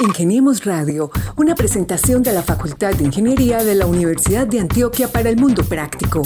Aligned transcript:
Ingeniemos 0.00 0.64
Radio, 0.64 1.10
una 1.36 1.54
presentación 1.54 2.22
de 2.22 2.32
la 2.32 2.42
Facultad 2.42 2.94
de 2.94 3.04
Ingeniería 3.04 3.62
de 3.62 3.74
la 3.74 3.86
Universidad 3.86 4.46
de 4.46 4.58
Antioquia 4.58 5.08
para 5.08 5.30
el 5.30 5.36
Mundo 5.36 5.62
Práctico. 5.62 6.22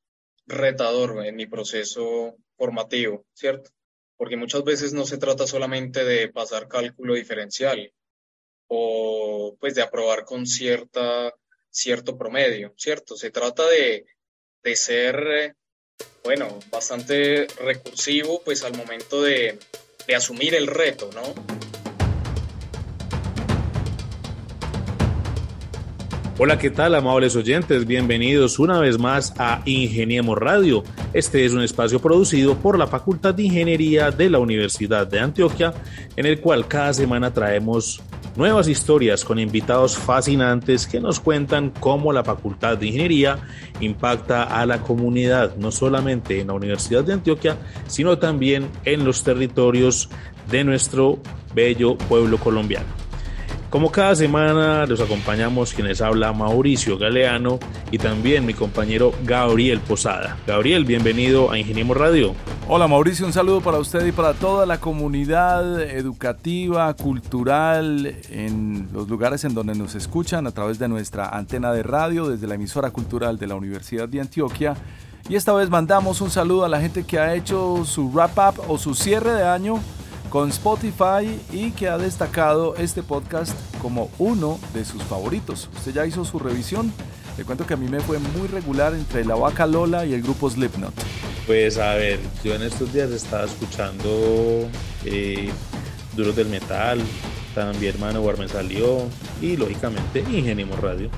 retador 0.48 1.26
en 1.26 1.36
mi 1.36 1.46
proceso 1.46 2.36
formativo, 2.58 3.26
¿cierto? 3.34 3.72
Porque 4.16 4.38
muchas 4.38 4.64
veces 4.64 4.94
no 4.94 5.06
se 5.06 5.18
trata 5.18 5.46
solamente 5.46 6.04
de 6.04 6.30
pasar 6.30 6.68
cálculo 6.68 7.14
diferencial 7.14 7.94
o 8.68 9.56
pues 9.60 9.76
de 9.76 9.82
aprobar 9.82 10.26
con 10.26 10.48
cierta, 10.48 11.34
cierto 11.70 12.18
promedio, 12.18 12.74
¿cierto? 12.78 13.16
Se 13.16 13.30
trata 13.30 13.68
de, 13.68 14.06
de 14.64 14.76
ser, 14.76 15.56
bueno, 16.24 16.60
bastante 16.72 17.48
recursivo 17.60 18.42
pues 18.44 18.64
al 18.64 18.76
momento 18.76 19.22
de, 19.22 19.60
de 20.08 20.16
asumir 20.16 20.56
el 20.56 20.68
reto, 20.68 21.10
¿no? 21.14 21.67
Hola, 26.40 26.60
¿qué 26.60 26.70
tal, 26.70 26.94
amables 26.94 27.36
oyentes? 27.36 27.88
Bienvenidos 27.88 28.60
una 28.60 28.80
vez 28.80 29.00
más 29.00 29.34
a 29.40 29.64
Ingeniemos 29.66 30.38
Radio. 30.38 30.84
Este 31.12 31.44
es 31.46 31.54
un 31.54 31.64
espacio 31.64 32.00
producido 32.00 32.54
por 32.54 32.78
la 32.78 32.86
Facultad 32.86 33.34
de 33.34 33.42
Ingeniería 33.42 34.12
de 34.12 34.30
la 34.30 34.38
Universidad 34.38 35.08
de 35.08 35.20
Antioquia, 35.20 35.74
en 36.16 36.28
el 36.28 36.40
cual 36.40 36.68
cada 36.68 36.94
semana 36.94 37.34
traemos 37.34 38.04
nuevas 38.36 38.68
historias 38.68 39.26
con 39.26 39.40
invitados 39.40 39.98
fascinantes 39.98 40.86
que 40.86 41.00
nos 41.00 41.20
cuentan 41.20 41.72
cómo 41.72 42.14
la 42.14 42.24
Facultad 42.24 42.78
de 42.78 42.86
Ingeniería 42.86 43.40
impacta 43.80 44.44
a 44.44 44.64
la 44.68 44.84
comunidad, 44.84 45.56
no 45.56 45.72
solamente 45.72 46.40
en 46.40 46.48
la 46.50 46.54
Universidad 46.54 47.04
de 47.04 47.14
Antioquia, 47.14 47.58
sino 47.88 48.20
también 48.20 48.70
en 48.86 49.06
los 49.06 49.24
territorios 49.24 50.08
de 50.52 50.64
nuestro 50.64 51.18
bello 51.56 51.98
pueblo 51.98 52.38
colombiano. 52.38 53.07
Como 53.70 53.92
cada 53.92 54.16
semana 54.16 54.86
los 54.86 55.02
acompañamos 55.02 55.74
quienes 55.74 56.00
habla 56.02 56.32
Mauricio 56.32 56.98
Galeano 56.98 57.60
y 57.92 57.98
también 57.98 58.46
mi 58.46 58.54
compañero 58.54 59.12
Gabriel 59.26 59.82
Posada. 59.82 60.38
Gabriel, 60.48 60.86
bienvenido 60.86 61.52
a 61.52 61.60
Ingeniemos 61.60 61.98
Radio. 61.98 62.34
Hola 62.70 62.88
Mauricio, 62.88 63.26
un 63.26 63.34
saludo 63.34 63.60
para 63.60 63.78
usted 63.78 64.06
y 64.06 64.14
para 64.14 64.34
toda 64.36 64.66
la 64.66 64.80
comunidad 64.80 65.82
educativa, 65.82 66.94
cultural, 66.94 68.16
en 68.30 68.88
los 68.94 69.10
lugares 69.10 69.44
en 69.44 69.54
donde 69.54 69.76
nos 69.76 69.96
escuchan 69.96 70.48
a 70.48 70.52
través 70.52 70.80
de 70.80 70.88
nuestra 70.88 71.28
antena 71.28 71.74
de 71.74 71.84
radio 71.84 72.30
desde 72.30 72.48
la 72.48 72.56
emisora 72.56 72.92
cultural 72.92 73.38
de 73.38 73.48
la 73.48 73.56
Universidad 73.56 74.08
de 74.08 74.22
Antioquia. 74.22 74.78
Y 75.28 75.36
esta 75.36 75.52
vez 75.52 75.70
mandamos 75.70 76.22
un 76.22 76.30
saludo 76.30 76.64
a 76.64 76.70
la 76.70 76.80
gente 76.80 77.04
que 77.04 77.20
ha 77.20 77.36
hecho 77.36 77.84
su 77.84 78.12
wrap 78.12 78.38
up 78.38 78.64
o 78.70 78.78
su 78.78 78.96
cierre 78.96 79.34
de 79.34 79.44
año 79.44 79.82
con 80.30 80.50
Spotify 80.50 81.40
y 81.52 81.72
que 81.72 81.88
ha 81.88 81.98
destacado 81.98 82.76
este 82.76 83.04
podcast 83.04 83.54
como 83.82 84.10
uno 84.18 84.60
de 84.74 84.86
sus 84.86 85.04
favoritos. 85.04 85.70
¿Usted 85.76 85.94
ya 85.94 86.06
hizo 86.06 86.26
su 86.26 86.40
revisión? 86.40 86.92
Le 87.38 87.46
cuento 87.46 87.66
que 87.66 87.76
a 87.76 87.78
mí 87.78 87.88
me 87.88 88.00
fue 88.00 88.20
muy 88.20 88.48
regular 88.48 88.94
entre 88.94 89.24
la 89.24 89.36
vaca 89.36 89.66
Lola 89.66 90.06
y 90.06 90.14
el 90.14 90.22
grupo 90.22 90.50
Slipknot. 90.50 90.94
Pues 91.46 91.78
a 91.78 91.94
ver, 91.94 92.20
yo 92.44 92.56
en 92.56 92.64
estos 92.64 92.92
días 92.94 93.12
estaba 93.12 93.46
escuchando 93.46 94.68
eh, 95.06 95.50
Duros 96.16 96.36
del 96.36 96.50
Metal, 96.50 97.00
también 97.56 97.96
hermano 97.96 98.22
me 98.38 98.48
salió 98.48 99.04
y 99.42 99.56
lógicamente 99.56 100.20
Ingenimos 100.20 100.80
Radio. 100.80 101.10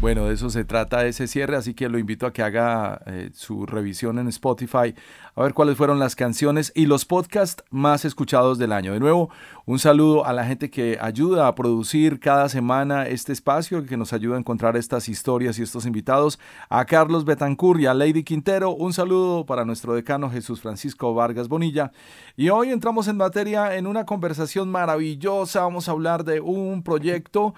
Bueno, 0.00 0.28
de 0.28 0.34
eso 0.34 0.48
se 0.48 0.64
trata 0.64 1.04
ese 1.04 1.26
cierre, 1.26 1.56
así 1.56 1.74
que 1.74 1.90
lo 1.90 1.98
invito 1.98 2.26
a 2.26 2.32
que 2.32 2.42
haga 2.42 3.02
eh, 3.04 3.28
su 3.34 3.66
revisión 3.66 4.18
en 4.18 4.28
Spotify, 4.28 4.94
a 5.34 5.42
ver 5.42 5.52
cuáles 5.52 5.76
fueron 5.76 5.98
las 5.98 6.16
canciones 6.16 6.72
y 6.74 6.86
los 6.86 7.04
podcasts 7.04 7.62
más 7.68 8.06
escuchados 8.06 8.56
del 8.56 8.72
año. 8.72 8.94
De 8.94 8.98
nuevo, 8.98 9.28
un 9.66 9.78
saludo 9.78 10.24
a 10.24 10.32
la 10.32 10.46
gente 10.46 10.70
que 10.70 10.96
ayuda 11.02 11.48
a 11.48 11.54
producir 11.54 12.18
cada 12.18 12.48
semana 12.48 13.08
este 13.08 13.34
espacio, 13.34 13.84
que 13.84 13.98
nos 13.98 14.14
ayuda 14.14 14.36
a 14.36 14.38
encontrar 14.38 14.74
estas 14.78 15.06
historias 15.06 15.58
y 15.58 15.62
estos 15.62 15.84
invitados, 15.84 16.38
a 16.70 16.86
Carlos 16.86 17.26
Betancur 17.26 17.78
y 17.78 17.84
a 17.84 17.92
Lady 17.92 18.24
Quintero. 18.24 18.70
Un 18.70 18.94
saludo 18.94 19.44
para 19.44 19.66
nuestro 19.66 19.94
decano 19.94 20.30
Jesús 20.30 20.62
Francisco 20.62 21.12
Vargas 21.12 21.48
Bonilla. 21.48 21.92
Y 22.38 22.48
hoy 22.48 22.70
entramos 22.70 23.06
en 23.06 23.18
materia 23.18 23.76
en 23.76 23.86
una 23.86 24.06
conversación 24.06 24.70
maravillosa. 24.70 25.60
Vamos 25.60 25.90
a 25.90 25.92
hablar 25.92 26.24
de 26.24 26.40
un 26.40 26.82
proyecto 26.82 27.52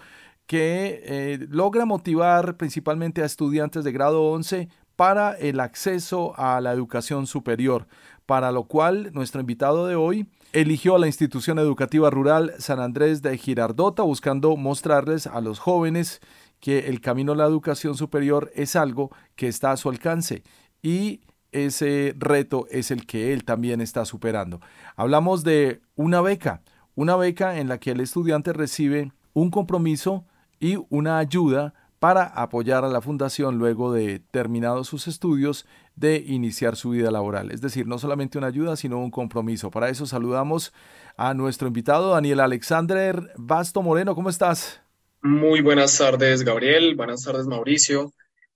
que 0.53 1.01
eh, 1.07 1.47
logra 1.49 1.87
motivar 1.87 2.59
principalmente 2.59 3.23
a 3.23 3.25
estudiantes 3.25 3.85
de 3.85 3.93
grado 3.93 4.25
11 4.25 4.69
para 4.97 5.33
el 5.33 5.61
acceso 5.61 6.39
a 6.39 6.61
la 6.61 6.73
educación 6.73 7.27
superior, 7.27 7.87
para 8.27 8.53
lo 8.53 8.65
cual 8.65 9.13
nuestro 9.15 9.41
invitado 9.41 9.87
de 9.87 9.95
hoy 9.95 10.27
eligió 10.53 10.95
a 10.95 10.99
la 10.99 11.07
institución 11.07 11.59
educativa 11.59 12.11
rural 12.11 12.53
San 12.59 12.81
Andrés 12.81 13.23
de 13.23 13.39
Girardota 13.39 14.03
buscando 14.03 14.55
mostrarles 14.59 15.27
a 15.27 15.41
los 15.41 15.59
jóvenes 15.59 16.21
que 16.61 16.81
el 16.81 17.01
camino 17.01 17.33
a 17.33 17.37
la 17.37 17.47
educación 17.47 17.95
superior 17.95 18.53
es 18.55 18.77
algo 18.77 19.11
que 19.37 19.49
está 19.49 19.73
a 19.73 19.79
su 19.79 19.89
alcance 19.89 20.43
y 20.83 21.23
ese 21.53 22.15
reto 22.19 22.67
es 22.71 22.91
el 22.91 23.07
que 23.07 23.33
él 23.33 23.45
también 23.45 23.81
está 23.81 24.05
superando. 24.05 24.61
Hablamos 24.97 25.45
de 25.45 25.81
una 25.95 26.21
beca, 26.21 26.61
una 26.95 27.17
beca 27.17 27.59
en 27.59 27.69
la 27.69 27.79
que 27.79 27.93
el 27.93 28.01
estudiante 28.01 28.53
recibe 28.53 29.13
un 29.33 29.51
compromiso 29.51 30.27
y 30.63 30.79
una 30.91 31.19
ayuda 31.19 31.75
para 31.99 32.23
apoyar 32.23 32.85
a 32.85 32.89
la 32.89 33.01
fundación 33.01 33.59
luego 33.59 33.93
de 33.93 34.21
terminados 34.21 34.87
sus 34.87 35.09
estudios 35.09 35.67
de 35.97 36.19
iniciar 36.25 36.77
su 36.77 36.91
vida 36.91 37.11
laboral. 37.11 37.51
Es 37.51 37.61
decir, 37.61 37.89
no 37.89 37.99
solamente 37.99 38.39
una 38.39 38.47
ayuda, 38.47 38.77
sino 38.77 38.99
un 38.99 39.11
compromiso. 39.11 39.73
Para 39.73 39.89
eso 39.89 40.07
saludamos 40.07 40.73
a 41.17 41.35
nuestro 41.35 41.67
invitado, 41.67 42.11
Daniel 42.11 42.39
Alexander 42.39 43.33
Basto 43.37 43.83
Moreno. 43.83 44.15
¿Cómo 44.15 44.31
estás? 44.31 44.81
Muy 45.21 45.63
buenas 45.63 45.99
tardes, 45.99 46.45
Gabriel. 46.45 46.95
Buenas 46.95 47.25
tardes, 47.25 47.47
Mauricio. 47.49 48.13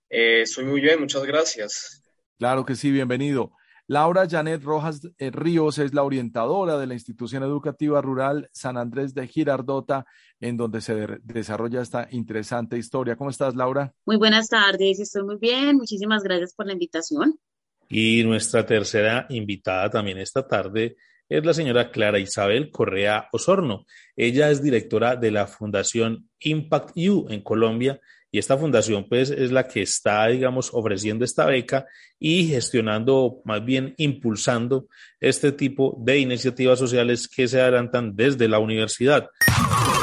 Eh, 0.09 0.45
soy 0.45 0.63
muy 0.63 0.79
bien, 0.79 1.01
muchas 1.01 1.25
gracias. 1.25 2.01
Claro 2.39 2.65
que 2.65 2.75
sí, 2.75 2.89
bienvenido. 2.89 3.51
Laura 3.89 4.27
Janet 4.29 4.63
Rojas 4.63 5.01
eh, 5.17 5.31
Ríos 5.31 5.77
es 5.77 5.93
la 5.93 6.03
orientadora 6.03 6.77
de 6.77 6.87
la 6.87 6.93
institución 6.93 7.43
educativa 7.43 8.01
rural 8.01 8.49
San 8.51 8.75
Andrés 8.75 9.13
de 9.13 9.25
Girardota, 9.27 10.05
en 10.41 10.57
donde 10.57 10.81
se 10.81 11.07
desarrolla 11.23 11.81
esta 11.81 12.09
interesante 12.11 12.77
historia. 12.77 13.15
¿Cómo 13.15 13.29
estás, 13.29 13.55
Laura? 13.55 13.93
Muy 14.05 14.17
buenas 14.17 14.49
tardes, 14.49 14.99
estoy 14.99 15.23
muy 15.23 15.37
bien. 15.37 15.77
Muchísimas 15.77 16.21
gracias 16.21 16.53
por 16.53 16.65
la 16.65 16.73
invitación. 16.73 17.39
Y 17.87 18.25
nuestra 18.25 18.65
tercera 18.65 19.25
invitada 19.29 19.89
también 19.89 20.17
esta 20.17 20.45
tarde 20.45 20.97
es 21.29 21.45
la 21.45 21.53
señora 21.53 21.89
Clara 21.89 22.19
Isabel 22.19 22.71
Correa 22.71 23.29
Osorno. 23.31 23.85
Ella 24.17 24.49
es 24.49 24.61
directora 24.61 25.15
de 25.15 25.31
la 25.31 25.47
Fundación 25.47 26.29
Impact 26.39 26.97
U 26.97 27.27
en 27.29 27.41
Colombia 27.41 28.01
y 28.31 28.39
esta 28.39 28.57
fundación 28.57 29.05
pues 29.07 29.29
es 29.29 29.51
la 29.51 29.67
que 29.67 29.81
está, 29.81 30.27
digamos, 30.27 30.69
ofreciendo 30.73 31.23
esta 31.23 31.45
beca 31.45 31.85
y 32.19 32.47
gestionando, 32.47 33.41
más 33.45 33.63
bien 33.63 33.93
impulsando 33.97 34.87
este 35.19 35.51
tipo 35.51 35.97
de 35.99 36.19
iniciativas 36.19 36.79
sociales 36.79 37.27
que 37.27 37.47
se 37.47 37.61
adelantan 37.61 38.15
desde 38.15 38.47
la 38.47 38.59
universidad. 38.59 39.29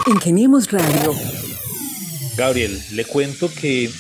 Ingeniemos 0.06 0.70
Radio. 0.70 1.12
Gabriel, 2.36 2.76
le 2.94 3.04
cuento 3.04 3.48
que 3.60 3.90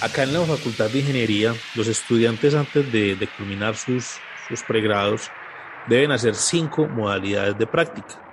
acá 0.00 0.22
en 0.24 0.32
la 0.32 0.40
Facultad 0.40 0.90
de 0.90 1.00
Ingeniería, 1.00 1.54
los 1.74 1.88
estudiantes 1.88 2.54
antes 2.54 2.90
de, 2.92 3.16
de 3.16 3.28
culminar 3.36 3.76
sus, 3.76 4.16
sus 4.48 4.62
pregrados 4.62 5.30
deben 5.88 6.10
hacer 6.10 6.34
cinco 6.34 6.86
modalidades 6.86 7.56
de 7.58 7.66
práctica. 7.66 8.27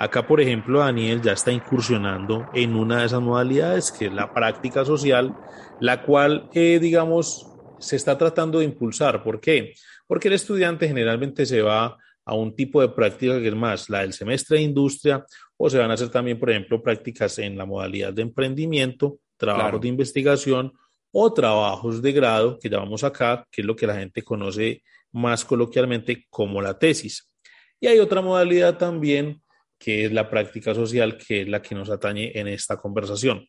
Acá, 0.00 0.26
por 0.26 0.40
ejemplo, 0.40 0.78
Daniel 0.78 1.20
ya 1.20 1.32
está 1.32 1.52
incursionando 1.52 2.48
en 2.54 2.74
una 2.74 3.00
de 3.00 3.06
esas 3.06 3.20
modalidades, 3.20 3.92
que 3.92 4.06
es 4.06 4.12
la 4.14 4.32
práctica 4.32 4.82
social, 4.82 5.36
la 5.78 6.02
cual, 6.02 6.48
eh, 6.54 6.78
digamos, 6.80 7.46
se 7.78 7.96
está 7.96 8.16
tratando 8.16 8.60
de 8.60 8.64
impulsar. 8.64 9.22
¿Por 9.22 9.42
qué? 9.42 9.74
Porque 10.06 10.28
el 10.28 10.34
estudiante 10.34 10.88
generalmente 10.88 11.44
se 11.44 11.60
va 11.60 11.98
a 12.24 12.34
un 12.34 12.56
tipo 12.56 12.80
de 12.80 12.88
práctica 12.88 13.38
que 13.40 13.48
es 13.48 13.54
más 13.54 13.90
la 13.90 14.00
del 14.00 14.14
semestre 14.14 14.56
de 14.56 14.62
industria 14.62 15.22
o 15.58 15.68
se 15.68 15.76
van 15.76 15.90
a 15.90 15.94
hacer 15.94 16.08
también, 16.08 16.38
por 16.38 16.48
ejemplo, 16.48 16.82
prácticas 16.82 17.38
en 17.38 17.58
la 17.58 17.66
modalidad 17.66 18.14
de 18.14 18.22
emprendimiento, 18.22 19.18
trabajos 19.36 19.82
de 19.82 19.88
investigación 19.88 20.72
o 21.12 21.30
trabajos 21.34 22.00
de 22.00 22.12
grado 22.12 22.58
que 22.58 22.70
llamamos 22.70 23.04
acá, 23.04 23.46
que 23.50 23.60
es 23.60 23.66
lo 23.66 23.76
que 23.76 23.86
la 23.86 23.96
gente 23.96 24.22
conoce 24.22 24.82
más 25.12 25.44
coloquialmente 25.44 26.26
como 26.30 26.62
la 26.62 26.78
tesis. 26.78 27.30
Y 27.78 27.86
hay 27.86 27.98
otra 27.98 28.22
modalidad 28.22 28.78
también 28.78 29.42
que 29.80 30.04
es 30.04 30.12
la 30.12 30.28
práctica 30.28 30.74
social, 30.74 31.16
que 31.16 31.42
es 31.42 31.48
la 31.48 31.62
que 31.62 31.74
nos 31.74 31.88
atañe 31.88 32.30
en 32.38 32.46
esta 32.48 32.76
conversación. 32.76 33.48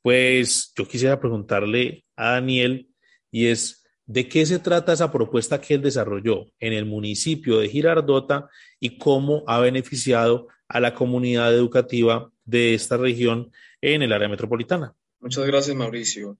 Pues 0.00 0.72
yo 0.76 0.86
quisiera 0.86 1.18
preguntarle 1.18 2.04
a 2.16 2.32
Daniel, 2.32 2.88
y 3.32 3.48
es, 3.48 3.82
¿De 4.06 4.28
qué 4.28 4.44
se 4.44 4.58
trata 4.58 4.92
esa 4.92 5.12
propuesta 5.12 5.60
que 5.60 5.74
él 5.74 5.82
desarrolló 5.82 6.46
en 6.58 6.72
el 6.72 6.84
municipio 6.84 7.58
de 7.58 7.68
Girardota 7.68 8.48
y 8.80 8.98
cómo 8.98 9.44
ha 9.46 9.60
beneficiado 9.60 10.48
a 10.68 10.80
la 10.80 10.92
comunidad 10.94 11.54
educativa 11.54 12.30
de 12.44 12.74
esta 12.74 12.96
región 12.96 13.52
en 13.80 14.02
el 14.02 14.12
área 14.12 14.28
metropolitana? 14.28 14.94
Muchas 15.20 15.46
gracias, 15.46 15.76
Mauricio. 15.76 16.36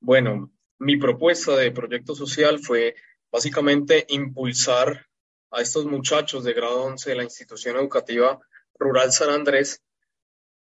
Bueno, 0.00 0.52
mi 0.78 0.96
propuesta 0.96 1.56
de 1.56 1.70
proyecto 1.70 2.14
social 2.14 2.58
fue 2.58 2.96
básicamente 3.30 4.06
impulsar 4.08 5.06
a 5.52 5.62
estos 5.62 5.86
muchachos 5.86 6.42
de 6.44 6.52
grado 6.52 6.82
11 6.82 7.10
de 7.10 7.16
la 7.16 7.24
institución 7.24 7.76
educativa 7.76 8.40
rural 8.78 9.12
San 9.12 9.30
Andrés 9.30 9.82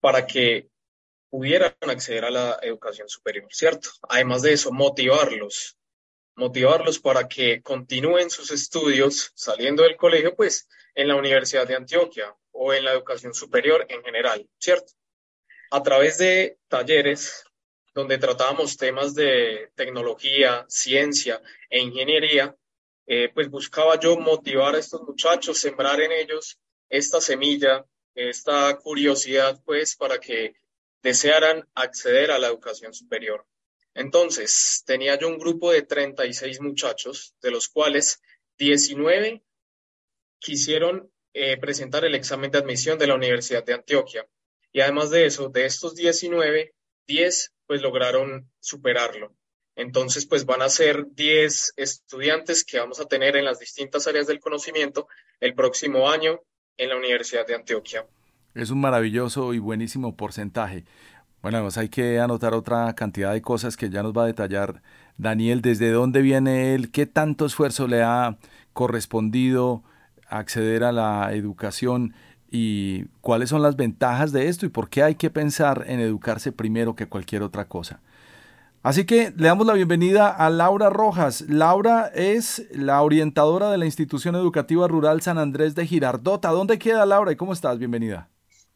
para 0.00 0.26
que 0.26 0.68
pudieran 1.30 1.74
acceder 1.80 2.24
a 2.24 2.30
la 2.30 2.58
educación 2.62 3.08
superior, 3.08 3.46
¿cierto? 3.50 3.90
Además 4.08 4.42
de 4.42 4.54
eso, 4.54 4.72
motivarlos, 4.72 5.76
motivarlos 6.36 6.98
para 6.98 7.28
que 7.28 7.62
continúen 7.62 8.30
sus 8.30 8.50
estudios 8.50 9.32
saliendo 9.34 9.82
del 9.82 9.96
colegio, 9.96 10.34
pues 10.34 10.68
en 10.94 11.08
la 11.08 11.16
Universidad 11.16 11.66
de 11.66 11.76
Antioquia 11.76 12.34
o 12.52 12.72
en 12.72 12.84
la 12.84 12.92
educación 12.92 13.34
superior 13.34 13.86
en 13.88 14.02
general, 14.02 14.48
¿cierto? 14.58 14.92
A 15.70 15.82
través 15.82 16.18
de 16.18 16.58
talleres 16.68 17.44
donde 17.94 18.18
tratábamos 18.18 18.76
temas 18.76 19.14
de 19.14 19.70
tecnología, 19.74 20.64
ciencia 20.68 21.42
e 21.68 21.80
ingeniería, 21.80 22.56
eh, 23.06 23.30
pues 23.34 23.50
buscaba 23.50 23.98
yo 23.98 24.16
motivar 24.18 24.74
a 24.74 24.78
estos 24.78 25.02
muchachos, 25.02 25.58
sembrar 25.58 26.00
en 26.00 26.12
ellos 26.12 26.58
esta 26.88 27.20
semilla, 27.20 27.84
esta 28.18 28.76
curiosidad, 28.78 29.60
pues, 29.64 29.94
para 29.94 30.18
que 30.18 30.54
desearan 31.02 31.68
acceder 31.74 32.32
a 32.32 32.38
la 32.38 32.48
educación 32.48 32.92
superior. 32.92 33.46
Entonces, 33.94 34.82
tenía 34.84 35.16
yo 35.16 35.28
un 35.28 35.38
grupo 35.38 35.70
de 35.70 35.82
36 35.82 36.60
muchachos, 36.60 37.34
de 37.40 37.52
los 37.52 37.68
cuales 37.68 38.20
19 38.58 39.42
quisieron 40.40 41.10
eh, 41.32 41.56
presentar 41.58 42.04
el 42.04 42.16
examen 42.16 42.50
de 42.50 42.58
admisión 42.58 42.98
de 42.98 43.06
la 43.06 43.14
Universidad 43.14 43.64
de 43.64 43.74
Antioquia. 43.74 44.28
Y 44.72 44.80
además 44.80 45.10
de 45.10 45.26
eso, 45.26 45.48
de 45.48 45.66
estos 45.66 45.94
19, 45.94 46.74
10 47.06 47.54
pues 47.66 47.82
lograron 47.82 48.50
superarlo. 48.58 49.34
Entonces, 49.76 50.26
pues 50.26 50.44
van 50.44 50.62
a 50.62 50.68
ser 50.68 51.04
10 51.10 51.74
estudiantes 51.76 52.64
que 52.64 52.80
vamos 52.80 52.98
a 52.98 53.06
tener 53.06 53.36
en 53.36 53.44
las 53.44 53.60
distintas 53.60 54.08
áreas 54.08 54.26
del 54.26 54.40
conocimiento 54.40 55.06
el 55.38 55.54
próximo 55.54 56.10
año 56.10 56.42
en 56.78 56.88
la 56.88 56.96
Universidad 56.96 57.46
de 57.46 57.54
Antioquia. 57.54 58.06
Es 58.54 58.70
un 58.70 58.80
maravilloso 58.80 59.52
y 59.52 59.58
buenísimo 59.58 60.16
porcentaje. 60.16 60.84
Bueno, 61.42 61.58
además 61.58 61.78
hay 61.78 61.88
que 61.88 62.18
anotar 62.18 62.54
otra 62.54 62.92
cantidad 62.94 63.32
de 63.32 63.42
cosas 63.42 63.76
que 63.76 63.90
ya 63.90 64.02
nos 64.02 64.12
va 64.12 64.24
a 64.24 64.26
detallar 64.26 64.82
Daniel, 65.18 65.60
desde 65.60 65.90
dónde 65.90 66.22
viene 66.22 66.74
él, 66.74 66.90
qué 66.90 67.06
tanto 67.06 67.46
esfuerzo 67.46 67.86
le 67.86 68.02
ha 68.02 68.38
correspondido 68.72 69.82
acceder 70.28 70.84
a 70.84 70.92
la 70.92 71.32
educación 71.32 72.14
y 72.50 73.06
cuáles 73.20 73.50
son 73.50 73.62
las 73.62 73.76
ventajas 73.76 74.32
de 74.32 74.48
esto 74.48 74.66
y 74.66 74.70
por 74.70 74.88
qué 74.88 75.02
hay 75.02 75.14
que 75.16 75.30
pensar 75.30 75.84
en 75.86 76.00
educarse 76.00 76.52
primero 76.52 76.94
que 76.94 77.06
cualquier 77.06 77.42
otra 77.42 77.66
cosa. 77.66 78.00
Así 78.88 79.04
que 79.04 79.34
le 79.36 79.48
damos 79.48 79.66
la 79.66 79.74
bienvenida 79.74 80.34
a 80.34 80.48
Laura 80.48 80.88
Rojas. 80.88 81.42
Laura 81.42 82.10
es 82.14 82.66
la 82.70 83.02
orientadora 83.02 83.70
de 83.70 83.76
la 83.76 83.84
institución 83.84 84.34
educativa 84.34 84.88
rural 84.88 85.20
San 85.20 85.36
Andrés 85.36 85.74
de 85.74 85.86
Girardota. 85.86 86.48
¿Dónde 86.48 86.78
queda 86.78 87.04
Laura 87.04 87.30
y 87.30 87.36
cómo 87.36 87.52
estás? 87.52 87.78
Bienvenida. 87.78 88.30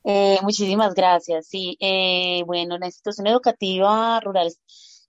Eh, 0.05 0.39
muchísimas 0.43 0.93
gracias. 0.93 1.47
Sí, 1.47 1.79
eh, 1.81 2.43
bueno, 2.45 2.77
la 2.77 2.85
institución 2.85 3.27
educativa 3.27 4.21
rural 4.21 4.53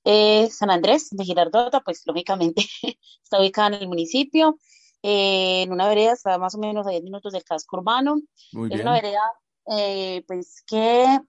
eh, 0.05 0.47
San 0.49 0.71
Andrés 0.71 1.09
de 1.11 1.25
Girardota, 1.25 1.81
pues 1.81 2.03
lógicamente 2.05 2.63
está 3.23 3.41
ubicada 3.41 3.75
en 3.75 3.81
el 3.81 3.87
municipio, 3.89 4.57
en 5.01 5.69
una 5.73 5.89
vereda, 5.89 6.13
está 6.13 6.37
más 6.37 6.55
o 6.55 6.59
menos 6.59 6.87
a 6.87 6.91
10 6.91 7.03
minutos 7.03 7.33
del 7.33 7.43
casco 7.43 7.75
urbano. 7.75 8.21
es 8.71 8.79
una 8.79 8.93
vereda, 8.93 9.19
pues 10.25 10.63
que 10.65 11.19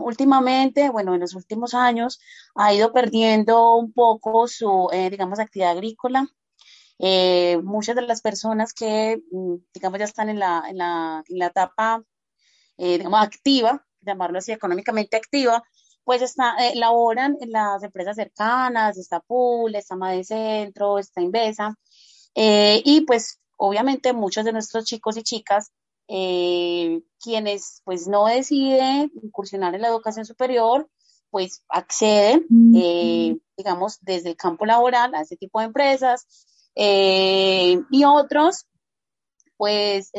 últimamente, 0.00 0.90
bueno, 0.90 1.14
en 1.14 1.20
los 1.20 1.34
últimos 1.34 1.74
años, 1.74 2.20
ha 2.54 2.74
ido 2.74 2.92
perdiendo 2.92 3.76
un 3.76 3.92
poco 3.92 4.48
su, 4.48 4.88
digamos, 5.10 5.38
actividad 5.38 5.72
agrícola. 5.72 6.28
muchas 7.62 7.96
de 7.96 8.02
las 8.02 8.20
personas 8.22 8.72
que, 8.74 9.22
mm, 9.30 9.54
digamos, 9.74 9.98
ya 9.98 10.04
están 10.04 10.28
en 10.28 10.38
la, 10.38 10.64
en 10.68 10.78
la, 10.78 11.22
en 11.28 11.38
la 11.38 11.46
etapa 11.46 12.04
eh, 12.82 12.96
digamos, 12.96 13.20
activa, 13.22 13.84
llamarlo 14.00 14.38
así, 14.38 14.52
económicamente 14.52 15.14
activa, 15.14 15.62
pues 16.02 16.22
está, 16.22 16.54
eh, 16.66 16.74
laboran 16.76 17.36
en 17.42 17.50
las 17.52 17.82
empresas 17.82 18.16
cercanas, 18.16 18.96
está 18.96 19.20
Pool, 19.20 19.74
está 19.74 19.96
Made 19.96 20.24
Centro, 20.24 20.98
está 20.98 21.20
Invesa, 21.20 21.76
eh, 22.34 22.80
y 22.82 23.02
pues 23.02 23.38
obviamente 23.58 24.14
muchos 24.14 24.46
de 24.46 24.52
nuestros 24.52 24.86
chicos 24.86 25.18
y 25.18 25.22
chicas, 25.22 25.72
quienes 27.22 27.82
pues 27.84 28.08
no 28.08 28.26
deciden 28.26 29.12
incursionar 29.22 29.74
en 29.74 29.82
la 29.82 29.88
educación 29.88 30.24
superior, 30.24 30.88
pues 31.30 31.64
acceden, 31.68 32.46
digamos, 33.56 33.98
desde 34.00 34.30
el 34.30 34.36
campo 34.36 34.66
laboral 34.66 35.14
a 35.14 35.22
ese 35.22 35.36
tipo 35.36 35.60
de 35.60 35.66
empresas, 35.66 36.26
y 36.74 38.04
otros, 38.04 38.66
pues, 39.56 40.10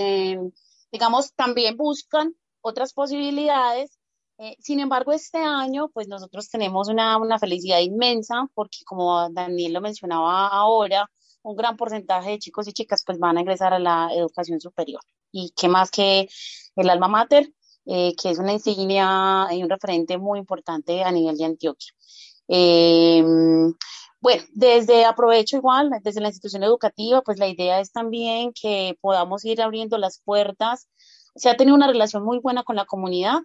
digamos, 0.91 1.33
también 1.33 1.75
buscan 1.75 2.35
otras 2.61 2.93
posibilidades. 2.93 3.97
Eh, 4.37 4.55
sin 4.59 4.79
embargo, 4.79 5.11
este 5.11 5.37
año, 5.37 5.89
pues 5.93 6.07
nosotros 6.07 6.49
tenemos 6.49 6.89
una, 6.89 7.17
una 7.17 7.37
felicidad 7.37 7.79
inmensa 7.79 8.47
porque 8.55 8.79
como 8.85 9.29
Daniel 9.29 9.73
lo 9.73 9.81
mencionaba 9.81 10.47
ahora, 10.47 11.09
un 11.43 11.55
gran 11.55 11.77
porcentaje 11.77 12.31
de 12.31 12.39
chicos 12.39 12.67
y 12.67 12.73
chicas 12.73 13.03
pues 13.05 13.19
van 13.19 13.37
a 13.37 13.41
ingresar 13.41 13.73
a 13.73 13.79
la 13.79 14.09
educación 14.13 14.59
superior. 14.59 15.01
Y 15.31 15.53
qué 15.55 15.67
más 15.67 15.91
que 15.91 16.27
el 16.75 16.89
alma 16.89 17.07
mater, 17.07 17.51
eh, 17.85 18.13
que 18.21 18.29
es 18.29 18.39
una 18.39 18.53
insignia 18.53 19.47
y 19.51 19.63
un 19.63 19.69
referente 19.69 20.17
muy 20.17 20.39
importante 20.39 21.03
a 21.03 21.11
nivel 21.11 21.37
de 21.37 21.45
Antioquia. 21.45 21.91
Eh, 22.47 23.23
bueno, 24.19 24.43
desde 24.53 25.05
aprovecho 25.05 25.57
igual, 25.57 25.89
desde 26.03 26.21
la 26.21 26.27
institución 26.27 26.63
educativa, 26.63 27.21
pues 27.21 27.39
la 27.39 27.47
idea 27.47 27.79
es 27.79 27.91
también 27.91 28.51
que 28.53 28.97
podamos 29.01 29.43
ir 29.45 29.61
abriendo 29.61 29.97
las 29.97 30.19
puertas 30.19 30.87
se 31.35 31.49
ha 31.49 31.57
tenido 31.57 31.75
una 31.75 31.87
relación 31.87 32.23
muy 32.23 32.39
buena 32.39 32.63
con 32.63 32.75
la 32.75 32.85
comunidad 32.85 33.39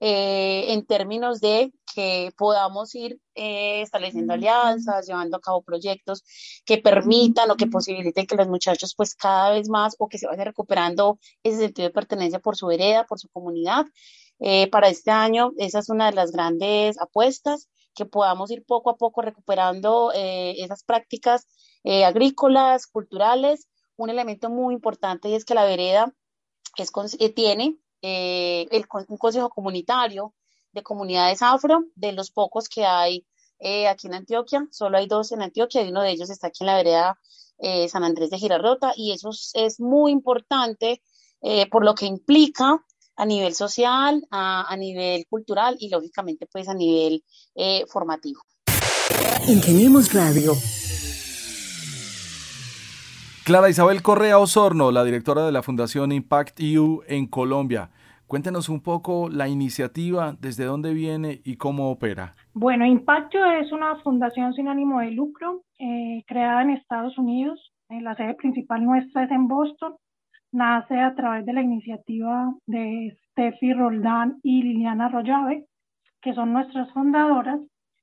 eh, 0.00 0.66
en 0.68 0.84
términos 0.86 1.40
de 1.40 1.72
que 1.94 2.32
podamos 2.36 2.94
ir 2.94 3.20
eh, 3.34 3.82
estableciendo 3.82 4.32
alianzas, 4.32 5.06
llevando 5.06 5.36
a 5.36 5.40
cabo 5.40 5.62
proyectos 5.62 6.24
que 6.64 6.78
permitan 6.78 7.50
o 7.50 7.56
que 7.56 7.66
posibiliten 7.66 8.26
que 8.26 8.36
los 8.36 8.48
muchachos 8.48 8.94
pues 8.96 9.14
cada 9.14 9.50
vez 9.50 9.68
más 9.68 9.96
o 9.98 10.08
que 10.08 10.18
se 10.18 10.26
vaya 10.26 10.44
recuperando 10.44 11.18
ese 11.42 11.58
sentido 11.58 11.88
de 11.88 11.94
pertenencia 11.94 12.40
por 12.40 12.56
su 12.56 12.66
vereda, 12.66 13.04
por 13.06 13.18
su 13.18 13.28
comunidad. 13.28 13.86
Eh, 14.40 14.68
para 14.70 14.88
este 14.88 15.10
año 15.10 15.52
esa 15.58 15.78
es 15.78 15.88
una 15.88 16.06
de 16.06 16.16
las 16.16 16.32
grandes 16.32 17.00
apuestas, 17.00 17.68
que 17.94 18.06
podamos 18.06 18.50
ir 18.50 18.64
poco 18.66 18.90
a 18.90 18.96
poco 18.96 19.22
recuperando 19.22 20.10
esas 20.12 20.82
prácticas 20.82 21.46
agrícolas, 21.84 22.88
culturales. 22.88 23.68
Un 23.96 24.10
elemento 24.10 24.50
muy 24.50 24.74
importante 24.74 25.28
y 25.28 25.34
es 25.36 25.44
que 25.44 25.54
la 25.54 25.64
vereda 25.64 26.12
es, 26.76 26.90
eh, 27.18 27.30
tiene 27.30 27.78
eh, 28.02 28.66
el, 28.70 28.84
un 29.08 29.16
consejo 29.16 29.48
comunitario 29.50 30.34
de 30.74 30.82
comunidades 30.82 31.40
afro, 31.40 31.84
de 31.94 32.12
los 32.12 32.30
pocos 32.30 32.68
que 32.68 32.84
hay 32.84 33.26
eh, 33.60 33.88
aquí 33.88 34.08
en 34.08 34.14
Antioquia, 34.14 34.68
solo 34.70 34.98
hay 34.98 35.06
dos 35.06 35.32
en 35.32 35.40
Antioquia 35.40 35.82
y 35.82 35.88
uno 35.88 36.02
de 36.02 36.10
ellos 36.10 36.28
está 36.28 36.48
aquí 36.48 36.64
en 36.64 36.66
la 36.66 36.76
vereda 36.76 37.18
San 37.88 38.02
Andrés 38.02 38.30
de 38.30 38.38
Girardota 38.38 38.92
y 38.96 39.12
eso 39.12 39.30
es, 39.54 39.80
muy 39.80 40.10
importante 40.10 41.00
por 41.70 41.84
lo 41.84 41.94
que 41.94 42.04
implica 42.04 42.84
a 43.16 43.24
nivel 43.24 43.54
social, 43.54 44.26
a, 44.30 44.70
a, 44.70 44.76
nivel 44.76 45.24
cultural 45.30 45.76
y 45.78 45.88
lógicamente 45.88 46.46
pues 46.50 46.68
a 46.68 46.74
nivel 46.74 47.24
formativo. 47.88 48.42
Ingeniemos 49.46 50.12
Radio 50.12 50.52
Clara 53.44 53.68
Isabel 53.68 54.00
Correa 54.00 54.38
Osorno, 54.38 54.90
la 54.90 55.04
directora 55.04 55.44
de 55.44 55.52
la 55.52 55.62
Fundación 55.62 56.12
Impact 56.12 56.58
EU 56.60 57.02
en 57.06 57.26
Colombia. 57.26 57.90
Cuéntenos 58.34 58.68
un 58.68 58.80
poco 58.80 59.28
la 59.28 59.46
iniciativa, 59.46 60.34
desde 60.40 60.64
dónde 60.64 60.92
viene 60.92 61.40
y 61.44 61.56
cómo 61.56 61.92
opera. 61.92 62.34
Bueno, 62.52 62.84
Impacto 62.84 63.38
es 63.44 63.70
una 63.70 63.94
fundación 64.02 64.52
sin 64.54 64.66
ánimo 64.66 64.98
de 64.98 65.12
lucro 65.12 65.62
eh, 65.78 66.24
creada 66.26 66.62
en 66.62 66.70
Estados 66.70 67.16
Unidos. 67.16 67.72
Eh, 67.90 68.00
la 68.00 68.16
sede 68.16 68.34
principal 68.34 68.84
nuestra 68.84 69.22
es 69.22 69.30
en 69.30 69.46
Boston. 69.46 69.94
Nace 70.50 70.98
a 70.98 71.14
través 71.14 71.46
de 71.46 71.52
la 71.52 71.62
iniciativa 71.62 72.52
de 72.66 73.16
Steffi 73.30 73.72
Roldán 73.72 74.40
y 74.42 74.64
Liliana 74.64 75.08
Rollave, 75.08 75.66
que 76.20 76.34
son 76.34 76.54
nuestras 76.54 76.92
fundadoras 76.92 77.60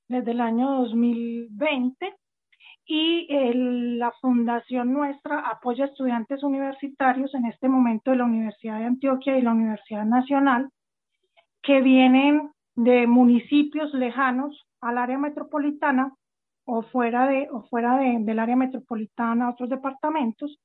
desde 0.08 0.30
el 0.30 0.40
año 0.40 0.78
2020 0.78 2.10
y 2.84 3.28
la 3.54 4.12
fundación 4.20 4.92
nuestra 4.92 5.40
apoya 5.48 5.84
a 5.84 5.88
estudiantes 5.88 6.42
universitarios 6.42 7.34
en 7.34 7.46
este 7.46 7.68
momento 7.68 8.10
de 8.10 8.16
la 8.18 8.24
Universidad 8.24 8.78
de 8.78 8.86
Antioquia 8.86 9.38
y 9.38 9.42
la 9.42 9.52
Universidad 9.52 10.04
Nacional 10.04 10.68
que 11.62 11.80
vienen 11.80 12.50
de 12.74 13.06
municipios 13.06 13.92
lejanos 13.94 14.66
al 14.80 14.98
área 14.98 15.18
metropolitana 15.18 16.12
o 16.64 16.82
fuera, 16.82 17.26
de, 17.26 17.48
o 17.52 17.62
fuera 17.62 17.98
del 17.98 18.38
área 18.38 18.56
metropolitana, 18.56 19.50
otros 19.50 19.68
departamentos, 19.68 20.58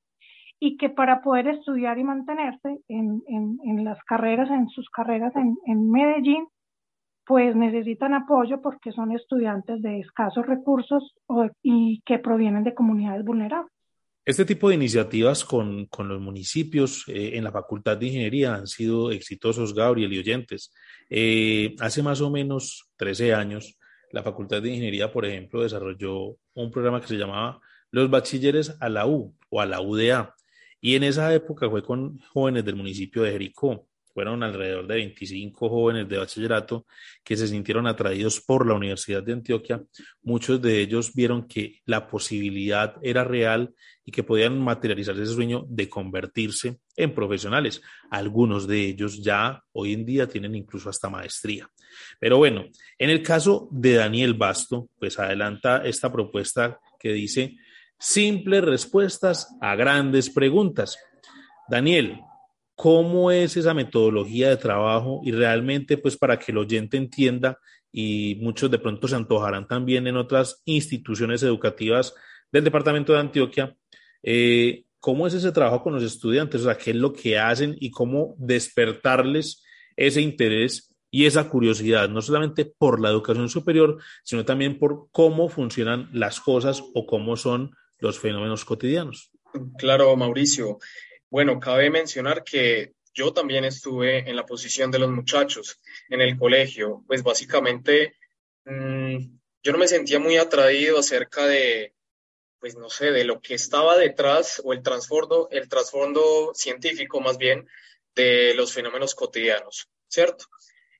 y 0.60 0.76
que 0.76 0.90
para 0.90 1.20
poder 1.22 1.48
estudiar 1.48 1.98
y 1.98 2.04
mantenerse 2.04 2.80
en, 2.88 3.22
en, 3.28 3.84
las 3.84 4.02
carreras, 4.04 4.50
en 4.50 4.68
sus 4.68 4.88
carreras 4.90 5.34
en, 5.36 5.56
en 5.66 5.90
Medellín, 5.90 6.46
pues 7.28 7.54
necesitan 7.54 8.14
apoyo 8.14 8.62
porque 8.62 8.90
son 8.90 9.12
estudiantes 9.12 9.82
de 9.82 10.00
escasos 10.00 10.46
recursos 10.46 11.14
y 11.62 12.00
que 12.06 12.18
provienen 12.18 12.64
de 12.64 12.74
comunidades 12.74 13.22
vulnerables. 13.22 13.70
Este 14.24 14.46
tipo 14.46 14.68
de 14.68 14.76
iniciativas 14.76 15.44
con, 15.44 15.86
con 15.86 16.08
los 16.08 16.20
municipios 16.22 17.04
eh, 17.06 17.32
en 17.34 17.44
la 17.44 17.52
Facultad 17.52 17.98
de 17.98 18.06
Ingeniería 18.06 18.54
han 18.54 18.66
sido 18.66 19.10
exitosos, 19.10 19.74
Gabriel 19.74 20.12
y 20.12 20.18
oyentes. 20.18 20.72
Eh, 21.10 21.76
hace 21.80 22.02
más 22.02 22.22
o 22.22 22.30
menos 22.30 22.90
13 22.96 23.34
años, 23.34 23.78
la 24.10 24.22
Facultad 24.22 24.62
de 24.62 24.70
Ingeniería, 24.70 25.12
por 25.12 25.26
ejemplo, 25.26 25.62
desarrolló 25.62 26.36
un 26.54 26.70
programa 26.70 27.00
que 27.00 27.08
se 27.08 27.16
llamaba 27.16 27.60
Los 27.90 28.08
Bachilleres 28.08 28.74
a 28.80 28.88
la 28.88 29.06
U 29.06 29.34
o 29.50 29.60
a 29.60 29.66
la 29.66 29.82
UDA. 29.82 30.34
Y 30.80 30.94
en 30.94 31.02
esa 31.02 31.34
época 31.34 31.68
fue 31.68 31.82
con 31.82 32.18
jóvenes 32.32 32.64
del 32.64 32.76
municipio 32.76 33.22
de 33.22 33.32
Jericó. 33.32 33.86
Fueron 34.18 34.42
alrededor 34.42 34.88
de 34.88 34.96
25 34.96 35.68
jóvenes 35.68 36.08
de 36.08 36.18
bachillerato 36.18 36.86
que 37.22 37.36
se 37.36 37.46
sintieron 37.46 37.86
atraídos 37.86 38.40
por 38.40 38.66
la 38.66 38.74
Universidad 38.74 39.22
de 39.22 39.32
Antioquia. 39.32 39.80
Muchos 40.22 40.60
de 40.60 40.80
ellos 40.80 41.14
vieron 41.14 41.46
que 41.46 41.78
la 41.84 42.08
posibilidad 42.08 42.96
era 43.00 43.22
real 43.22 43.72
y 44.04 44.10
que 44.10 44.24
podían 44.24 44.60
materializar 44.60 45.14
ese 45.14 45.32
sueño 45.32 45.66
de 45.68 45.88
convertirse 45.88 46.80
en 46.96 47.14
profesionales. 47.14 47.80
Algunos 48.10 48.66
de 48.66 48.86
ellos 48.88 49.22
ya 49.22 49.62
hoy 49.70 49.92
en 49.92 50.04
día 50.04 50.26
tienen 50.26 50.56
incluso 50.56 50.90
hasta 50.90 51.08
maestría. 51.08 51.70
Pero 52.18 52.38
bueno, 52.38 52.64
en 52.98 53.10
el 53.10 53.22
caso 53.22 53.68
de 53.70 53.94
Daniel 53.94 54.34
Basto, 54.34 54.88
pues 54.98 55.16
adelanta 55.20 55.84
esta 55.84 56.10
propuesta 56.10 56.80
que 56.98 57.12
dice 57.12 57.54
simples 57.96 58.64
respuestas 58.64 59.46
a 59.60 59.76
grandes 59.76 60.28
preguntas. 60.28 60.98
Daniel, 61.68 62.18
¿cómo 62.78 63.32
es 63.32 63.56
esa 63.56 63.74
metodología 63.74 64.50
de 64.50 64.56
trabajo? 64.56 65.20
Y 65.24 65.32
realmente, 65.32 65.98
pues 65.98 66.16
para 66.16 66.38
que 66.38 66.52
el 66.52 66.58
oyente 66.58 66.96
entienda, 66.96 67.58
y 67.90 68.38
muchos 68.40 68.70
de 68.70 68.78
pronto 68.78 69.08
se 69.08 69.16
antojarán 69.16 69.66
también 69.66 70.06
en 70.06 70.16
otras 70.16 70.62
instituciones 70.64 71.42
educativas 71.42 72.14
del 72.52 72.62
departamento 72.62 73.12
de 73.12 73.18
Antioquia, 73.18 73.76
eh, 74.22 74.84
¿cómo 75.00 75.26
es 75.26 75.34
ese 75.34 75.50
trabajo 75.50 75.82
con 75.82 75.92
los 75.92 76.04
estudiantes? 76.04 76.60
O 76.60 76.64
sea, 76.64 76.78
¿qué 76.78 76.90
es 76.90 76.96
lo 76.96 77.12
que 77.12 77.36
hacen 77.36 77.76
y 77.80 77.90
cómo 77.90 78.36
despertarles 78.38 79.64
ese 79.96 80.20
interés 80.20 80.94
y 81.10 81.26
esa 81.26 81.48
curiosidad, 81.48 82.08
no 82.08 82.22
solamente 82.22 82.64
por 82.64 83.00
la 83.00 83.08
educación 83.08 83.48
superior, 83.48 83.98
sino 84.22 84.44
también 84.44 84.78
por 84.78 85.08
cómo 85.10 85.48
funcionan 85.48 86.08
las 86.12 86.38
cosas 86.38 86.84
o 86.94 87.06
cómo 87.06 87.36
son 87.36 87.72
los 87.98 88.20
fenómenos 88.20 88.64
cotidianos. 88.64 89.32
Claro, 89.78 90.14
Mauricio. 90.14 90.78
Bueno, 91.30 91.60
cabe 91.60 91.90
mencionar 91.90 92.42
que 92.42 92.92
yo 93.12 93.32
también 93.32 93.64
estuve 93.64 94.28
en 94.28 94.36
la 94.36 94.46
posición 94.46 94.90
de 94.90 94.98
los 94.98 95.10
muchachos 95.10 95.80
en 96.08 96.20
el 96.20 96.38
colegio. 96.38 97.04
Pues 97.06 97.22
básicamente 97.22 98.14
mm, 98.64 99.16
yo 99.62 99.72
no 99.72 99.78
me 99.78 99.88
sentía 99.88 100.18
muy 100.18 100.36
atraído 100.36 100.98
acerca 100.98 101.46
de, 101.46 101.94
pues 102.58 102.76
no 102.76 102.88
sé, 102.88 103.10
de 103.10 103.24
lo 103.24 103.40
que 103.40 103.54
estaba 103.54 103.96
detrás 103.96 104.62
o 104.64 104.72
el 104.72 104.82
trasfondo, 104.82 105.48
el 105.50 105.68
trasfondo 105.68 106.52
científico 106.54 107.20
más 107.20 107.38
bien 107.38 107.68
de 108.14 108.54
los 108.54 108.72
fenómenos 108.72 109.14
cotidianos, 109.14 109.88
¿cierto? 110.08 110.46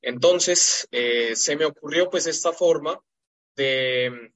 Entonces, 0.03 0.87
eh, 0.91 1.35
se 1.35 1.57
me 1.57 1.65
ocurrió 1.65 2.11
pues 2.11 2.27
esta 2.27 2.53
forma 2.53 3.01
de, 3.57 4.33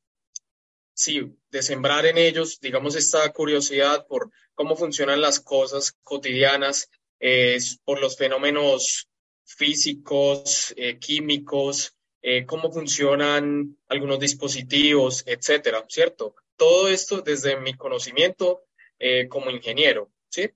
sí, 0.95 1.37
de 1.53 1.63
sembrar 1.63 2.07
en 2.07 2.19
ellos, 2.19 2.59
digamos, 2.61 2.97
esta 2.97 3.31
curiosidad 3.33 4.07
por 4.07 4.31
cómo 4.55 4.75
funcionan 4.75 5.21
las 5.21 5.39
cosas 5.39 5.97
cotidianas, 6.03 6.91
eh, 7.21 7.59
por 7.85 8.01
los 8.01 8.17
fenómenos 8.17 9.09
físicos, 9.45 10.75
eh, 10.77 10.99
químicos, 10.99 11.95
cómo 12.47 12.71
funcionan 12.71 13.77
algunos 13.89 14.21
dispositivos, 14.21 15.25
etcétera, 15.27 15.85
¿cierto? 15.89 16.37
Todo 16.57 16.87
esto 16.87 17.21
desde 17.21 17.57
mi 17.57 17.75
conocimiento 17.75 18.63
como 19.29 19.51
ingeniero, 19.51 20.09
¿sí? 20.29 20.49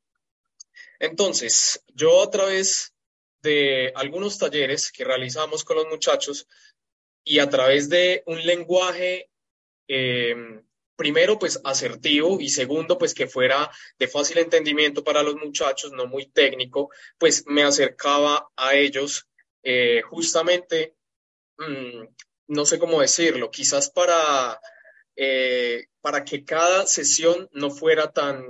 Entonces, 1.01 1.83
yo 1.93 2.23
a 2.23 2.31
través 2.31 2.95
de 3.43 3.93
algunos 3.95 4.39
talleres 4.39 4.91
que 4.91 5.05
realizamos 5.05 5.65
con 5.65 5.77
los 5.77 5.87
muchachos 5.87 6.47
y 7.25 7.39
a 7.39 7.49
través 7.49 7.89
de 7.89 8.23
un 8.27 8.45
lenguaje, 8.45 9.31
em, 9.89 10.63
primero, 10.97 11.39
pues 11.39 11.61
asertivo 11.63 12.41
y 12.41 12.49
segundo, 12.49 12.99
pues 12.99 13.15
que 13.15 13.29
fuera 13.29 13.71
de 13.99 14.09
fácil 14.09 14.39
entendimiento 14.39 15.05
para 15.05 15.23
los 15.23 15.37
muchachos, 15.37 15.93
no 15.93 16.07
muy 16.07 16.27
técnico, 16.27 16.91
pues 17.19 17.45
me 17.47 17.63
acercaba 17.63 18.49
a 18.57 18.75
ellos 18.75 19.29
eh, 19.63 20.01
justamente, 20.03 20.97
mm, 21.59 22.05
no 22.49 22.65
sé 22.65 22.79
cómo 22.79 23.01
decirlo, 23.01 23.51
quizás 23.51 23.91
para, 23.91 24.61
eh, 25.17 25.87
para 26.01 26.25
que 26.25 26.45
cada 26.45 26.87
sesión 26.87 27.49
no 27.53 27.71
fuera 27.71 28.13
tan, 28.13 28.45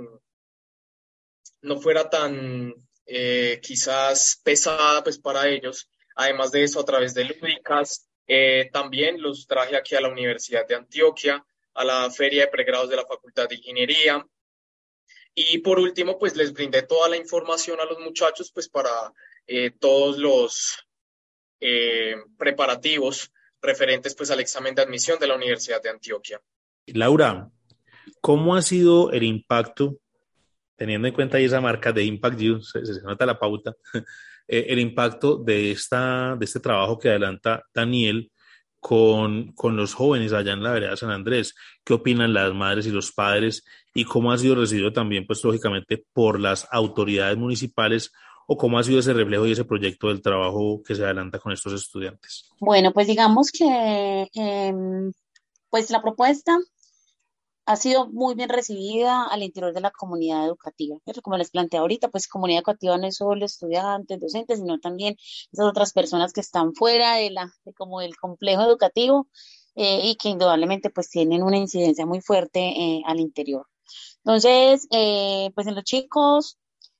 no 1.61 1.81
fuera 1.81 2.09
tan 2.09 2.73
eh, 3.05 3.59
quizás 3.61 4.39
pesada 4.43 5.03
pues 5.03 5.17
para 5.19 5.47
ellos. 5.47 5.89
Además 6.15 6.51
de 6.51 6.63
eso, 6.63 6.79
a 6.79 6.85
través 6.85 7.13
de 7.13 7.25
lúdicas, 7.25 8.07
también 8.71 9.21
los 9.21 9.47
traje 9.47 9.75
aquí 9.75 9.95
a 9.95 10.01
la 10.01 10.09
Universidad 10.09 10.67
de 10.67 10.75
Antioquia, 10.75 11.45
a 11.77 11.85
la 11.85 12.11
feria 12.11 12.45
de 12.45 12.51
pregrados 12.51 12.89
de 12.89 12.95
la 12.95 13.05
Facultad 13.05 13.47
de 13.47 13.55
Ingeniería. 13.55 14.25
Y 15.33 15.59
por 15.59 15.79
último, 15.79 16.17
pues 16.17 16.35
les 16.35 16.51
brindé 16.51 16.83
toda 16.83 17.09
la 17.09 17.17
información 17.17 17.79
a 17.79 17.85
los 17.85 17.99
muchachos 17.99 18.51
pues 18.51 18.67
para 18.67 18.91
eh, 19.45 19.71
todos 19.79 20.17
los 20.17 20.83
preparativos 22.37 23.31
referentes 23.61 24.13
pues 24.13 24.29
al 24.29 24.39
examen 24.39 24.75
de 24.75 24.83
admisión 24.83 25.17
de 25.19 25.27
la 25.27 25.35
Universidad 25.35 25.81
de 25.81 25.89
Antioquia. 25.89 26.39
Laura, 26.87 27.49
¿cómo 28.21 28.55
ha 28.55 28.61
sido 28.61 29.11
el 29.11 29.23
impacto 29.23 29.97
teniendo 30.77 31.07
en 31.07 31.13
cuenta 31.13 31.39
esa 31.39 31.59
marca 31.59 31.91
de 31.91 32.05
Impact 32.05 32.39
You, 32.39 32.61
se, 32.61 32.79
nota 33.03 33.25
la 33.25 33.37
pauta, 33.37 33.75
eh, 34.47 34.67
el 34.69 34.79
impacto 34.79 35.37
de, 35.37 35.71
esta, 35.71 36.35
de 36.37 36.45
este 36.45 36.59
trabajo 36.59 36.97
que 36.97 37.09
adelanta 37.09 37.63
Daniel 37.73 38.31
con, 38.79 39.53
con, 39.53 39.75
los 39.75 39.93
jóvenes 39.93 40.33
allá 40.33 40.53
en 40.53 40.63
la 40.63 40.71
vereda 40.71 40.97
San 40.97 41.11
Andrés. 41.11 41.55
¿Qué 41.83 41.93
opinan 41.93 42.33
las 42.33 42.53
madres 42.53 42.87
y 42.87 42.91
los 42.91 43.11
padres? 43.11 43.65
Y 43.93 44.05
cómo 44.05 44.31
ha 44.31 44.37
sido 44.37 44.55
recibido 44.55 44.93
también, 44.93 45.25
pues 45.25 45.43
lógicamente, 45.43 46.05
por 46.13 46.39
las 46.39 46.67
autoridades 46.71 47.37
municipales 47.37 48.11
o 48.47 48.57
cómo 48.57 48.79
ha 48.79 48.83
sido 48.83 48.99
ese 48.99 49.13
reflejo 49.13 49.45
y 49.45 49.51
ese 49.51 49.65
proyecto 49.65 50.07
del 50.07 50.21
trabajo 50.21 50.81
que 50.85 50.95
se 50.95 51.03
adelanta 51.03 51.37
con 51.37 51.51
estos 51.51 51.73
estudiantes. 51.73 52.49
Bueno, 52.59 52.93
pues 52.93 53.07
digamos 53.07 53.51
que 53.51 54.29
em, 54.33 55.11
pues 55.69 55.89
la 55.89 56.01
propuesta 56.01 56.57
ha 57.67 57.75
sido 57.75 58.07
muy 58.07 58.33
bien 58.35 58.47
recibida 58.47 59.25
al 59.25 59.43
interior 59.43 59.73
de 59.73 59.81
la 59.81 59.91
comunidad 59.91 60.45
educativa. 60.45 60.97
Como 61.21 61.37
les 61.37 61.51
planteé 61.51 61.79
ahorita, 61.79 62.07
pues 62.07 62.29
comunidad 62.29 62.59
educativa 62.59 62.97
no 62.97 63.07
es 63.07 63.17
solo 63.17 63.45
estudiantes, 63.45 64.21
docentes, 64.21 64.59
sino 64.59 64.79
también 64.79 65.17
esas 65.51 65.65
otras 65.67 65.91
personas 65.91 66.31
que 66.31 66.39
están 66.39 66.73
fuera 66.73 67.15
de 67.15 67.29
la, 67.29 67.51
como 67.75 67.99
del 67.99 68.15
complejo 68.15 68.63
educativo 68.63 69.27
eh, 69.75 69.99
y 70.05 70.15
que 70.15 70.29
indudablemente 70.29 70.89
pues 70.89 71.09
tienen 71.09 71.43
una 71.43 71.57
incidencia 71.57 72.05
muy 72.05 72.21
fuerte 72.21 72.59
eh, 72.61 73.01
al 73.05 73.19
interior. 73.19 73.67
Entonces, 74.19 74.87
eh, 74.91 75.51
pues 75.53 75.67
en 75.67 75.75
los 75.75 75.83
chicos, 75.83 76.57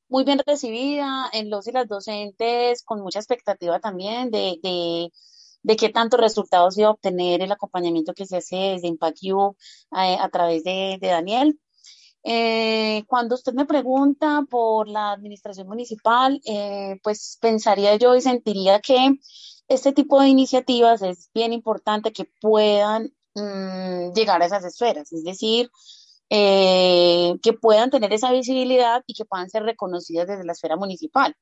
muy 0.10 0.26
bien 0.26 0.42
recibida, 0.46 1.30
en 1.32 1.50
los 1.50 1.66
y 1.68 1.72
las 1.72 1.88
docentes 1.88 2.84
con 2.84 3.00
mucha 3.02 3.20
expectativa 3.20 3.80
también 3.80 4.32
de, 4.32 4.60
de 4.62 5.12
de 5.64 5.76
qué 5.76 5.90
tantos 5.90 6.20
resultados 6.20 6.78
iba 6.78 6.88
a 6.88 6.92
obtener 6.92 7.42
el 7.42 7.52
acompañamiento 7.52 8.14
que 8.14 8.26
se 8.26 8.38
hace 8.38 8.56
desde 8.56 8.88
Impact 8.88 9.18
U 9.34 9.56
eh, 9.98 10.18
a 10.20 10.30
través 10.30 10.64
de, 10.64 10.98
Daniel. 11.02 11.60
Eh, 12.24 13.04
cuando 13.08 13.36
usted 13.36 13.54
me 13.54 13.66
pregunta 13.66 14.44
por 14.50 14.88
la 14.90 15.12
administración 15.12 15.68
municipal, 15.68 16.42
eh, 16.46 17.00
pues 17.04 17.38
pensaría 17.42 17.96
yo 17.96 18.16
y 18.16 18.22
sentiría 18.22 18.80
que 18.82 19.14
este 19.68 19.94
tipo 19.94 20.22
de 20.22 20.28
iniciativas 20.30 21.02
es 21.02 21.30
bien 21.34 21.54
importante 21.54 22.14
que 22.14 22.26
puedan 22.42 23.14
mm, 23.36 24.14
llegar 24.14 24.42
a 24.42 24.46
esas 24.46 24.66
esferas, 24.66 25.12
es 25.14 25.24
decir, 25.24 25.70
que 26.30 27.54
puedan 27.62 27.90
tener 27.90 28.12
esa 28.12 28.32
visibilidad 28.32 29.02
y 29.08 29.14
que 29.14 29.26
puedan 29.26 29.50
ser 29.50 29.64
reconocidas 29.64 30.28
desde 30.28 30.44
la 30.44 30.52
esfera 30.52 30.76
municipal. 30.76 31.34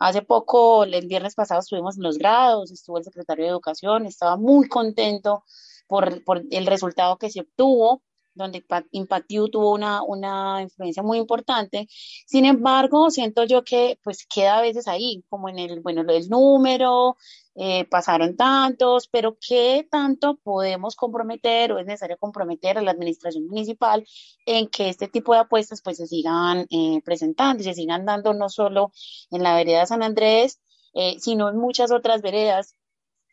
Hace 0.00 0.22
poco, 0.22 0.84
el 0.84 1.06
viernes 1.06 1.34
pasado, 1.34 1.60
estuvimos 1.60 1.98
en 1.98 2.04
los 2.04 2.16
grados, 2.16 2.72
estuvo 2.72 2.96
el 2.96 3.04
secretario 3.04 3.44
de 3.44 3.50
Educación, 3.50 4.06
estaba 4.06 4.38
muy 4.38 4.66
contento 4.66 5.44
por, 5.86 6.22
el 6.50 6.66
resultado 6.66 7.18
que 7.18 7.28
se 7.28 7.40
obtuvo 7.40 8.02
donde 8.32 8.64
Impact 8.92 9.30
U 9.32 9.48
tuvo 9.50 9.72
una, 9.74 10.02
una 10.02 10.62
influencia 10.62 11.02
muy 11.02 11.18
importante. 11.18 11.86
Sin 12.26 12.46
embargo, 12.46 13.10
siento 13.10 13.44
yo 13.44 13.62
que 13.62 13.98
pues 14.02 14.26
queda 14.26 14.58
a 14.58 14.62
veces 14.62 14.88
ahí, 14.88 15.22
como 15.28 15.50
en 15.50 15.58
el, 15.58 15.80
bueno, 15.80 16.00
el 16.08 16.28
número, 16.30 17.16
eh, 17.62 17.84
pasaron 17.84 18.38
tantos, 18.38 19.06
pero 19.08 19.36
¿qué 19.38 19.86
tanto 19.90 20.36
podemos 20.36 20.96
comprometer 20.96 21.72
o 21.72 21.78
es 21.78 21.84
necesario 21.84 22.16
comprometer 22.16 22.78
a 22.78 22.80
la 22.80 22.92
administración 22.92 23.46
municipal 23.48 24.02
en 24.46 24.68
que 24.68 24.88
este 24.88 25.08
tipo 25.08 25.34
de 25.34 25.40
apuestas 25.40 25.82
pues 25.82 25.98
se 25.98 26.06
sigan 26.06 26.66
eh, 26.70 27.02
presentando 27.04 27.60
y 27.62 27.66
se 27.66 27.74
sigan 27.74 28.06
dando 28.06 28.32
no 28.32 28.48
solo 28.48 28.92
en 29.30 29.42
la 29.42 29.54
vereda 29.54 29.84
San 29.84 30.02
Andrés, 30.02 30.58
eh, 30.94 31.16
sino 31.20 31.50
en 31.50 31.58
muchas 31.58 31.92
otras 31.92 32.22
veredas 32.22 32.76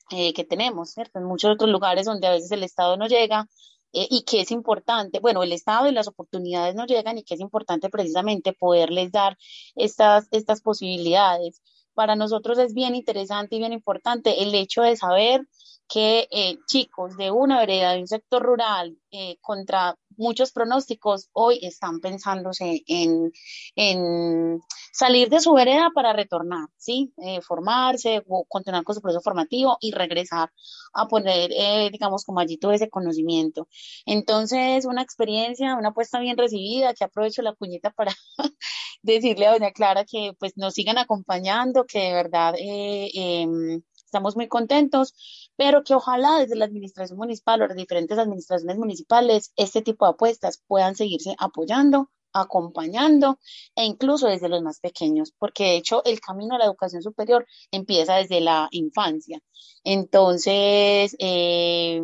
que 0.10 0.46
tenemos, 0.50 0.92
¿cierto? 0.92 1.20
En 1.20 1.26
muchos 1.26 1.52
otros 1.52 1.70
lugares 1.70 2.06
donde 2.06 2.28
a 2.28 2.32
veces 2.32 2.52
el 2.52 2.64
Estado 2.64 2.98
no 2.98 3.08
llega 3.08 3.48
y 3.92 4.24
que 4.24 4.42
es 4.42 4.52
importante, 4.52 5.20
bueno, 5.20 5.44
el 5.44 5.52
Estado 5.54 5.88
y 5.88 5.92
las 5.94 6.08
oportunidades 6.08 6.76
no 6.76 6.86
llegan 6.86 7.18
y 7.18 7.24
que 7.24 7.36
es 7.36 7.42
importante 7.42 7.90
precisamente 7.90 8.54
poderles 8.54 9.12
dar 9.12 9.38
estas, 9.76 10.28
estas 10.32 10.62
posibilidades 10.62 11.62
para 11.98 12.16
nosotros 12.16 12.60
es 12.60 12.76
bien 12.76 12.94
interesante 12.94 13.56
y 13.56 13.58
bien 13.58 13.74
importante 13.74 14.44
el 14.44 14.54
hecho 14.54 14.84
de 14.84 14.96
saber 14.96 15.48
que 15.90 16.28
eh, 16.30 16.58
chicos 16.68 17.18
de 17.18 17.32
una 17.32 17.60
vereda, 17.60 17.94
de 17.94 18.02
un 18.02 18.08
sector 18.08 18.44
rural, 18.44 18.96
eh, 19.10 19.38
contra 19.42 19.98
muchos 20.16 20.52
pronósticos, 20.52 21.30
hoy 21.34 21.60
están 21.64 22.00
pensándose 22.00 22.84
en, 22.86 23.32
salir 24.92 25.30
de 25.30 25.40
su 25.40 25.54
vereda 25.54 25.90
para 25.96 26.14
retornar, 26.14 26.68
¿sí? 26.78 27.14
Eh, 27.18 27.42
formarse 27.42 28.24
continuar 28.48 28.84
con 28.84 28.94
su 28.94 29.02
proceso 29.02 29.22
formativo 29.22 29.78
y 29.80 29.92
regresar 29.92 30.52
a 30.94 31.08
poner, 31.08 31.52
digamos, 31.92 32.26
como 32.26 32.40
allí 32.40 32.58
todo 32.58 32.74
ese 32.74 32.90
conocimiento. 32.90 33.68
Entonces, 34.06 34.86
una 34.86 35.02
experiencia, 35.02 35.76
una 35.76 35.90
apuesta 35.90 36.20
bien 36.20 36.38
recibida, 36.38 36.94
que 36.94 37.06
aprovecho 37.06 37.42
la 37.42 37.54
puñeta 37.54 37.92
para 37.92 38.12
decirle 39.04 39.48
a 39.48 39.54
doña 39.54 39.72
Clara 39.72 40.06
que 40.06 40.34
pues 40.40 40.58
nos 40.58 40.74
sigan 40.74 40.98
acompañando, 40.98 41.86
que 41.86 42.00
de 42.00 42.14
verdad 42.14 42.56
em, 42.58 43.82
estamos 43.96 44.36
muy 44.36 44.48
contentos, 44.48 45.14
pero 45.56 45.84
que 45.84 45.94
ojalá 45.94 46.40
desde 46.40 46.56
la 46.56 46.66
administración 46.66 47.18
municipal 47.18 47.62
o 47.62 47.68
las 47.68 47.78
diferentes 47.78 48.18
administraciones 48.18 48.78
municipales 48.78 49.52
este 49.56 49.82
tipo 49.82 50.06
de 50.06 50.12
apuestas 50.12 50.62
puedan 50.68 50.96
seguirse 50.96 51.36
apoyando, 51.38 52.10
acompañando 52.34 53.40
e 53.76 53.86
incluso 53.86 54.28
desde 54.28 54.50
los 54.50 54.62
más 54.62 54.80
pequeños, 54.80 55.34
porque 55.38 55.64
de 55.64 55.78
hecho 55.78 56.04
el 56.06 56.20
camino 56.20 56.56
a 56.56 56.60
la 56.60 56.66
educación 56.66 57.02
superior 57.02 57.46
empieza 57.72 58.16
desde 58.16 58.42
la 58.42 58.68
infancia. 58.72 59.40
Entonces, 59.84 61.16
eh, 61.20 62.02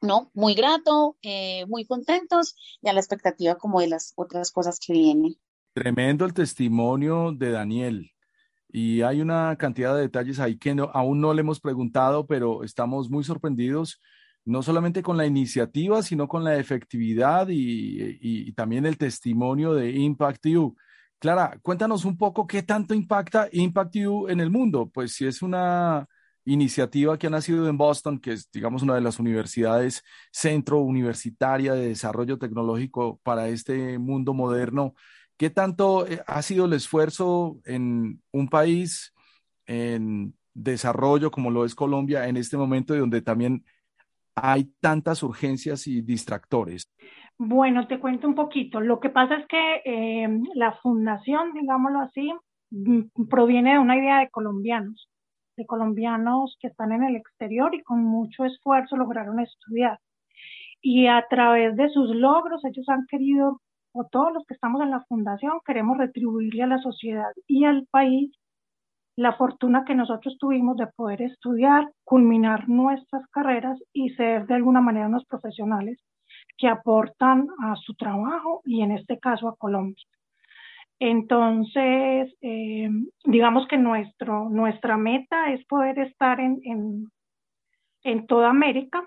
no, 0.00 0.30
muy 0.34 0.54
grato, 0.54 1.16
eh, 1.22 1.66
muy 1.66 1.84
contentos 1.86 2.54
y 2.82 2.88
a 2.88 2.92
la 2.92 3.00
expectativa 3.00 3.56
como 3.56 3.80
de 3.80 3.88
las 3.88 4.12
otras 4.16 4.50
cosas 4.52 4.78
que 4.78 4.92
vienen. 4.92 5.36
Tremendo 5.76 6.24
el 6.24 6.32
testimonio 6.32 7.32
de 7.32 7.50
Daniel. 7.50 8.10
Y 8.66 9.02
hay 9.02 9.20
una 9.20 9.56
cantidad 9.56 9.94
de 9.94 10.00
detalles 10.00 10.40
ahí 10.40 10.56
que 10.56 10.74
aún 10.94 11.20
no 11.20 11.34
le 11.34 11.42
hemos 11.42 11.60
preguntado, 11.60 12.26
pero 12.26 12.64
estamos 12.64 13.10
muy 13.10 13.24
sorprendidos, 13.24 14.00
no 14.46 14.62
solamente 14.62 15.02
con 15.02 15.18
la 15.18 15.26
iniciativa, 15.26 16.02
sino 16.02 16.28
con 16.28 16.44
la 16.44 16.56
efectividad 16.56 17.48
y, 17.50 18.50
también 18.54 18.86
el 18.86 18.96
testimonio 18.96 19.74
de 19.74 19.90
Impact 19.90 20.46
U. 20.46 20.74
Clara, 21.18 21.58
cuéntanos 21.60 22.06
un 22.06 22.16
poco 22.16 22.46
qué 22.46 22.62
tanto 22.62 22.94
impacta 22.94 23.50
Impact 23.52 23.96
U 23.96 24.28
en 24.28 24.40
el 24.40 24.50
mundo. 24.50 24.90
Pues 24.90 25.12
si 25.12 25.26
es 25.26 25.42
una 25.42 26.06
iniciativa 26.46 27.18
que 27.18 27.26
ha 27.26 27.30
nacido 27.30 27.68
en 27.68 27.76
Boston, 27.76 28.18
que 28.18 28.32
es, 28.32 28.50
digamos, 28.50 28.82
una 28.82 28.94
de 28.94 29.02
las 29.02 29.18
universidades 29.18 30.02
centro 30.32 30.80
universitaria 30.80 31.74
de 31.74 31.88
desarrollo 31.88 32.38
tecnológico 32.38 33.20
para 33.22 33.48
este 33.48 33.98
mundo 33.98 34.32
moderno, 34.32 34.94
¿Qué 35.36 35.50
tanto 35.50 36.06
eh, 36.06 36.22
ha 36.26 36.42
sido 36.42 36.64
el 36.64 36.72
esfuerzo 36.72 37.58
en 37.64 38.22
un 38.32 38.48
país 38.48 39.14
en 39.66 40.34
desarrollo 40.54 41.30
como 41.30 41.50
lo 41.50 41.64
es 41.64 41.74
Colombia 41.74 42.28
en 42.28 42.36
este 42.36 42.56
momento 42.56 42.94
y 42.94 42.98
donde 42.98 43.20
también 43.20 43.64
hay 44.34 44.72
tantas 44.80 45.22
urgencias 45.22 45.86
y 45.86 46.00
distractores? 46.02 46.90
Bueno, 47.38 47.86
te 47.86 48.00
cuento 48.00 48.26
un 48.26 48.34
poquito. 48.34 48.80
Lo 48.80 48.98
que 48.98 49.10
pasa 49.10 49.36
es 49.36 49.46
que 49.46 49.82
em, 49.84 50.44
la 50.54 50.72
fundación, 50.80 51.52
digámoslo 51.52 52.00
así, 52.00 52.32
mm, 52.70 53.26
proviene 53.28 53.72
de 53.72 53.78
una 53.78 53.96
idea 53.96 54.20
de 54.20 54.30
colombianos, 54.30 55.10
de 55.56 55.66
colombianos 55.66 56.56
que 56.60 56.68
están 56.68 56.92
en 56.92 57.04
el 57.04 57.16
exterior 57.16 57.74
y 57.74 57.82
con 57.82 58.02
mucho 58.02 58.44
esfuerzo 58.44 58.96
lograron 58.96 59.40
estudiar. 59.40 59.98
Y 60.80 61.08
a 61.08 61.26
través 61.28 61.76
de 61.76 61.90
sus 61.90 62.14
logros, 62.14 62.64
ellos 62.64 62.88
han 62.88 63.06
querido 63.06 63.60
o 63.96 64.04
todos 64.04 64.32
los 64.32 64.44
que 64.46 64.54
estamos 64.54 64.82
en 64.82 64.90
la 64.90 65.04
fundación 65.08 65.60
queremos 65.64 65.96
retribuirle 65.96 66.62
a 66.62 66.66
la 66.66 66.78
sociedad 66.78 67.30
y 67.46 67.64
al 67.64 67.86
país 67.90 68.30
la 69.16 69.32
fortuna 69.32 69.84
que 69.86 69.94
nosotros 69.94 70.36
tuvimos 70.38 70.76
de 70.76 70.86
poder 70.88 71.22
estudiar, 71.22 71.90
culminar 72.04 72.68
nuestras 72.68 73.26
carreras 73.30 73.78
y 73.94 74.10
ser 74.10 74.46
de 74.46 74.54
alguna 74.54 74.82
manera 74.82 75.06
unos 75.06 75.24
profesionales 75.24 75.98
que 76.58 76.68
aportan 76.68 77.48
a 77.62 77.76
su 77.76 77.94
trabajo 77.94 78.60
y 78.64 78.82
en 78.82 78.92
este 78.92 79.18
caso 79.18 79.48
a 79.48 79.56
Colombia. 79.56 80.04
Entonces, 80.98 82.34
eh, 82.40 82.88
digamos 83.24 83.66
que 83.68 83.78
nuestro, 83.78 84.48
nuestra 84.48 84.96
meta 84.96 85.52
es 85.52 85.64
poder 85.66 85.98
estar 85.98 86.40
en, 86.40 86.60
en, 86.64 87.10
en 88.02 88.26
toda 88.26 88.50
América, 88.50 89.06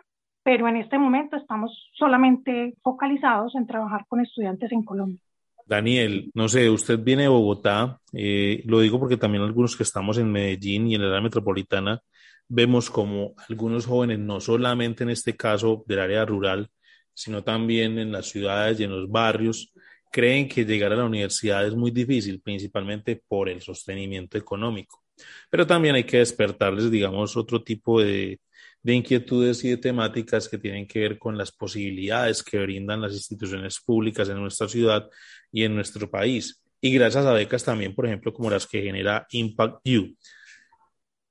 pero 0.50 0.68
en 0.68 0.78
este 0.78 0.98
momento 0.98 1.38
estamos 1.38 1.92
solamente 1.94 2.74
focalizados 2.82 3.54
en 3.54 3.68
trabajar 3.68 4.08
con 4.08 4.20
estudiantes 4.20 4.72
en 4.72 4.84
Colombia. 4.84 5.20
Daniel, 5.68 6.32
no 6.34 6.50
sé, 6.50 6.72
usted 6.72 6.98
viene 6.98 7.22
de 7.22 7.28
Bogotá, 7.28 8.00
eh, 8.14 8.64
lo 8.66 8.80
digo 8.80 9.00
porque 9.00 9.16
también 9.16 9.44
algunos 9.44 9.78
que 9.78 9.84
estamos 9.84 10.18
en 10.18 10.32
Medellín 10.32 10.88
y 10.88 10.96
en 10.96 11.04
la 11.04 11.10
área 11.10 11.22
metropolitana 11.22 12.02
vemos 12.48 12.90
como 12.90 13.36
algunos 13.48 13.86
jóvenes, 13.86 14.18
no 14.18 14.40
solamente 14.40 15.04
en 15.04 15.12
este 15.12 15.38
caso 15.38 15.84
del 15.86 16.00
área 16.00 16.26
rural, 16.26 16.68
sino 17.14 17.44
también 17.44 18.00
en 18.00 18.12
las 18.12 18.26
ciudades 18.26 18.80
y 18.80 18.86
en 18.86 18.90
los 18.90 19.08
barrios, 19.08 19.72
creen 20.12 20.48
que 20.50 20.66
llegar 20.66 20.92
a 20.94 20.96
la 20.96 21.06
universidad 21.06 21.68
es 21.68 21.76
muy 21.76 21.92
difícil, 21.92 22.42
principalmente 22.42 23.22
por 23.28 23.50
el 23.50 23.62
sostenimiento 23.62 24.36
económico. 24.36 25.04
Pero 25.48 25.68
también 25.68 25.94
hay 25.94 26.06
que 26.06 26.18
despertarles, 26.18 26.90
digamos, 26.90 27.38
otro 27.38 27.62
tipo 27.62 28.02
de, 28.02 28.40
de 28.82 28.94
inquietudes 28.94 29.64
y 29.64 29.70
de 29.70 29.78
temáticas 29.78 30.48
que 30.48 30.58
tienen 30.58 30.88
que 30.88 31.00
ver 31.00 31.20
con 31.20 31.38
las 31.38 31.52
posibilidades 31.52 32.44
que 32.44 32.60
brindan 32.60 33.02
las 33.02 33.14
instituciones 33.14 33.80
públicas 33.80 34.30
en 34.30 34.40
nuestra 34.40 34.68
ciudad 34.68 35.10
y 35.52 35.64
en 35.64 35.76
nuestro 35.76 36.10
país. 36.10 36.62
Y 36.82 36.94
gracias 36.94 37.26
a 37.26 37.34
becas 37.34 37.64
también, 37.64 37.94
por 37.94 38.06
ejemplo, 38.06 38.34
como 38.34 38.50
las 38.50 38.66
que 38.66 38.82
genera 38.82 39.28
Impact 39.32 39.86
U. 39.88 40.16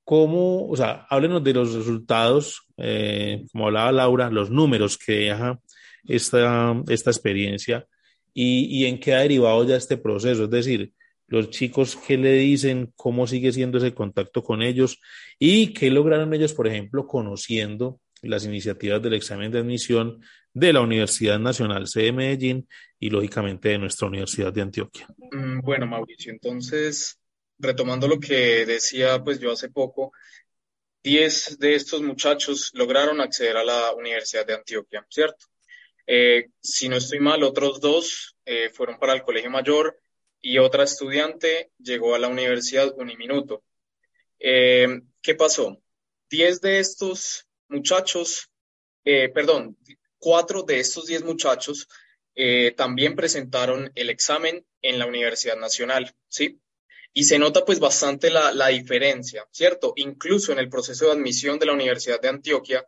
¿Cómo, 0.03 0.67
o 0.67 0.75
sea, 0.75 1.05
háblenos 1.09 1.43
de 1.43 1.53
los 1.53 1.73
resultados, 1.73 2.61
eh, 2.77 3.45
como 3.51 3.67
hablaba 3.67 3.91
Laura, 3.91 4.29
los 4.29 4.49
números 4.49 4.97
que 4.97 5.13
deja 5.13 5.59
esta, 6.07 6.75
esta 6.87 7.11
experiencia 7.11 7.85
y, 8.33 8.65
y 8.79 8.85
en 8.85 8.99
qué 8.99 9.13
ha 9.13 9.19
derivado 9.19 9.63
ya 9.65 9.75
este 9.75 9.97
proceso? 9.97 10.45
Es 10.45 10.49
decir, 10.49 10.93
los 11.29 11.49
chicos 11.49 11.95
qué 11.95 12.17
le 12.17 12.33
dicen, 12.33 12.91
cómo 12.95 13.27
sigue 13.27 13.51
siendo 13.51 13.77
ese 13.77 13.93
contacto 13.93 14.43
con 14.43 14.61
ellos 14.61 14.99
y 15.37 15.73
qué 15.73 15.89
lograron 15.89 16.33
ellos, 16.33 16.53
por 16.53 16.67
ejemplo, 16.67 17.07
conociendo 17.07 18.01
las 18.21 18.45
iniciativas 18.45 19.01
del 19.01 19.13
examen 19.13 19.51
de 19.51 19.59
admisión 19.59 20.21
de 20.53 20.73
la 20.73 20.81
Universidad 20.81 21.39
Nacional 21.39 21.87
C 21.87 22.01
de 22.01 22.11
Medellín 22.11 22.67
y 22.99 23.09
lógicamente 23.09 23.69
de 23.69 23.77
nuestra 23.77 24.07
Universidad 24.07 24.51
de 24.51 24.61
Antioquia. 24.61 25.07
Mm, 25.31 25.61
bueno, 25.61 25.87
Mauricio, 25.87 26.31
entonces, 26.31 27.19
retomando 27.57 28.07
lo 28.07 28.19
que 28.19 28.65
decía 28.65 29.23
pues 29.23 29.39
yo 29.39 29.51
hace 29.51 29.69
poco, 29.69 30.11
10 31.03 31.59
de 31.59 31.75
estos 31.75 32.01
muchachos 32.01 32.71
lograron 32.73 33.21
acceder 33.21 33.55
a 33.55 33.63
la 33.63 33.93
Universidad 33.93 34.45
de 34.45 34.55
Antioquia, 34.55 35.05
¿cierto? 35.09 35.45
Eh, 36.05 36.49
si 36.59 36.89
no 36.89 36.97
estoy 36.97 37.19
mal, 37.19 37.43
otros 37.43 37.79
dos 37.79 38.35
eh, 38.43 38.69
fueron 38.73 38.97
para 38.97 39.13
el 39.13 39.21
Colegio 39.21 39.51
Mayor 39.51 40.01
y 40.41 40.57
otra 40.57 40.83
estudiante 40.83 41.71
llegó 41.77 42.15
a 42.15 42.19
la 42.19 42.27
universidad 42.27 42.93
Uniminuto. 42.97 43.63
Eh, 44.39 45.01
¿Qué 45.21 45.35
pasó? 45.35 45.81
Diez 46.29 46.61
de 46.61 46.79
estos 46.79 47.47
muchachos, 47.67 48.49
eh, 49.03 49.29
perdón, 49.29 49.77
cuatro 50.17 50.63
de 50.63 50.79
estos 50.79 51.07
diez 51.07 51.23
muchachos 51.23 51.87
eh, 52.35 52.73
también 52.77 53.15
presentaron 53.15 53.91
el 53.95 54.09
examen 54.09 54.65
en 54.81 54.99
la 54.99 55.07
Universidad 55.07 55.57
Nacional, 55.57 56.15
¿sí? 56.27 56.61
Y 57.11 57.23
se 57.23 57.39
nota 57.39 57.65
pues 57.65 57.79
bastante 57.79 58.29
la, 58.29 58.53
la 58.53 58.67
diferencia, 58.67 59.45
¿cierto? 59.51 59.93
Incluso 59.95 60.51
en 60.51 60.59
el 60.59 60.69
proceso 60.69 61.05
de 61.05 61.13
admisión 61.13 61.59
de 61.59 61.65
la 61.65 61.73
Universidad 61.73 62.21
de 62.21 62.29
Antioquia 62.29 62.85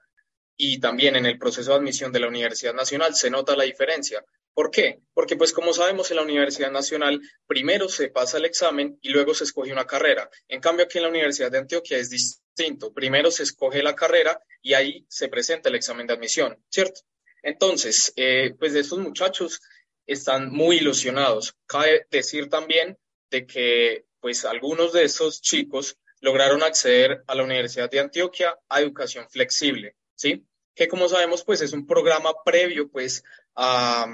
y 0.57 0.79
también 0.79 1.15
en 1.15 1.25
el 1.25 1.37
proceso 1.37 1.71
de 1.71 1.77
admisión 1.77 2.11
de 2.11 2.19
la 2.19 2.27
Universidad 2.27 2.73
Nacional 2.73 3.15
se 3.15 3.29
nota 3.29 3.55
la 3.55 3.63
diferencia. 3.63 4.23
¿Por 4.53 4.69
qué? 4.69 4.99
Porque 5.13 5.35
pues 5.35 5.53
como 5.53 5.73
sabemos 5.73 6.11
en 6.11 6.17
la 6.17 6.23
Universidad 6.23 6.71
Nacional 6.71 7.21
primero 7.47 7.87
se 7.87 8.09
pasa 8.09 8.37
el 8.37 8.45
examen 8.45 8.97
y 9.01 9.09
luego 9.09 9.33
se 9.33 9.45
escoge 9.45 9.71
una 9.71 9.85
carrera. 9.85 10.29
En 10.47 10.59
cambio 10.59 10.85
aquí 10.85 10.97
en 10.97 11.03
la 11.05 11.09
Universidad 11.09 11.51
de 11.51 11.59
Antioquia 11.59 11.97
es 11.97 12.09
distinto. 12.09 12.93
Primero 12.93 13.31
se 13.31 13.43
escoge 13.43 13.81
la 13.81 13.95
carrera 13.95 14.39
y 14.61 14.73
ahí 14.73 15.05
se 15.07 15.29
presenta 15.29 15.69
el 15.69 15.75
examen 15.75 16.05
de 16.05 16.13
admisión, 16.13 16.57
¿cierto? 16.69 17.01
Entonces, 17.43 18.13
eh, 18.17 18.53
pues 18.59 18.75
estos 18.75 18.99
muchachos 18.99 19.61
están 20.05 20.51
muy 20.51 20.77
ilusionados. 20.77 21.55
Cabe 21.65 22.05
decir 22.11 22.49
también 22.49 22.97
de 23.29 23.47
que 23.47 24.05
pues 24.19 24.45
algunos 24.45 24.93
de 24.93 25.03
estos 25.03 25.41
chicos 25.41 25.97
lograron 26.19 26.61
acceder 26.61 27.23
a 27.25 27.35
la 27.35 27.43
Universidad 27.43 27.89
de 27.89 27.99
Antioquia 27.99 28.57
a 28.69 28.81
educación 28.81 29.27
flexible, 29.29 29.95
¿sí? 30.21 30.45
Que 30.75 30.87
como 30.87 31.09
sabemos 31.09 31.43
pues 31.43 31.61
es 31.61 31.73
un 31.73 31.87
programa 31.87 32.31
previo 32.45 32.89
pues 32.89 33.23
a, 33.55 34.05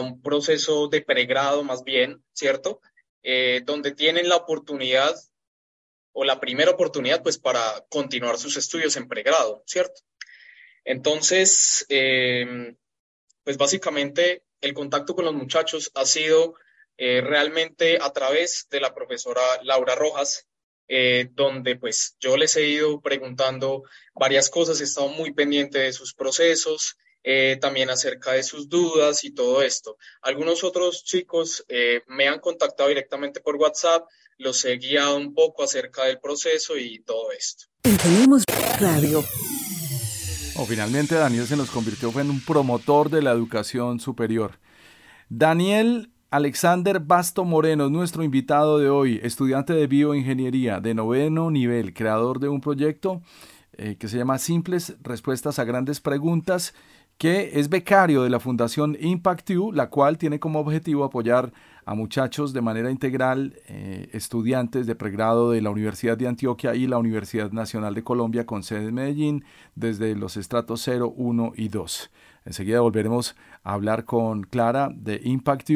un 0.00 0.22
proceso 0.22 0.88
de 0.88 1.02
pregrado 1.02 1.62
más 1.64 1.84
bien, 1.84 2.24
¿cierto? 2.32 2.80
Eh, 3.22 3.60
donde 3.64 3.92
tienen 3.92 4.28
la 4.28 4.36
oportunidad 4.36 5.14
o 6.12 6.24
la 6.24 6.40
primera 6.40 6.70
oportunidad 6.70 7.22
pues 7.22 7.38
para 7.38 7.84
continuar 7.90 8.38
sus 8.38 8.56
estudios 8.56 8.96
en 8.96 9.08
pregrado, 9.08 9.62
¿cierto? 9.66 10.00
Entonces, 10.84 11.84
eh, 11.88 12.74
pues 13.44 13.56
básicamente 13.58 14.44
el 14.60 14.72
contacto 14.72 15.14
con 15.14 15.24
los 15.24 15.34
muchachos 15.34 15.90
ha 15.94 16.06
sido 16.06 16.54
eh, 16.96 17.20
realmente 17.20 17.98
a 18.00 18.12
través 18.12 18.66
de 18.70 18.80
la 18.80 18.94
profesora 18.94 19.42
Laura 19.62 19.94
Rojas, 19.94 20.46
eh, 20.94 21.30
donde 21.32 21.76
pues 21.76 22.16
yo 22.20 22.36
les 22.36 22.54
he 22.56 22.68
ido 22.68 23.00
preguntando 23.00 23.84
varias 24.14 24.50
cosas, 24.50 24.78
he 24.80 24.84
estado 24.84 25.08
muy 25.08 25.32
pendiente 25.32 25.78
de 25.78 25.94
sus 25.94 26.12
procesos, 26.12 26.98
eh, 27.24 27.56
también 27.60 27.88
acerca 27.88 28.32
de 28.32 28.42
sus 28.42 28.68
dudas 28.68 29.24
y 29.24 29.32
todo 29.32 29.62
esto. 29.62 29.96
Algunos 30.20 30.64
otros 30.64 31.02
chicos 31.02 31.64
me 32.08 32.28
han 32.28 32.40
contactado 32.40 32.90
directamente 32.90 33.40
por 33.40 33.56
WhatsApp, 33.56 34.06
los 34.36 34.64
he 34.66 34.76
guiado 34.76 35.16
un 35.16 35.32
poco 35.32 35.62
acerca 35.62 36.04
del 36.04 36.20
proceso 36.20 36.76
y 36.76 37.00
todo 37.00 37.32
esto. 37.32 37.64
Tenemos 37.80 38.44
radio. 38.78 39.24
Oh, 40.56 40.66
finalmente 40.66 41.14
Daniel 41.14 41.46
se 41.46 41.56
nos 41.56 41.70
convirtió 41.70 42.10
en 42.20 42.28
un 42.28 42.44
promotor 42.44 43.08
de 43.08 43.22
la 43.22 43.30
educación 43.30 43.98
superior. 43.98 44.60
Daniel 45.30 46.11
Alexander 46.32 46.98
Basto 46.98 47.44
Moreno 47.44 47.84
es 47.84 47.90
nuestro 47.90 48.22
invitado 48.22 48.78
de 48.78 48.88
hoy, 48.88 49.20
estudiante 49.22 49.74
de 49.74 49.86
bioingeniería 49.86 50.80
de 50.80 50.94
noveno 50.94 51.50
nivel, 51.50 51.92
creador 51.92 52.40
de 52.40 52.48
un 52.48 52.62
proyecto 52.62 53.20
eh, 53.74 53.96
que 53.98 54.08
se 54.08 54.16
llama 54.16 54.38
Simples 54.38 54.96
Respuestas 55.02 55.58
a 55.58 55.64
Grandes 55.64 56.00
Preguntas, 56.00 56.72
que 57.18 57.60
es 57.60 57.68
becario 57.68 58.22
de 58.22 58.30
la 58.30 58.40
Fundación 58.40 58.96
ImpactU, 58.98 59.72
la 59.72 59.90
cual 59.90 60.16
tiene 60.16 60.40
como 60.40 60.60
objetivo 60.60 61.04
apoyar 61.04 61.52
a 61.84 61.94
muchachos 61.94 62.54
de 62.54 62.62
manera 62.62 62.90
integral, 62.90 63.60
eh, 63.68 64.08
estudiantes 64.14 64.86
de 64.86 64.94
pregrado 64.94 65.50
de 65.50 65.60
la 65.60 65.68
Universidad 65.68 66.16
de 66.16 66.28
Antioquia 66.28 66.74
y 66.74 66.86
la 66.86 66.96
Universidad 66.96 67.52
Nacional 67.52 67.94
de 67.94 68.04
Colombia 68.04 68.46
con 68.46 68.62
sede 68.62 68.88
en 68.88 68.94
Medellín 68.94 69.44
desde 69.74 70.16
los 70.16 70.38
estratos 70.38 70.80
0, 70.82 71.12
1 71.14 71.52
y 71.56 71.68
2. 71.68 72.10
Enseguida 72.44 72.80
volveremos 72.80 73.36
a 73.62 73.74
hablar 73.74 74.04
con 74.04 74.42
Clara 74.42 74.90
de 74.94 75.20
Impact 75.22 75.70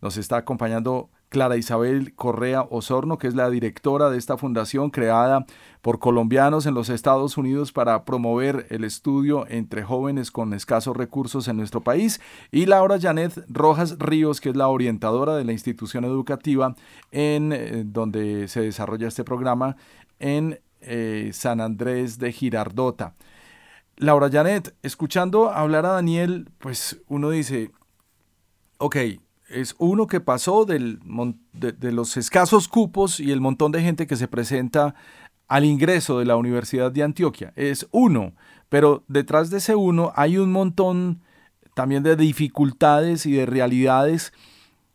Nos 0.00 0.16
está 0.16 0.38
acompañando 0.38 1.10
Clara 1.34 1.56
Isabel 1.56 2.14
Correa 2.14 2.62
Osorno, 2.70 3.18
que 3.18 3.26
es 3.26 3.34
la 3.34 3.50
directora 3.50 4.08
de 4.08 4.18
esta 4.18 4.36
fundación 4.36 4.90
creada 4.90 5.46
por 5.82 5.98
colombianos 5.98 6.64
en 6.64 6.74
los 6.74 6.90
Estados 6.90 7.36
Unidos 7.36 7.72
para 7.72 8.04
promover 8.04 8.68
el 8.70 8.84
estudio 8.84 9.44
entre 9.48 9.82
jóvenes 9.82 10.30
con 10.30 10.54
escasos 10.54 10.96
recursos 10.96 11.48
en 11.48 11.56
nuestro 11.56 11.80
país, 11.80 12.20
y 12.52 12.66
Laura 12.66 13.00
Janet 13.00 13.44
Rojas 13.48 13.98
Ríos, 13.98 14.40
que 14.40 14.50
es 14.50 14.56
la 14.56 14.68
orientadora 14.68 15.34
de 15.34 15.44
la 15.44 15.50
institución 15.50 16.04
educativa 16.04 16.76
en 17.10 17.52
eh, 17.52 17.82
donde 17.84 18.46
se 18.46 18.60
desarrolla 18.60 19.08
este 19.08 19.24
programa 19.24 19.76
en 20.20 20.60
eh, 20.82 21.30
San 21.32 21.60
Andrés 21.60 22.20
de 22.20 22.30
Girardota. 22.30 23.14
Laura 23.96 24.28
Janet, 24.30 24.74
escuchando 24.82 25.50
hablar 25.50 25.86
a 25.86 25.92
Daniel, 25.92 26.50
pues 26.58 27.00
uno 27.06 27.30
dice, 27.30 27.70
ok, 28.78 28.96
es 29.48 29.74
uno 29.78 30.06
que 30.06 30.20
pasó 30.20 30.64
del, 30.64 31.00
de, 31.52 31.92
los 31.92 32.16
escasos 32.16 32.66
cupos 32.68 33.20
y 33.20 33.30
el 33.30 33.40
montón 33.40 33.72
de 33.72 33.82
gente 33.82 34.06
que 34.06 34.16
se 34.16 34.28
presenta 34.28 34.94
al 35.46 35.64
ingreso 35.64 36.18
de 36.18 36.24
la 36.24 36.36
Universidad 36.36 36.90
de 36.90 37.02
Antioquia. 37.02 37.52
Es 37.54 37.86
uno, 37.92 38.34
pero 38.68 39.04
detrás 39.06 39.50
de 39.50 39.58
ese 39.58 39.76
uno 39.76 40.12
hay 40.16 40.38
un 40.38 40.50
montón 40.50 41.22
también 41.74 42.02
de 42.02 42.16
dificultades 42.16 43.26
y 43.26 43.32
de 43.32 43.46
realidades 43.46 44.32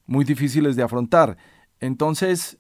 muy 0.05 0.25
difíciles 0.25 0.75
de 0.75 0.83
afrontar. 0.83 1.37
Entonces, 1.79 2.57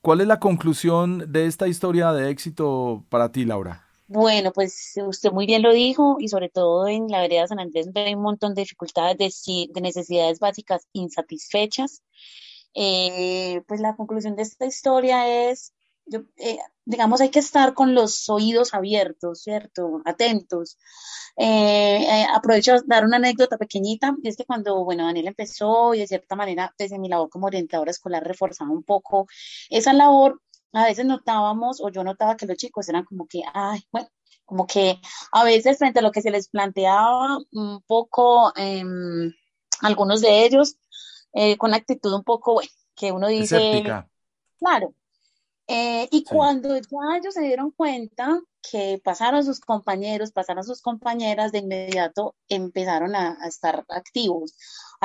¿cuál 0.00 0.20
es 0.20 0.26
la 0.26 0.38
conclusión 0.40 1.30
de 1.30 1.46
esta 1.46 1.68
historia 1.68 2.12
de 2.12 2.30
éxito 2.30 3.04
para 3.08 3.32
ti, 3.32 3.44
Laura? 3.44 3.84
Bueno, 4.14 4.52
pues 4.52 4.94
usted 5.08 5.32
muy 5.32 5.44
bien 5.44 5.62
lo 5.62 5.72
dijo 5.72 6.18
y 6.20 6.28
sobre 6.28 6.48
todo 6.48 6.86
en 6.86 7.08
la 7.08 7.20
vereda 7.20 7.48
San 7.48 7.58
Andrés 7.58 7.88
hay 7.96 8.14
un 8.14 8.22
montón 8.22 8.54
de 8.54 8.62
dificultades 8.62 9.42
de, 9.44 9.80
necesidades 9.80 10.38
básicas 10.38 10.86
insatisfechas. 10.92 12.04
Eh, 12.74 13.62
pues 13.66 13.80
la 13.80 13.96
conclusión 13.96 14.36
de 14.36 14.42
esta 14.42 14.66
historia 14.66 15.50
es, 15.50 15.74
eh, 16.36 16.58
digamos, 16.84 17.20
hay 17.22 17.30
que 17.30 17.40
estar 17.40 17.74
con 17.74 17.94
los 17.94 18.28
oídos 18.28 18.72
abiertos, 18.72 19.42
¿cierto? 19.42 20.00
Atentos. 20.04 20.78
Eh, 21.36 22.24
aprovecho 22.32 22.74
a 22.74 22.82
dar 22.86 23.04
una 23.04 23.16
anécdota 23.16 23.58
pequeñita, 23.58 24.14
y 24.22 24.28
es 24.28 24.36
que 24.36 24.44
cuando, 24.44 24.84
bueno, 24.84 25.06
Daniel 25.06 25.26
empezó 25.28 25.92
y 25.94 26.00
de 26.00 26.06
cierta 26.06 26.36
manera 26.36 26.72
desde 26.78 27.00
mi 27.00 27.08
labor 27.08 27.30
como 27.30 27.46
orientadora 27.46 27.90
escolar 27.90 28.22
reforzaba 28.24 28.70
un 28.70 28.84
poco 28.84 29.26
esa 29.70 29.92
labor, 29.92 30.40
a 30.74 30.84
veces 30.84 31.06
notábamos, 31.06 31.80
o 31.80 31.88
yo 31.88 32.04
notaba 32.04 32.36
que 32.36 32.46
los 32.46 32.56
chicos 32.56 32.88
eran 32.88 33.04
como 33.04 33.26
que, 33.26 33.42
ay, 33.52 33.82
bueno, 33.92 34.08
como 34.44 34.66
que 34.66 35.00
a 35.32 35.44
veces 35.44 35.78
frente 35.78 36.00
a 36.00 36.02
lo 36.02 36.12
que 36.12 36.22
se 36.22 36.30
les 36.30 36.48
planteaba 36.48 37.38
un 37.52 37.80
poco, 37.86 38.52
em, 38.56 39.32
algunos 39.80 40.20
de 40.20 40.44
ellos, 40.44 40.76
eh, 41.32 41.56
con 41.56 41.74
actitud 41.74 42.12
un 42.12 42.24
poco, 42.24 42.54
bueno, 42.54 42.70
que 42.94 43.12
uno 43.12 43.28
dice, 43.28 43.82
claro, 44.58 44.94
eh, 45.66 46.08
y 46.10 46.24
cuando 46.24 46.76
ya 46.76 47.16
ellos 47.18 47.34
se 47.34 47.42
dieron 47.42 47.70
cuenta 47.70 48.38
que 48.70 49.00
pasaron 49.02 49.44
sus 49.44 49.60
compañeros, 49.60 50.32
pasaron 50.32 50.62
sus 50.62 50.82
compañeras, 50.82 51.52
de 51.52 51.58
inmediato 51.58 52.34
empezaron 52.48 53.14
a, 53.14 53.38
estar 53.46 53.84
activos, 53.88 54.54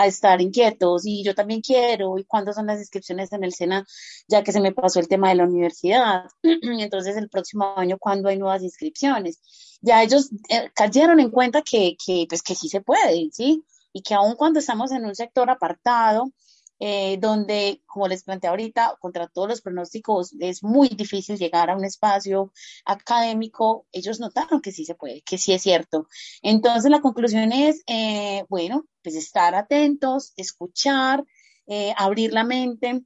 a 0.02 0.08
estar 0.08 0.42
inquietos, 0.42 1.06
y 1.06 1.24
yo 1.24 1.36
también 1.36 1.62
quiero, 1.62 2.18
y 2.18 2.26
cuándo 2.26 2.54
son 2.54 2.68
las 2.68 2.80
inscripciones 2.80 3.32
en 3.34 3.44
el 3.44 3.54
SENA, 3.54 3.86
ya 4.28 4.44
que 4.44 4.52
se 4.52 4.62
me 4.62 4.74
pasó 4.74 5.00
el 5.00 5.08
tema 5.08 5.30
de 5.30 5.36
la 5.36 5.46
universidad, 5.46 6.24
entonces 6.44 7.18
el 7.18 7.30
próximo 7.30 7.74
año, 7.78 7.98
¿cuándo 8.00 8.30
hay 8.30 8.38
nuevas 8.38 8.64
inscripciones? 8.64 9.40
Ya 9.82 10.04
ellos 10.04 10.30
eh, 10.50 10.70
cayeron 10.76 11.20
en 11.20 11.32
cuenta 11.32 11.62
que, 11.62 11.96
que, 12.04 12.26
pues, 12.28 12.42
que 12.42 12.56
sí 12.56 12.70
se 12.70 12.82
puede, 12.82 13.30
¿sí? 13.32 13.64
Y 13.94 14.02
que 14.02 14.14
aun 14.14 14.36
cuando 14.36 14.60
estamos 14.60 14.92
en 14.92 15.06
un 15.06 15.16
sector 15.16 15.50
apartado, 15.50 16.32
eh, 16.80 17.18
donde, 17.20 17.82
como 17.86 18.08
les 18.08 18.24
planteé 18.24 18.50
ahorita, 18.50 18.98
contra 19.00 19.28
todos 19.28 19.50
los 19.50 19.62
pronósticos 19.62 20.34
es 20.40 20.64
muy 20.64 20.90
difícil 20.90 21.38
llegar 21.38 21.70
a 21.70 21.76
un 21.76 21.86
espacio 21.86 22.52
académico, 22.86 23.86
ellos 23.92 24.20
notaron 24.20 24.62
que 24.62 24.72
sí 24.72 24.86
se 24.86 24.96
puede, 24.96 25.22
que 25.22 25.38
sí 25.38 25.54
es 25.54 25.62
cierto. 25.62 26.08
Entonces, 26.42 26.90
la 26.90 27.02
conclusión 27.02 27.52
es, 27.52 27.84
eh, 27.88 28.46
bueno, 28.50 28.86
pues 29.04 29.16
estar 29.16 29.56
atentos, 29.56 30.34
escuchar, 30.38 31.26
eh, 31.68 31.94
abrir 31.98 32.34
la 32.34 32.44
mente 32.44 33.04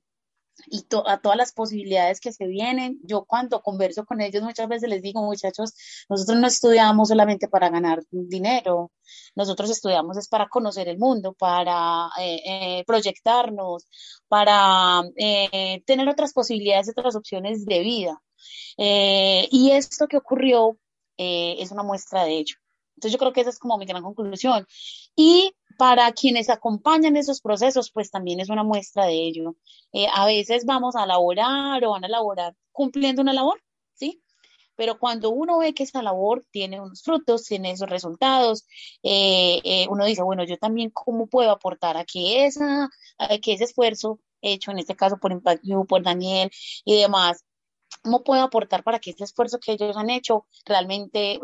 y 0.67 0.85
a 1.05 1.17
todas 1.17 1.37
las 1.37 1.51
posibilidades 1.53 2.19
que 2.19 2.31
se 2.31 2.47
vienen. 2.47 2.99
Yo 3.03 3.25
cuando 3.25 3.61
converso 3.61 4.05
con 4.05 4.21
ellos 4.21 4.43
muchas 4.43 4.67
veces 4.67 4.89
les 4.89 5.01
digo, 5.01 5.23
muchachos, 5.23 5.73
nosotros 6.09 6.37
no 6.37 6.47
estudiamos 6.47 7.09
solamente 7.09 7.47
para 7.47 7.69
ganar 7.69 8.03
dinero, 8.11 8.91
nosotros 9.35 9.69
estudiamos 9.69 10.17
es 10.17 10.27
para 10.27 10.47
conocer 10.47 10.87
el 10.87 10.97
mundo, 10.97 11.33
para 11.33 12.09
eh, 12.19 12.41
eh, 12.45 12.83
proyectarnos, 12.85 13.85
para 14.27 15.03
eh, 15.15 15.81
tener 15.85 16.07
otras 16.07 16.33
posibilidades, 16.33 16.89
otras 16.89 17.15
opciones 17.15 17.65
de 17.65 17.79
vida. 17.79 18.21
y 18.77 19.71
esto 19.71 20.07
que 20.07 20.17
ocurrió 20.17 20.77
es 21.17 21.71
una 21.71 21.83
muestra 21.83 22.25
de 22.25 22.37
ello. 22.39 22.55
Entonces 22.95 23.13
yo 23.13 23.19
creo 23.19 23.33
que 23.33 23.41
esa 23.41 23.49
es 23.49 23.59
como 23.59 23.77
mi 23.77 23.85
gran 23.85 24.03
conclusión. 24.03 24.65
Y 25.15 25.53
para 25.77 26.11
quienes 26.11 26.49
acompañan 26.49 27.17
esos 27.17 27.41
procesos, 27.41 27.91
pues 27.91 28.11
también 28.11 28.39
es 28.39 28.49
una 28.49 28.63
muestra 28.63 29.05
de 29.05 29.13
ello. 29.13 29.55
Eh, 29.91 30.07
a 30.13 30.25
veces 30.25 30.65
vamos 30.65 30.95
a 30.95 31.05
laborar 31.05 31.83
o 31.85 31.91
van 31.91 32.05
a 32.05 32.09
laborar 32.09 32.55
cumpliendo 32.71 33.21
una 33.21 33.33
labor, 33.33 33.61
¿sí? 33.93 34.21
Pero 34.75 34.97
cuando 34.99 35.29
uno 35.29 35.59
ve 35.59 35.73
que 35.73 35.83
esa 35.83 36.01
labor 36.01 36.45
tiene 36.51 36.81
unos 36.81 37.03
frutos, 37.03 37.43
tiene 37.43 37.71
esos 37.71 37.89
resultados, 37.89 38.65
eh, 39.03 39.61
eh, 39.63 39.87
uno 39.89 40.05
dice, 40.05 40.23
bueno, 40.23 40.43
yo 40.45 40.57
también 40.57 40.89
cómo 40.89 41.27
puedo 41.27 41.51
aportar 41.51 41.97
a 41.97 42.05
que, 42.05 42.45
esa, 42.45 42.89
que 43.41 43.53
ese 43.53 43.65
esfuerzo 43.65 44.19
hecho, 44.41 44.71
en 44.71 44.79
este 44.79 44.95
caso 44.95 45.17
por 45.17 45.31
Impact 45.31 45.63
por 45.87 46.03
Daniel 46.03 46.49
y 46.85 46.97
demás, 46.99 47.43
cómo 48.01 48.23
puedo 48.23 48.41
aportar 48.41 48.83
para 48.83 48.99
que 48.99 49.11
ese 49.11 49.23
esfuerzo 49.23 49.59
que 49.59 49.73
ellos 49.73 49.95
han 49.95 50.09
hecho 50.09 50.47
realmente 50.65 51.39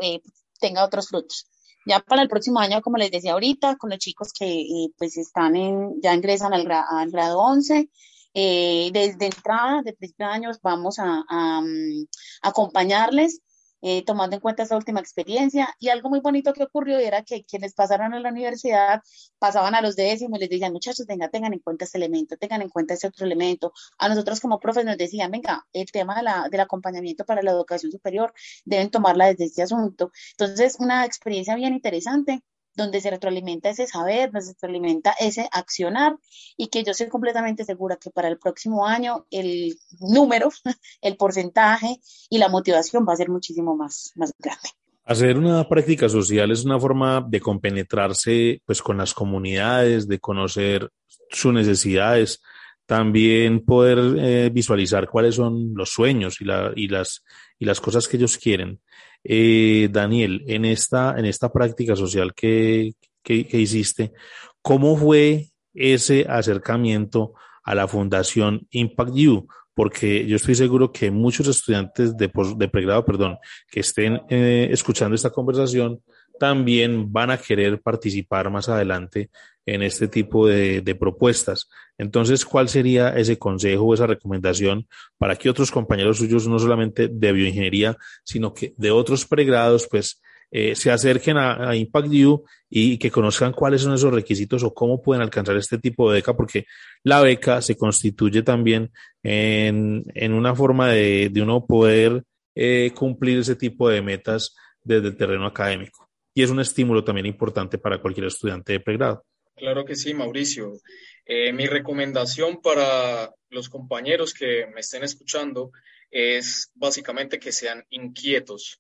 tenga 0.60 0.84
otros 0.84 1.10
frutos. 1.10 1.48
Ya 1.90 2.00
para 2.02 2.22
el 2.22 2.30
próximo 2.30 2.60
año, 2.60 2.84
como 2.84 2.98
les 2.98 3.10
decía 3.10 3.34
ahorita, 3.34 3.76
con 3.78 3.90
los 3.90 3.98
chicos 3.98 4.32
que 4.32 4.46
eh, 4.46 4.90
pues 4.96 5.18
están 5.18 5.56
en, 5.56 6.00
ya 6.00 6.14
ingresan 6.14 6.54
al, 6.54 6.66
grado 7.12 7.40
11, 7.40 7.90
eh, 8.36 8.90
desde 8.94 9.26
entrada, 9.26 9.82
de 9.82 9.94
principio 9.94 10.28
de 10.28 10.34
años, 10.34 10.60
vamos 10.62 11.00
a, 11.00 11.24
mm, 11.62 12.06
acompañarles 12.44 13.42
eh, 13.82 14.04
tomando 14.06 14.36
en 14.36 14.42
cuenta 14.42 14.64
esta 14.64 14.76
última 14.76 15.00
experiencia. 15.00 15.76
Y 15.80 15.90
algo 15.90 16.10
muy 16.10 16.20
bonito 16.20 16.54
que 16.54 16.64
ocurrió 16.64 16.98
era 17.00 17.24
que 17.24 17.44
quienes 17.44 17.74
pasaron 17.74 18.14
a 18.14 18.20
la 18.20 18.30
universidad 18.30 19.02
pasaban 19.40 19.76
a 19.76 19.82
los 19.82 19.96
décimos 19.96 20.38
y 20.38 20.42
les 20.42 20.50
decían, 20.50 20.74
muchachos, 20.74 21.06
venga, 21.06 21.30
tengan 21.30 21.54
en 21.54 21.60
cuenta 21.60 21.86
este 21.86 21.98
elemento, 21.98 22.38
tengan 22.38 22.62
en 22.62 22.70
cuenta 22.70 22.94
este 22.94 23.08
otro 23.08 23.26
elemento. 23.26 23.74
A 23.98 24.10
nosotros 24.10 24.40
como 24.40 24.60
profes 24.60 24.86
nos 24.86 24.98
decían, 24.98 25.32
venga, 25.32 25.66
el 25.74 25.92
tema 25.92 26.16
de 26.16 26.24
la, 26.24 26.48
del 26.50 26.62
acompañamiento 26.62 27.26
para 27.26 27.42
la 27.42 27.52
educación 27.52 27.92
superior 27.92 28.34
deben 28.66 28.90
tomarla 28.90 29.28
desde 29.28 29.46
este 29.46 29.62
asunto. 29.64 30.12
Entonces, 30.32 30.78
una 30.80 31.06
experiencia 31.06 31.56
bien 31.56 31.74
interesante 31.74 32.44
donde 32.76 33.02
se 33.02 33.10
retroalimenta 33.10 33.70
ese 33.70 33.88
saber, 33.88 34.32
donde 34.32 34.42
se 34.42 34.54
retroalimenta 34.54 35.14
ese 35.20 35.50
accionar 35.52 36.18
y 36.58 36.68
que 36.68 36.84
yo 36.84 36.94
soy 36.94 37.08
completamente 37.08 37.66
segura 37.66 37.98
que 37.98 38.10
para 38.10 38.28
el 38.28 38.38
próximo 38.38 38.86
año 38.86 39.26
el 39.32 39.78
número, 40.00 40.50
el 41.02 41.18
porcentaje 41.18 42.00
y 42.30 42.38
la 42.38 42.50
motivación 42.50 43.06
va 43.08 43.14
a 43.14 43.18
ser 43.18 43.30
muchísimo 43.30 43.76
más, 43.76 44.12
más 44.16 44.34
grande. 44.40 44.70
Hacer 45.06 45.38
una 45.38 45.68
práctica 45.68 46.08
social 46.08 46.52
es 46.52 46.64
una 46.64 46.80
forma 46.80 47.26
de 47.28 47.40
compenetrarse 47.40 48.62
pues, 48.66 48.82
con 48.82 48.98
las 48.98 49.14
comunidades, 49.14 50.08
de 50.08 50.20
conocer 50.20 50.90
sus 51.32 51.52
necesidades, 51.52 52.42
también 52.86 53.66
poder 53.66 54.00
eh, 54.18 54.50
visualizar 54.52 55.08
cuáles 55.08 55.36
son 55.36 55.74
los 55.76 55.90
sueños 55.90 56.42
y, 56.42 56.46
la, 56.46 56.72
y, 56.76 56.88
las, 56.88 57.24
y 57.58 57.66
las 57.66 57.80
cosas 57.82 58.08
que 58.08 58.18
ellos 58.18 58.38
quieren. 58.38 58.82
Eh, 59.24 59.90
Daniel, 59.92 60.44
en 60.48 60.66
esta, 60.66 61.16
en 61.18 61.26
esta 61.26 61.52
práctica 61.52 61.96
social 61.96 62.34
que, 62.34 62.94
que, 63.24 63.48
hiciste, 63.52 64.14
¿cómo 64.62 64.98
fue 64.98 65.50
ese 65.74 66.26
acercamiento 66.28 67.34
a 67.64 67.76
la 67.76 67.88
Fundación 67.88 68.68
Impact 68.72 69.14
You? 69.14 69.48
Porque 69.74 70.26
yo 70.26 70.36
estoy 70.36 70.56
seguro 70.56 70.92
que 70.92 71.12
muchos 71.12 71.48
estudiantes 71.48 72.18
de, 72.18 72.32
de 72.58 72.68
pregrado, 72.68 73.06
perdón, 73.06 73.38
que 73.70 73.82
estén 73.82 74.22
eh, 74.30 74.70
escuchando 74.72 75.16
esta 75.16 75.30
conversación, 75.30 76.02
también 76.40 77.12
van 77.12 77.32
a 77.32 77.38
querer 77.38 77.82
participar 77.82 78.50
más 78.50 78.70
adelante 78.70 79.30
en 79.74 79.84
este 79.84 80.08
tipo 80.08 80.48
de, 80.48 80.96
propuestas. 81.00 81.70
Entonces, 81.98 82.44
¿cuál 82.46 82.70
sería 82.70 83.10
ese 83.10 83.38
consejo 83.38 83.86
o 83.86 83.94
esa 83.94 84.08
recomendación 84.08 84.88
para 85.18 85.36
que 85.36 85.50
otros 85.50 85.72
compañeros 85.72 86.18
suyos, 86.18 86.48
no 86.48 86.58
solamente 86.58 87.08
de 87.08 87.32
bioingeniería, 87.32 87.96
sino 88.24 88.54
que 88.54 88.74
de 88.78 88.92
otros 88.92 89.26
pregrados, 89.26 89.88
pues 89.90 90.22
eh, 90.52 90.76
se 90.76 90.90
acerquen 90.90 91.38
a, 91.38 91.76
Impact 91.76 92.08
U 92.26 92.44
y, 92.70 92.98
que 92.98 93.12
conozcan 93.12 93.54
cuáles 93.54 93.82
son 93.82 93.94
esos 93.94 94.12
requisitos 94.12 94.64
o 94.64 94.74
cómo 94.74 95.02
pueden 95.02 95.22
alcanzar 95.22 95.56
este 95.58 95.78
tipo 95.78 96.10
de 96.10 96.18
beca, 96.18 96.36
porque 96.36 96.66
la 97.04 97.22
beca 97.22 97.62
se 97.62 97.78
constituye 97.78 98.42
también 98.42 98.92
en, 99.22 100.34
una 100.34 100.56
forma 100.56 100.90
de, 100.90 101.32
uno 101.42 101.66
poder 101.66 102.24
eh, 102.56 102.92
cumplir 102.96 103.40
ese 103.40 103.56
tipo 103.56 103.88
de 103.88 104.02
metas 104.02 104.56
desde 104.84 105.10
el 105.10 105.18
terreno 105.18 105.46
académico. 105.46 106.10
Y 106.34 106.42
es 106.42 106.50
un 106.50 106.60
estímulo 106.60 107.04
también 107.04 107.28
importante 107.28 107.78
para 107.78 108.00
cualquier 108.00 108.28
estudiante 108.28 108.74
de 108.74 108.80
pregrado. 108.80 109.26
Claro 109.60 109.84
que 109.84 109.96
sí, 109.96 110.14
Mauricio. 110.14 110.80
Eh, 111.26 111.52
mi 111.52 111.66
recomendación 111.68 112.62
para 112.62 113.30
los 113.50 113.68
compañeros 113.68 114.34
que 114.34 114.68
me 114.68 114.80
estén 114.80 115.04
escuchando 115.04 115.72
es 116.10 116.72
básicamente 116.76 117.40
que 117.40 117.52
sean 117.52 117.86
inquietos. 117.90 118.80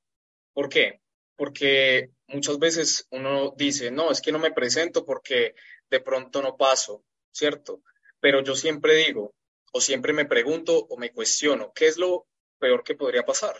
¿Por 0.54 0.70
qué? 0.70 1.02
Porque 1.36 2.12
muchas 2.28 2.60
veces 2.60 3.06
uno 3.12 3.54
dice, 3.58 3.92
no, 3.92 4.10
es 4.10 4.22
que 4.22 4.32
no 4.32 4.39
me 4.39 4.54
presento 4.54 5.06
porque 5.06 5.54
de 5.89 6.00
pronto 6.00 6.42
no 6.42 6.56
paso, 6.56 7.04
¿cierto? 7.34 7.82
Pero 8.22 8.42
yo 8.42 8.56
siempre 8.56 8.96
digo, 8.96 9.34
o 9.74 9.82
siempre 9.82 10.13
me 10.13 10.26
pregunto 10.26 10.78
o 10.78 10.98
me 10.98 11.12
cuestiono, 11.12 11.74
¿qué 11.76 11.88
es 11.88 11.98
lo 11.98 12.26
peor 12.58 12.86
que 12.86 12.96
podría 12.96 13.26
pasar? 13.26 13.56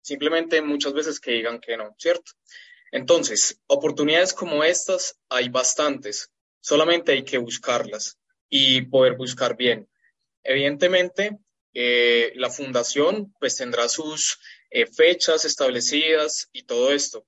Simplemente 0.00 0.62
muchas 0.62 0.94
veces 0.94 1.20
que 1.20 1.32
digan 1.32 1.60
que 1.60 1.76
no, 1.76 1.94
¿cierto? 1.98 2.32
Entonces, 2.90 3.60
oportunidades 3.66 4.32
como 4.32 4.64
estas 4.64 5.18
hay 5.28 5.50
bastantes 5.50 6.30
solamente 6.62 7.12
hay 7.12 7.24
que 7.24 7.36
buscarlas 7.36 8.18
y 8.48 8.82
poder 8.82 9.16
buscar 9.16 9.56
bien. 9.56 9.88
Evidentemente, 10.42 11.38
eh, 11.74 12.32
la 12.36 12.50
fundación 12.50 13.34
pues 13.38 13.56
tendrá 13.56 13.88
sus 13.88 14.38
eh, 14.70 14.86
fechas 14.86 15.44
establecidas 15.44 16.48
y 16.52 16.62
todo 16.62 16.92
esto, 16.92 17.26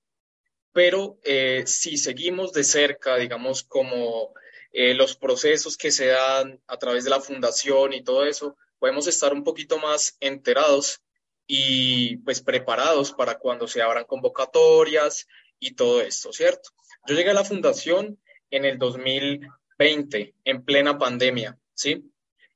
pero 0.71 1.19
eh, 1.23 1.63
si 1.67 1.97
seguimos 1.97 2.53
de 2.53 2.63
cerca, 2.63 3.17
digamos, 3.17 3.63
como 3.63 4.33
los 4.77 5.15
procesos 5.15 5.77
que 5.77 5.89
se 5.89 6.07
dan 6.07 6.61
a 6.67 6.77
través 6.77 7.05
de 7.05 7.09
la 7.09 7.21
fundación 7.21 7.93
y 7.93 8.03
todo 8.03 8.25
eso, 8.25 8.57
podemos 8.77 9.07
estar 9.07 9.31
un 9.31 9.45
poquito 9.45 9.79
más 9.79 10.17
enterados 10.19 11.01
y 11.47 12.17
pues 12.17 12.41
preparados 12.41 13.13
para 13.13 13.39
cuando 13.39 13.69
se 13.69 13.81
abran 13.81 14.03
convocatorias 14.03 15.27
y 15.59 15.75
todo 15.75 16.01
esto, 16.01 16.33
¿cierto? 16.33 16.71
Yo 17.07 17.15
llegué 17.15 17.29
a 17.29 17.33
la 17.33 17.45
fundación 17.45 18.19
en 18.51 18.65
el 18.65 18.77
2020, 18.77 20.35
en 20.43 20.63
plena 20.63 20.97
pandemia, 20.97 21.57
¿sí? 21.73 22.11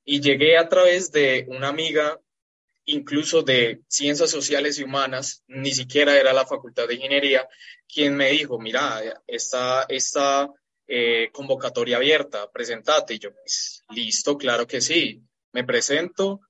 Y 0.06 0.22
llegué 0.22 0.58
a 0.58 0.68
través 0.70 1.12
de 1.12 1.46
una 1.48 1.70
amiga, 1.70 2.20
incluso 2.86 3.44
de 3.44 3.82
Ciencias 3.88 4.32
Sociales 4.32 4.80
y 4.80 4.84
Humanas, 4.84 5.44
ni 5.48 5.72
siquiera 5.72 6.20
era 6.20 6.34
la 6.34 6.46
Facultad 6.46 6.88
de 6.88 6.96
Ingeniería, 6.96 7.48
quien 7.88 8.16
me 8.16 8.32
dijo, 8.32 8.60
mira, 8.60 9.02
está 9.28 9.86
esta 9.90 10.50
eh, 10.88 11.30
convocatoria 11.32 11.98
abierta, 11.98 12.50
presentate. 12.52 13.16
Y 13.16 13.20
yo, 13.20 13.34
pues, 13.34 13.84
listo, 13.90 14.38
claro 14.38 14.66
que 14.66 14.82
sí, 14.82 15.22
me 15.52 15.64
presento 15.64 16.42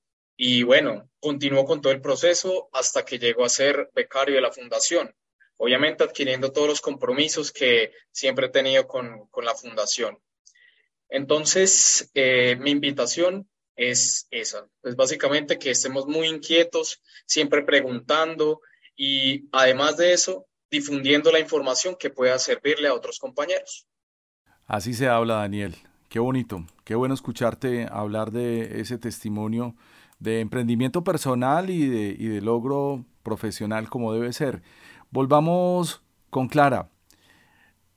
y 0.42 0.62
bueno, 0.62 1.10
continúo 1.20 1.66
con 1.66 1.82
todo 1.82 1.92
el 1.92 2.00
proceso 2.00 2.70
hasta 2.72 3.04
que 3.04 3.18
llego 3.18 3.44
a 3.44 3.50
ser 3.50 3.90
becario 3.94 4.36
de 4.36 4.40
la 4.40 4.50
fundación 4.50 5.14
obviamente 5.60 6.02
adquiriendo 6.02 6.52
todos 6.52 6.66
los 6.66 6.80
compromisos 6.80 7.52
que 7.52 7.92
siempre 8.10 8.46
he 8.46 8.50
tenido 8.50 8.88
con, 8.88 9.28
la 9.42 9.54
fundación. 9.54 10.18
Entonces, 11.10 12.10
eh, 12.14 12.56
mi 12.56 12.70
invitación 12.70 13.46
es 13.76 14.26
esa, 14.30 14.66
pues 14.80 14.96
básicamente 14.96 15.58
que 15.58 15.70
estemos 15.70 16.06
muy 16.06 16.28
inquietos, 16.28 17.02
siempre 17.26 17.62
preguntando 17.62 18.62
y 18.96 19.48
además 19.52 19.98
de 19.98 20.14
eso, 20.14 20.46
difundiendo 20.70 21.30
la 21.30 21.40
información 21.40 21.94
que 21.98 22.08
pueda 22.08 22.38
servirle 22.38 22.88
a 22.88 22.94
otros 22.94 23.18
compañeros. 23.18 23.86
Así 24.66 24.94
se 24.94 25.08
habla, 25.08 25.34
Daniel. 25.34 25.76
Qué 26.08 26.20
bonito, 26.20 26.64
qué 26.84 26.94
bueno 26.94 27.12
escucharte 27.12 27.86
hablar 27.90 28.30
de 28.30 28.80
ese 28.80 28.96
testimonio 28.96 29.76
de 30.20 30.40
emprendimiento 30.40 31.04
personal 31.04 31.68
y 31.68 31.86
de, 31.86 32.16
y 32.18 32.28
de 32.28 32.40
logro 32.40 33.04
profesional 33.22 33.90
como 33.90 34.14
debe 34.14 34.32
ser. 34.32 34.62
Volvamos 35.12 36.04
con 36.30 36.46
Clara. 36.46 36.88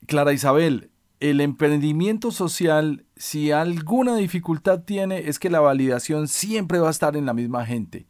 Clara 0.08 0.32
Isabel, 0.32 0.90
el 1.20 1.40
emprendimiento 1.40 2.32
social, 2.32 3.04
si 3.14 3.52
alguna 3.52 4.16
dificultad 4.16 4.82
tiene, 4.82 5.18
es 5.28 5.38
que 5.38 5.48
la 5.48 5.60
validación 5.60 6.26
siempre 6.26 6.80
va 6.80 6.88
a 6.88 6.90
estar 6.90 7.16
en 7.16 7.24
la 7.24 7.32
misma 7.32 7.64
gente. 7.64 8.06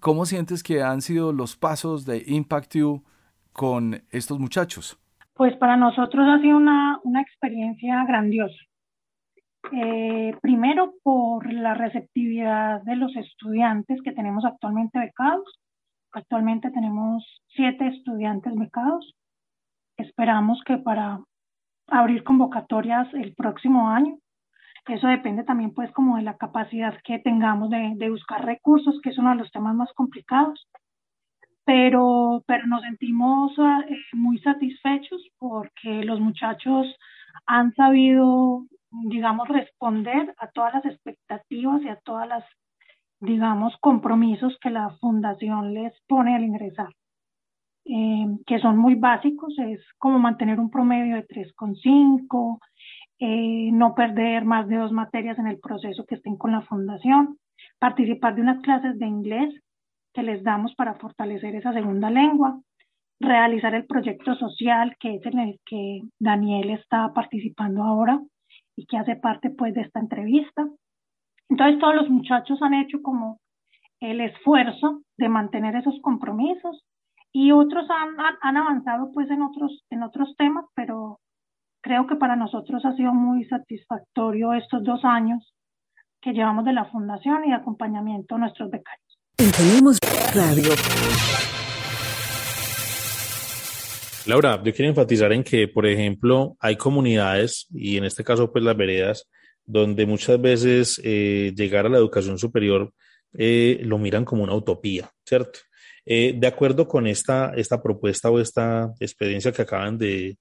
¿Cómo 0.00 0.24
sientes 0.24 0.62
que 0.62 0.82
han 0.82 1.02
sido 1.02 1.34
los 1.34 1.56
pasos 1.56 2.06
de 2.06 2.24
Impact 2.26 2.76
You 2.76 3.04
con 3.52 4.02
estos 4.10 4.38
muchachos? 4.38 4.98
Pues 5.34 5.54
para 5.58 5.76
nosotros 5.76 6.26
ha 6.26 6.40
sido 6.40 6.56
una, 6.56 7.00
experiencia 7.20 8.02
grandiosa. 8.08 8.56
Eh, 9.72 10.34
primero 10.40 10.94
por 11.02 11.52
la 11.52 11.74
receptividad 11.74 12.82
de 12.82 12.96
los 12.96 13.14
estudiantes 13.14 14.00
que 14.02 14.12
tenemos 14.12 14.44
actualmente 14.46 14.98
becados 14.98 15.44
Actualmente 16.12 16.70
tenemos 16.70 17.24
siete 17.48 17.86
estudiantes 17.88 18.54
becados. 18.54 19.14
Esperamos 19.96 20.60
que 20.66 20.78
para 20.78 21.20
abrir 21.88 22.22
convocatorias 22.22 23.12
el 23.14 23.34
próximo 23.34 23.88
año. 23.88 24.18
Eso 24.86 25.06
depende 25.06 25.44
también 25.44 25.72
pues 25.72 25.90
como 25.92 26.16
de 26.16 26.22
la 26.22 26.36
capacidad 26.36 26.98
que 27.04 27.20
tengamos 27.20 27.70
de, 27.70 28.10
buscar 28.10 28.44
recursos, 28.44 29.00
que 29.02 29.10
es 29.10 29.18
uno 29.18 29.30
de 29.30 29.36
los 29.36 29.50
temas 29.52 29.74
más 29.74 29.92
complicados. 29.94 30.68
Pero, 31.64 32.42
pero 32.46 32.66
nos 32.66 32.82
sentimos 32.82 33.52
eh, 33.58 33.96
muy 34.14 34.38
satisfechos 34.38 35.22
porque 35.38 36.02
los 36.04 36.18
muchachos 36.18 36.86
han 37.46 37.72
sabido, 37.74 38.66
digamos, 38.90 39.48
responder 39.48 40.34
a 40.38 40.48
todas 40.48 40.74
las 40.74 40.84
expectativas 40.84 41.80
y 41.82 41.88
a 41.88 42.00
todas 42.04 42.28
las 42.28 42.44
digamos, 43.22 43.76
compromisos 43.80 44.58
que 44.60 44.70
la 44.70 44.90
fundación 45.00 45.74
les 45.74 45.92
pone 46.08 46.34
al 46.34 46.42
ingresar, 46.42 46.88
eh, 47.84 48.26
que 48.46 48.58
son 48.58 48.76
muy 48.76 48.96
básicos, 48.96 49.56
es 49.58 49.80
como 49.98 50.18
mantener 50.18 50.58
un 50.58 50.70
promedio 50.70 51.14
de 51.14 51.26
3,5, 51.26 52.58
eh, 53.20 53.70
no 53.72 53.94
perder 53.94 54.44
más 54.44 54.66
de 54.66 54.76
dos 54.76 54.90
materias 54.90 55.38
en 55.38 55.46
el 55.46 55.60
proceso 55.60 56.04
que 56.04 56.16
estén 56.16 56.36
con 56.36 56.50
la 56.50 56.62
fundación, 56.62 57.38
participar 57.78 58.34
de 58.34 58.42
unas 58.42 58.60
clases 58.60 58.98
de 58.98 59.06
inglés 59.06 59.54
que 60.12 60.24
les 60.24 60.42
damos 60.42 60.74
para 60.74 60.94
fortalecer 60.94 61.54
esa 61.54 61.72
segunda 61.72 62.10
lengua, 62.10 62.60
realizar 63.20 63.72
el 63.76 63.86
proyecto 63.86 64.34
social 64.34 64.96
que 64.98 65.14
es 65.14 65.26
en 65.26 65.38
el 65.38 65.60
que 65.64 66.00
Daniel 66.18 66.70
está 66.70 67.12
participando 67.14 67.84
ahora 67.84 68.20
y 68.74 68.84
que 68.86 68.96
hace 68.96 69.14
parte 69.14 69.50
pues 69.50 69.74
de 69.74 69.82
esta 69.82 70.00
entrevista, 70.00 70.66
entonces 71.52 71.78
todos 71.78 71.94
los 71.94 72.08
muchachos 72.08 72.58
han 72.62 72.72
hecho 72.72 73.02
como 73.02 73.38
el 74.00 74.22
esfuerzo 74.22 75.02
de 75.18 75.28
mantener 75.28 75.76
esos 75.76 76.00
compromisos 76.00 76.82
y 77.30 77.52
otros 77.52 77.84
han, 77.90 78.16
han, 78.40 78.56
avanzado 78.56 79.10
pues 79.12 79.30
en 79.30 79.42
otros, 79.42 79.84
en 79.90 80.02
otros 80.02 80.34
temas, 80.38 80.64
pero 80.74 81.20
creo 81.82 82.06
que 82.06 82.16
para 82.16 82.36
nosotros 82.36 82.82
ha 82.86 82.96
sido 82.96 83.12
muy 83.12 83.44
satisfactorio 83.44 84.54
estos 84.54 84.82
dos 84.82 85.04
años 85.04 85.52
que 86.22 86.32
llevamos 86.32 86.64
de 86.64 86.72
la 86.72 86.86
fundación 86.86 87.44
y 87.44 87.50
de 87.50 87.56
acompañamiento 87.56 88.36
a 88.36 88.38
nuestros 88.38 88.70
becarios. 88.70 89.18
Tenemos 89.36 89.98
Radio. 90.34 90.72
Laura, 94.24 94.62
yo 94.62 94.72
quiero 94.72 94.88
enfatizar 94.88 95.34
en 95.34 95.44
que, 95.44 95.68
por 95.68 95.84
ejemplo, 95.84 96.56
hay 96.60 96.76
comunidades, 96.76 97.66
y 97.74 97.98
en 97.98 98.04
este 98.04 98.24
caso, 98.24 98.50
pues 98.50 98.64
las 98.64 98.76
veredas, 98.76 99.28
donde 99.72 100.04
muchas 100.04 100.38
veces 100.38 101.00
eh, 101.02 101.52
llegar 101.56 101.86
a 101.86 101.88
la 101.88 101.96
educación 101.96 102.38
superior 102.38 102.92
eh, 103.32 103.80
lo 103.84 103.96
miran 103.96 104.26
como 104.26 104.42
una 104.42 104.54
utopía, 104.54 105.10
¿cierto? 105.26 105.60
Eh, 106.04 106.34
de 106.36 106.46
acuerdo 106.46 106.86
con 106.86 107.06
esta, 107.06 107.54
esta 107.56 107.82
propuesta 107.82 108.28
o 108.28 108.38
esta 108.38 108.92
experiencia 109.00 109.50
que 109.50 109.62
acaban 109.62 109.96
de 109.96 110.36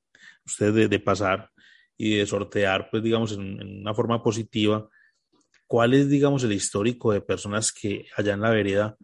ustedes 0.45 0.89
de, 0.89 0.99
pasar 0.99 1.49
y 1.97 2.17
de 2.17 2.25
sortear, 2.25 2.89
pues 2.91 3.03
digamos, 3.03 3.31
en, 3.31 3.61
en, 3.61 3.79
una 3.79 3.93
forma 3.93 4.21
positiva, 4.21 4.89
¿cuál 5.65 5.93
es, 5.93 6.09
digamos, 6.09 6.43
el 6.43 6.51
histórico 6.51 7.13
de 7.13 7.21
personas 7.21 7.71
que 7.71 8.07
allá 8.17 8.33
en 8.33 8.41
la 8.41 8.49
vereda 8.49 8.97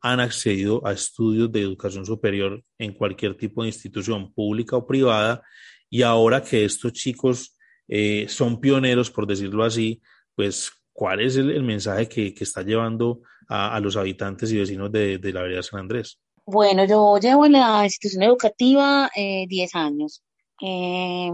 han 0.00 0.20
accedido 0.20 0.86
a 0.86 0.92
estudios 0.92 1.50
de 1.50 1.60
educación 1.60 2.06
superior 2.06 2.62
en 2.78 2.92
cualquier 2.92 3.36
tipo 3.36 3.62
de 3.62 3.70
institución 3.70 4.32
pública 4.32 4.76
o 4.76 4.86
privada? 4.86 5.42
Y 5.90 6.02
ahora 6.02 6.40
que 6.40 6.64
estos 6.64 6.92
chicos 6.92 7.56
eh, 7.94 8.26
son 8.26 8.58
pioneros, 8.58 9.10
por 9.10 9.26
decirlo 9.26 9.64
así, 9.64 10.00
pues, 10.34 10.72
¿cuál 10.94 11.20
es 11.20 11.36
el, 11.36 11.62
mensaje 11.62 12.08
que, 12.08 12.34
está 12.40 12.62
llevando 12.62 13.20
a, 13.48 13.78
los 13.80 13.96
habitantes 13.96 14.50
y 14.50 14.56
vecinos 14.56 14.90
de, 14.90 15.18
de 15.18 15.32
la 15.32 15.42
vereda 15.42 15.62
San 15.62 15.80
Andrés? 15.80 16.18
Bueno, 16.46 16.86
yo 16.86 17.18
llevo 17.18 17.44
en 17.44 17.52
la 17.52 17.84
institución 17.84 18.22
educativa 18.22 19.10
eh, 19.14 19.44
10 19.46 19.74
años. 19.74 20.22
Eh, 20.62 21.30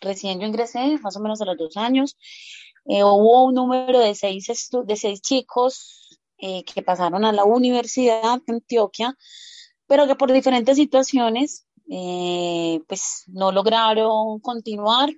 recién 0.00 0.40
yo 0.40 0.46
ingresé, 0.46 0.98
más 1.02 1.14
o 1.16 1.20
menos 1.20 1.42
a 1.42 1.44
los 1.44 1.58
dos 1.58 1.76
años. 1.76 2.16
Eh, 2.86 3.04
hubo 3.04 3.44
un 3.44 3.54
número 3.54 3.98
de 3.98 4.14
seis, 4.14 4.46
de 4.86 4.96
seis 4.96 5.20
chicos 5.20 6.18
eh, 6.38 6.64
que 6.64 6.80
pasaron 6.80 7.26
a 7.26 7.32
la 7.32 7.44
universidad 7.44 8.40
de 8.46 8.54
Antioquia, 8.54 9.14
pero 9.86 10.06
que 10.06 10.14
por 10.14 10.32
diferentes 10.32 10.76
situaciones 10.76 11.66
eh, 11.90 12.80
pues 12.88 13.24
no 13.26 13.52
lograron 13.52 14.40
continuar 14.40 15.10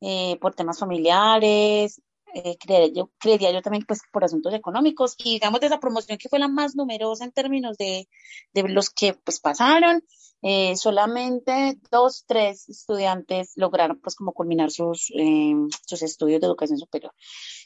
eh, 0.00 0.38
por 0.40 0.54
temas 0.54 0.78
familiares, 0.78 2.00
eh, 2.34 2.56
creería, 2.58 2.92
yo, 2.94 3.10
creería 3.18 3.50
yo 3.52 3.62
también 3.62 3.84
pues 3.86 4.00
por 4.12 4.24
asuntos 4.24 4.52
económicos 4.54 5.14
y 5.18 5.34
digamos 5.34 5.60
de 5.60 5.66
esa 5.66 5.80
promoción 5.80 6.18
que 6.18 6.28
fue 6.28 6.38
la 6.38 6.48
más 6.48 6.76
numerosa 6.76 7.24
en 7.24 7.32
términos 7.32 7.76
de, 7.78 8.08
de 8.52 8.62
los 8.68 8.90
que 8.90 9.14
pues 9.14 9.40
pasaron, 9.40 10.02
eh, 10.42 10.76
solamente 10.76 11.78
dos, 11.90 12.24
tres 12.26 12.68
estudiantes 12.68 13.52
lograron 13.56 14.00
pues 14.00 14.14
como 14.14 14.32
culminar 14.32 14.70
sus, 14.70 15.10
eh, 15.16 15.54
sus 15.84 16.02
estudios 16.02 16.40
de 16.40 16.46
educación 16.46 16.78
superior. 16.78 17.12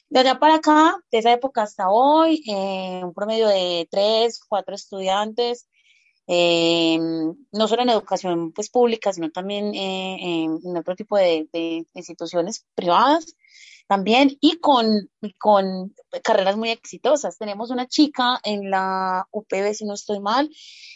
De 0.08 0.20
allá 0.20 0.38
para 0.38 0.56
acá, 0.56 0.96
de 1.10 1.18
esa 1.18 1.32
época 1.32 1.62
hasta 1.62 1.90
hoy, 1.90 2.42
eh, 2.46 3.02
un 3.04 3.12
promedio 3.12 3.48
de 3.48 3.88
tres, 3.90 4.40
cuatro 4.48 4.74
estudiantes 4.74 5.68
eh, 6.26 6.98
no 6.98 7.68
solo 7.68 7.82
en 7.82 7.90
educación 7.90 8.52
pues, 8.52 8.70
pública, 8.70 9.12
sino 9.12 9.30
también 9.30 9.74
eh, 9.74 10.44
en 10.44 10.76
otro 10.76 10.94
tipo 10.94 11.16
de, 11.16 11.48
de, 11.52 11.84
instituciones 11.94 12.64
privadas 12.74 13.36
también 13.88 14.38
y 14.40 14.58
con, 14.58 15.10
con 15.38 15.94
carreras 16.22 16.56
muy 16.56 16.70
exitosas. 16.70 17.38
Tenemos 17.38 17.70
una 17.70 17.86
chica 17.86 18.40
en 18.44 18.70
la 18.70 19.26
UPB, 19.32 19.74
si 19.74 19.84
no 19.84 19.94
estoy 19.94 20.20
mal, 20.20 20.48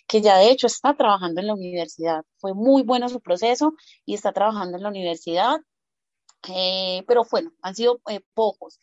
que 0.06 0.22
ya 0.22 0.38
de 0.38 0.50
hecho 0.50 0.66
está 0.66 0.96
trabajando 0.96 1.40
en 1.40 1.48
la 1.48 1.54
universidad. 1.54 2.24
Fue 2.38 2.54
muy 2.54 2.82
bueno 2.82 3.08
su 3.08 3.20
proceso 3.20 3.74
y 4.04 4.14
está 4.14 4.32
trabajando 4.32 4.76
en 4.76 4.82
la 4.84 4.88
universidad, 4.88 5.58
eh, 6.48 7.02
pero 7.06 7.24
bueno, 7.30 7.52
han 7.60 7.74
sido 7.74 8.00
pocos 8.34 8.78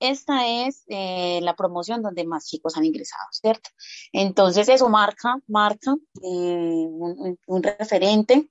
esta 0.00 0.46
es 0.46 0.84
eh, 0.88 1.40
la 1.42 1.54
promoción 1.56 2.02
donde 2.02 2.24
más 2.24 2.46
chicos 2.46 2.76
han 2.76 2.84
ingresado, 2.84 3.24
¿cierto? 3.32 3.70
Entonces 4.12 4.68
eso 4.68 4.88
marca, 4.88 5.36
marca 5.46 5.94
eh, 6.22 6.86
un, 6.88 7.38
un, 7.46 7.62
referente 7.62 8.48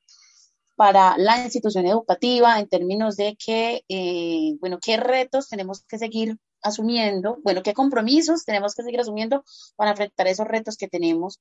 para 0.77 1.17
la 1.17 1.43
institución 1.43 1.87
educativa 1.87 2.59
en 2.59 2.69
términos 2.69 3.17
de 3.17 3.35
que, 3.43 3.83
eh, 3.89 4.55
bueno, 4.59 4.77
qué 4.79 4.97
retos 4.97 5.49
tenemos 5.49 5.83
que 5.85 5.97
seguir 5.97 6.37
asumiendo, 6.61 7.39
bueno, 7.43 7.63
qué 7.63 7.73
compromisos 7.73 8.45
tenemos 8.45 8.75
que 8.75 8.83
seguir 8.83 8.99
asumiendo 8.99 9.43
para 9.75 9.91
enfrentar 9.91 10.27
esos 10.27 10.47
retos 10.47 10.77
que 10.77 10.87
tenemos, 10.87 11.39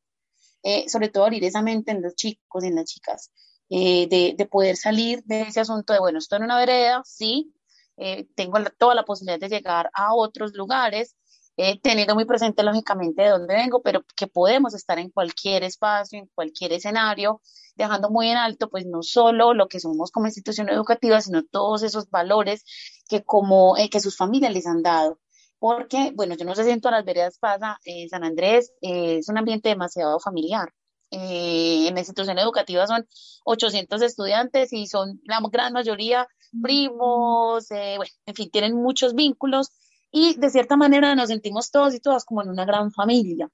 eh, 0.63 0.89
sobre 0.89 1.11
todo 1.11 1.25
abrir 1.25 1.45
esa 1.45 1.63
mente 1.63 1.93
en 1.93 2.03
los 2.03 2.15
chicos 2.15 2.65
y 2.65 2.69
en 2.69 2.77
las 2.77 2.87
chicas, 2.87 3.31
eh, 3.69 4.07
de, 4.09 4.35
de 4.39 4.47
poder 4.47 4.77
salir 4.77 5.23
de 5.25 5.43
ese 5.43 5.61
asunto 5.61 5.93
de, 5.93 5.99
bueno, 5.99 6.19
estoy 6.19 6.39
en 6.39 6.45
una 6.45 6.59
vereda, 6.59 7.03
sí, 7.05 7.53
eh, 7.97 8.27
tengo 8.35 8.59
toda 8.79 8.95
la 8.95 9.05
posibilidad 9.05 9.41
de 9.41 9.49
llegar 9.49 9.91
a 9.95 10.15
otros 10.15 10.53
lugares, 10.55 11.17
eh, 11.57 11.81
teniendo 11.81 12.15
muy 12.15 12.27
presente 12.27 12.63
lógicamente 12.63 13.23
de 13.23 13.31
dónde 13.31 13.55
vengo, 13.55 13.81
pero 13.83 14.03
que 14.17 14.27
podemos 14.27 14.75
estar 14.75 14.99
en 14.99 15.11
cualquier 15.11 15.65
espacio, 15.65 16.19
en 16.19 16.27
cualquier 16.35 16.73
escenario, 16.75 17.41
dejando 17.77 18.11
muy 18.11 18.29
en 18.29 18.37
alto 18.37 18.69
pues 18.69 18.85
no 18.87 19.03
solo 19.03 19.55
lo 19.55 19.69
que 19.69 19.81
somos 19.81 20.11
como 20.11 20.27
institución 20.27 20.69
educativa, 20.69 21.21
sino 21.21 21.45
todos 21.45 21.83
esos 21.83 22.11
valores 22.11 22.65
que 23.09 23.25
como 23.25 23.77
eh, 23.79 23.89
que 23.91 24.01
sus 24.01 24.17
familias 24.17 24.53
les 24.53 24.67
han 24.67 24.83
dado. 24.83 25.19
Porque, 25.59 26.13
bueno, 26.15 26.35
yo 26.37 26.45
no 26.45 26.55
sé 26.55 26.65
si 26.65 26.71
en 26.71 26.81
todas 26.83 26.99
las 26.99 27.07
veredas 27.07 27.39
pasa, 27.39 27.79
San 28.11 28.25
Andrés 28.25 28.73
es 28.83 29.29
un 29.31 29.39
ambiente 29.39 29.71
demasiado 29.71 30.21
familiar. 30.21 30.75
Eh, 31.11 31.87
en 31.89 31.95
la 31.95 32.01
institución 32.01 32.39
educativa 32.39 32.87
son 32.87 33.07
800 33.45 34.03
estudiantes 34.03 34.73
y 34.73 34.87
son 34.87 35.21
la 35.25 35.41
gran 35.51 35.73
mayoría 35.73 36.27
primos, 36.63 37.71
eh, 37.71 37.95
bueno, 37.97 38.13
en 38.27 38.35
fin, 38.35 38.51
tienen 38.51 38.75
muchos 38.75 39.15
vínculos 39.15 39.71
y 40.11 40.35
de 40.35 40.51
cierta 40.51 40.77
manera 40.77 41.15
nos 41.15 41.29
sentimos 41.29 41.71
todos 41.71 41.95
y 41.95 42.01
todas 42.01 42.25
como 42.25 42.43
en 42.43 42.49
una 42.49 42.65
gran 42.65 42.93
familia. 42.93 43.49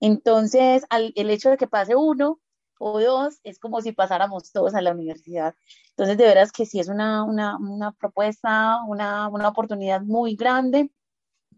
Entonces, 0.00 0.84
al, 0.90 1.12
el 1.16 1.30
hecho 1.30 1.50
de 1.50 1.56
que 1.56 1.66
pase 1.66 1.94
uno 1.94 2.40
o 2.78 3.00
dos 3.00 3.38
es 3.44 3.58
como 3.58 3.80
si 3.82 3.92
pasáramos 3.92 4.52
todos 4.52 4.74
a 4.74 4.80
la 4.80 4.92
universidad. 4.92 5.54
Entonces, 5.90 6.16
de 6.16 6.24
veras 6.24 6.52
que 6.52 6.66
sí 6.66 6.80
es 6.80 6.88
una, 6.88 7.24
una, 7.24 7.58
una 7.58 7.92
propuesta, 7.92 8.78
una, 8.86 9.28
una 9.28 9.48
oportunidad 9.48 10.00
muy 10.00 10.34
grande 10.34 10.90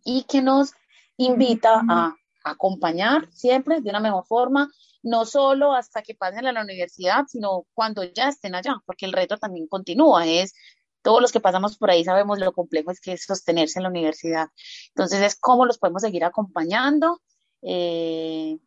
y 0.04 0.24
que 0.24 0.42
nos 0.42 0.72
invita 1.16 1.82
a 1.88 2.16
acompañar 2.44 3.28
siempre 3.32 3.80
de 3.80 3.90
una 3.90 4.00
mejor 4.00 4.26
forma, 4.26 4.68
no 5.02 5.24
solo 5.24 5.74
hasta 5.74 6.02
que 6.02 6.14
pasen 6.14 6.46
a 6.46 6.52
la 6.52 6.62
universidad, 6.62 7.24
sino 7.28 7.66
cuando 7.74 8.04
ya 8.04 8.28
estén 8.28 8.54
allá, 8.54 8.76
porque 8.86 9.06
el 9.06 9.12
reto 9.12 9.36
también 9.36 9.66
continúa, 9.66 10.26
es 10.26 10.54
todos 11.02 11.20
los 11.20 11.32
que 11.32 11.40
pasamos 11.40 11.76
por 11.76 11.90
ahí 11.90 12.04
sabemos 12.04 12.38
lo 12.38 12.52
complejo 12.52 12.90
es 12.90 13.00
que 13.00 13.12
es 13.12 13.24
sostenerse 13.24 13.78
en 13.78 13.84
la 13.84 13.88
universidad. 13.90 14.48
Entonces 14.88 15.20
es 15.20 15.36
cómo 15.36 15.66
los 15.66 15.78
podemos 15.78 16.02
seguir 16.02 16.24
acompañando, 16.24 17.20
eh, 17.62 18.58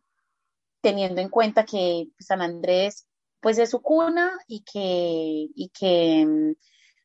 teniendo 0.82 1.20
en 1.20 1.30
cuenta 1.30 1.64
que 1.64 2.08
San 2.18 2.42
Andrés 2.42 3.08
pues 3.40 3.58
es 3.58 3.70
su 3.70 3.80
cuna 3.82 4.38
y 4.46 4.62
que, 4.64 5.48
y 5.54 5.70
que 5.70 6.26
mm, 6.26 6.54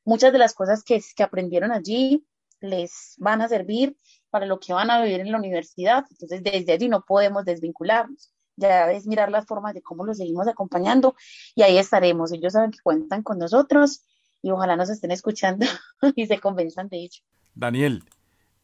muchas 0.05 0.33
de 0.33 0.39
las 0.39 0.53
cosas 0.53 0.83
que, 0.83 1.01
que 1.15 1.23
aprendieron 1.23 1.71
allí 1.71 2.25
les 2.59 3.15
van 3.17 3.41
a 3.41 3.47
servir 3.47 3.97
para 4.29 4.45
lo 4.45 4.59
que 4.59 4.73
van 4.73 4.91
a 4.91 5.01
vivir 5.01 5.21
en 5.21 5.31
la 5.31 5.37
universidad. 5.37 6.05
Entonces 6.09 6.43
desde 6.43 6.73
allí 6.73 6.89
no 6.89 7.03
podemos 7.05 7.45
desvincularnos 7.45 8.33
ya 8.61 8.91
es 8.91 9.07
mirar 9.07 9.29
las 9.29 9.45
formas 9.45 9.73
de 9.73 9.81
cómo 9.81 10.05
los 10.05 10.17
seguimos 10.17 10.47
acompañando 10.47 11.15
y 11.55 11.63
ahí 11.63 11.77
estaremos. 11.77 12.31
Ellos 12.31 12.53
saben 12.53 12.71
que 12.71 12.79
cuentan 12.81 13.23
con 13.23 13.37
nosotros 13.37 14.03
y 14.41 14.51
ojalá 14.51 14.77
nos 14.77 14.89
estén 14.89 15.11
escuchando 15.11 15.65
y 16.15 16.27
se 16.27 16.39
convenzan 16.39 16.87
de 16.87 16.97
ello. 16.97 17.21
Daniel, 17.53 18.03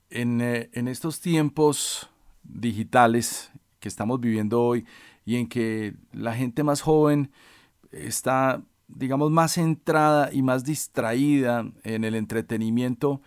en, 0.09 0.39
eh, 0.39 0.69
en 0.73 0.87
estos 0.87 1.19
tiempos 1.19 2.09
digitales 2.43 3.51
que 3.79 3.89
estamos 3.89 4.21
viviendo 4.21 4.63
hoy 4.63 4.85
y 5.25 5.35
en 5.35 5.49
que 5.49 5.93
la 6.13 6.33
gente 6.33 6.63
más 6.63 6.81
joven 6.81 7.31
está, 7.91 8.63
digamos, 8.87 9.31
más 9.31 9.53
centrada 9.53 10.31
y 10.31 10.41
más 10.41 10.63
distraída 10.63 11.69
en 11.83 12.03
el 12.05 12.15
entretenimiento, 12.15 13.21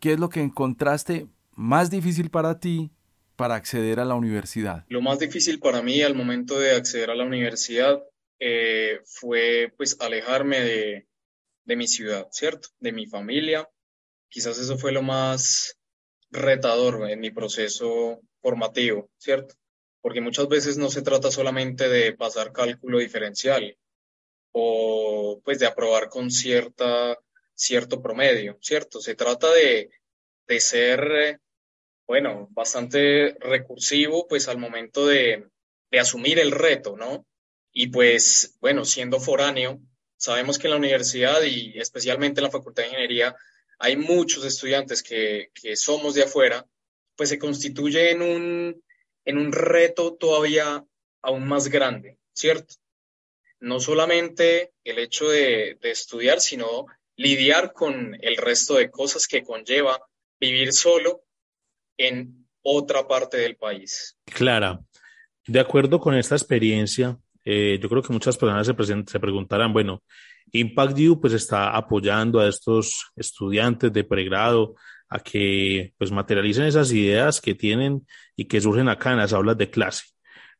¿qué 0.00 0.14
es 0.14 0.18
lo 0.18 0.28
que 0.28 0.42
encontraste 0.42 1.28
más 1.54 1.90
difícil 1.90 2.30
para 2.30 2.58
ti 2.58 2.90
para 3.36 3.54
acceder 3.54 4.00
a 4.00 4.04
la 4.04 4.14
universidad? 4.14 4.84
Lo 4.88 5.00
más 5.00 5.18
difícil 5.18 5.58
para 5.58 5.82
mí 5.82 6.02
al 6.02 6.14
momento 6.14 6.58
de 6.58 6.72
acceder 6.72 7.10
a 7.10 7.14
la 7.14 7.24
universidad 7.24 8.02
eh, 8.38 9.00
fue 9.04 9.72
pues 9.76 10.00
alejarme 10.00 10.60
de, 10.60 11.06
de 11.64 11.76
mi 11.76 11.88
ciudad, 11.88 12.28
¿cierto? 12.30 12.68
De 12.78 12.92
mi 12.92 13.06
familia. 13.06 13.68
Quizás 14.28 14.58
eso 14.58 14.78
fue 14.78 14.92
lo 14.92 15.02
más 15.02 15.78
retador 16.30 17.08
en 17.08 17.20
mi 17.20 17.30
proceso 17.30 18.20
formativo, 18.40 19.10
¿cierto? 19.16 19.54
Porque 20.00 20.20
muchas 20.20 20.48
veces 20.48 20.76
no 20.76 20.90
se 20.90 21.02
trata 21.02 21.30
solamente 21.30 21.88
de 21.88 22.12
pasar 22.12 22.52
cálculo 22.52 22.98
diferencial 22.98 23.76
o 24.52 25.40
pues 25.44 25.58
de 25.58 25.66
aprobar 25.66 26.08
con 26.08 26.30
cierta, 26.30 27.18
cierto 27.54 28.02
promedio, 28.02 28.58
¿cierto? 28.60 29.00
Se 29.00 29.14
trata 29.14 29.50
de, 29.52 29.90
de 30.46 30.60
ser, 30.60 31.40
bueno, 32.06 32.48
bastante 32.50 33.36
recursivo 33.40 34.26
pues 34.28 34.48
al 34.48 34.58
momento 34.58 35.06
de, 35.06 35.48
de 35.90 36.00
asumir 36.00 36.38
el 36.38 36.50
reto, 36.50 36.96
¿no? 36.96 37.26
Y 37.72 37.88
pues, 37.88 38.56
bueno, 38.60 38.84
siendo 38.84 39.18
foráneo, 39.20 39.80
sabemos 40.16 40.58
que 40.58 40.66
en 40.66 40.72
la 40.72 40.78
universidad 40.78 41.42
y 41.42 41.78
especialmente 41.78 42.40
en 42.40 42.44
la 42.44 42.50
Facultad 42.50 42.84
de 42.84 42.90
Ingeniería 42.90 43.34
hay 43.78 43.96
muchos 43.96 44.44
estudiantes 44.44 45.02
que, 45.02 45.50
que 45.54 45.76
somos 45.76 46.14
de 46.14 46.22
afuera, 46.22 46.66
pues 47.16 47.28
se 47.28 47.38
constituye 47.38 48.10
en 48.10 48.22
un, 48.22 48.84
en 49.24 49.38
un 49.38 49.52
reto 49.52 50.14
todavía 50.14 50.84
aún 51.22 51.46
más 51.46 51.68
grande, 51.68 52.18
¿cierto? 52.32 52.74
No 53.60 53.80
solamente 53.80 54.72
el 54.84 54.98
hecho 54.98 55.28
de, 55.28 55.78
de 55.80 55.90
estudiar, 55.90 56.40
sino 56.40 56.86
lidiar 57.16 57.72
con 57.72 58.16
el 58.20 58.36
resto 58.36 58.74
de 58.74 58.90
cosas 58.90 59.26
que 59.26 59.42
conlleva 59.42 60.00
vivir 60.38 60.72
solo 60.72 61.23
en 61.96 62.46
otra 62.62 63.06
parte 63.06 63.36
del 63.36 63.56
país. 63.56 64.18
Clara, 64.24 64.80
de 65.46 65.60
acuerdo 65.60 66.00
con 66.00 66.14
esta 66.14 66.34
experiencia, 66.34 67.18
eh, 67.44 67.78
yo 67.80 67.88
creo 67.88 68.02
que 68.02 68.12
muchas 68.12 68.36
personas 68.38 68.66
se, 68.66 69.20
preguntarán, 69.20 69.72
bueno, 69.72 70.02
Impact 70.52 70.98
U 71.00 71.20
pues 71.20 71.34
está 71.34 71.76
apoyando 71.76 72.40
a 72.40 72.48
estos 72.48 73.10
estudiantes 73.16 73.92
de 73.92 74.04
pregrado 74.04 74.74
a 75.08 75.20
que 75.20 75.92
pues 75.98 76.10
materialicen 76.10 76.64
esas 76.64 76.90
ideas 76.92 77.40
que 77.40 77.54
tienen 77.54 78.06
y 78.36 78.46
que 78.46 78.60
surgen 78.60 78.88
acá 78.88 79.12
en 79.12 79.18
las 79.18 79.32
aulas 79.32 79.58
de 79.58 79.70
clase. 79.70 80.06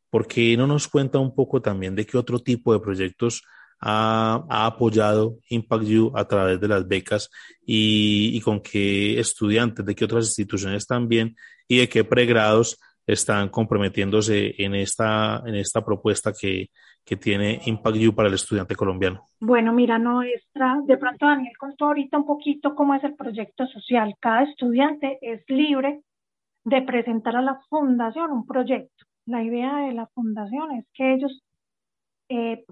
¿Por 0.09 0.27
qué 0.27 0.55
no 0.55 0.67
nos 0.67 0.87
cuenta 0.87 1.17
un 1.19 1.33
poco 1.33 1.61
también 1.61 1.95
de 1.95 2.05
qué 2.05 2.17
otro 2.17 2.39
tipo 2.39 2.71
de 2.73 2.79
proyectos 2.79 3.43
ha, 3.79 4.45
apoyado 4.49 5.37
Impact 5.49 5.83
U 5.89 6.11
a 6.15 6.27
través 6.27 6.59
de 6.59 6.67
las 6.67 6.87
becas 6.87 7.29
y, 7.65 8.31
y, 8.35 8.41
con 8.41 8.61
qué 8.61 9.19
estudiantes, 9.19 9.85
de 9.85 9.95
qué 9.95 10.05
otras 10.05 10.25
instituciones 10.25 10.87
también 10.87 11.35
y 11.67 11.77
de 11.77 11.89
qué 11.89 12.03
pregrados 12.03 12.79
están 13.07 13.49
comprometiéndose 13.49 14.55
en 14.57 14.75
esta, 14.75 15.43
en 15.45 15.55
esta 15.55 15.83
propuesta 15.85 16.33
que, 16.33 16.69
que 17.05 17.15
tiene 17.15 17.61
Impact 17.65 17.97
U 17.97 18.15
para 18.15 18.27
el 18.27 18.33
estudiante 18.33 18.75
colombiano? 18.75 19.25
Bueno, 19.39 19.71
mira, 19.71 19.99
nuestra, 19.99 20.81
de 20.85 20.97
pronto 20.97 21.27
Daniel 21.27 21.55
contó 21.57 21.85
ahorita 21.85 22.17
un 22.17 22.25
poquito 22.25 22.73
cómo 22.73 22.95
es 22.95 23.03
el 23.03 23.15
proyecto 23.15 23.67
social. 23.67 24.15
Cada 24.19 24.43
estudiante 24.43 25.19
es 25.21 25.43
libre 25.47 26.01
de 26.63 26.81
presentar 26.81 27.35
a 27.35 27.43
la 27.43 27.59
fundación 27.69 28.31
un 28.31 28.45
proyecto. 28.45 29.05
La 29.27 29.43
idea 29.43 29.77
de 29.77 29.93
la 29.93 30.07
fundación 30.07 30.71
es 30.73 30.85
que 30.93 31.13
ellos, 31.13 31.43
eh, 32.29 32.65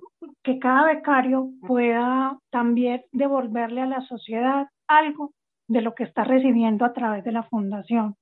que 0.43 0.59
cada 0.59 0.85
becario 0.85 1.49
pueda 1.67 2.37
también 2.49 3.03
devolverle 3.11 3.81
a 3.81 3.85
la 3.85 4.01
sociedad 4.01 4.67
algo 4.87 5.31
de 5.67 5.81
lo 5.81 5.93
que 5.95 6.03
está 6.03 6.23
recibiendo 6.23 6.85
a 6.85 6.93
través 6.93 7.23
de 7.23 7.31
la 7.31 7.43
fundación, 7.43 8.15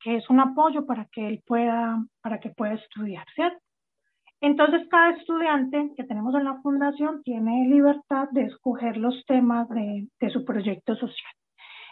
que 0.00 0.16
es 0.16 0.28
un 0.30 0.40
apoyo 0.40 0.86
para 0.86 1.06
que 1.06 1.26
él 1.26 1.42
pueda, 1.46 2.04
para 2.22 2.40
que 2.40 2.50
pueda 2.50 2.74
estudiar, 2.74 3.24
¿cierto? 3.34 3.58
Entonces, 4.40 4.86
cada 4.90 5.16
estudiante 5.16 5.92
que 5.96 6.04
tenemos 6.04 6.34
en 6.34 6.44
la 6.44 6.60
fundación 6.60 7.22
tiene 7.22 7.66
libertad 7.66 8.28
de 8.30 8.42
escoger 8.42 8.98
los 8.98 9.24
temas 9.26 9.66
de, 9.70 10.06
su 10.30 10.44
proyecto 10.44 10.94
social. 10.96 11.32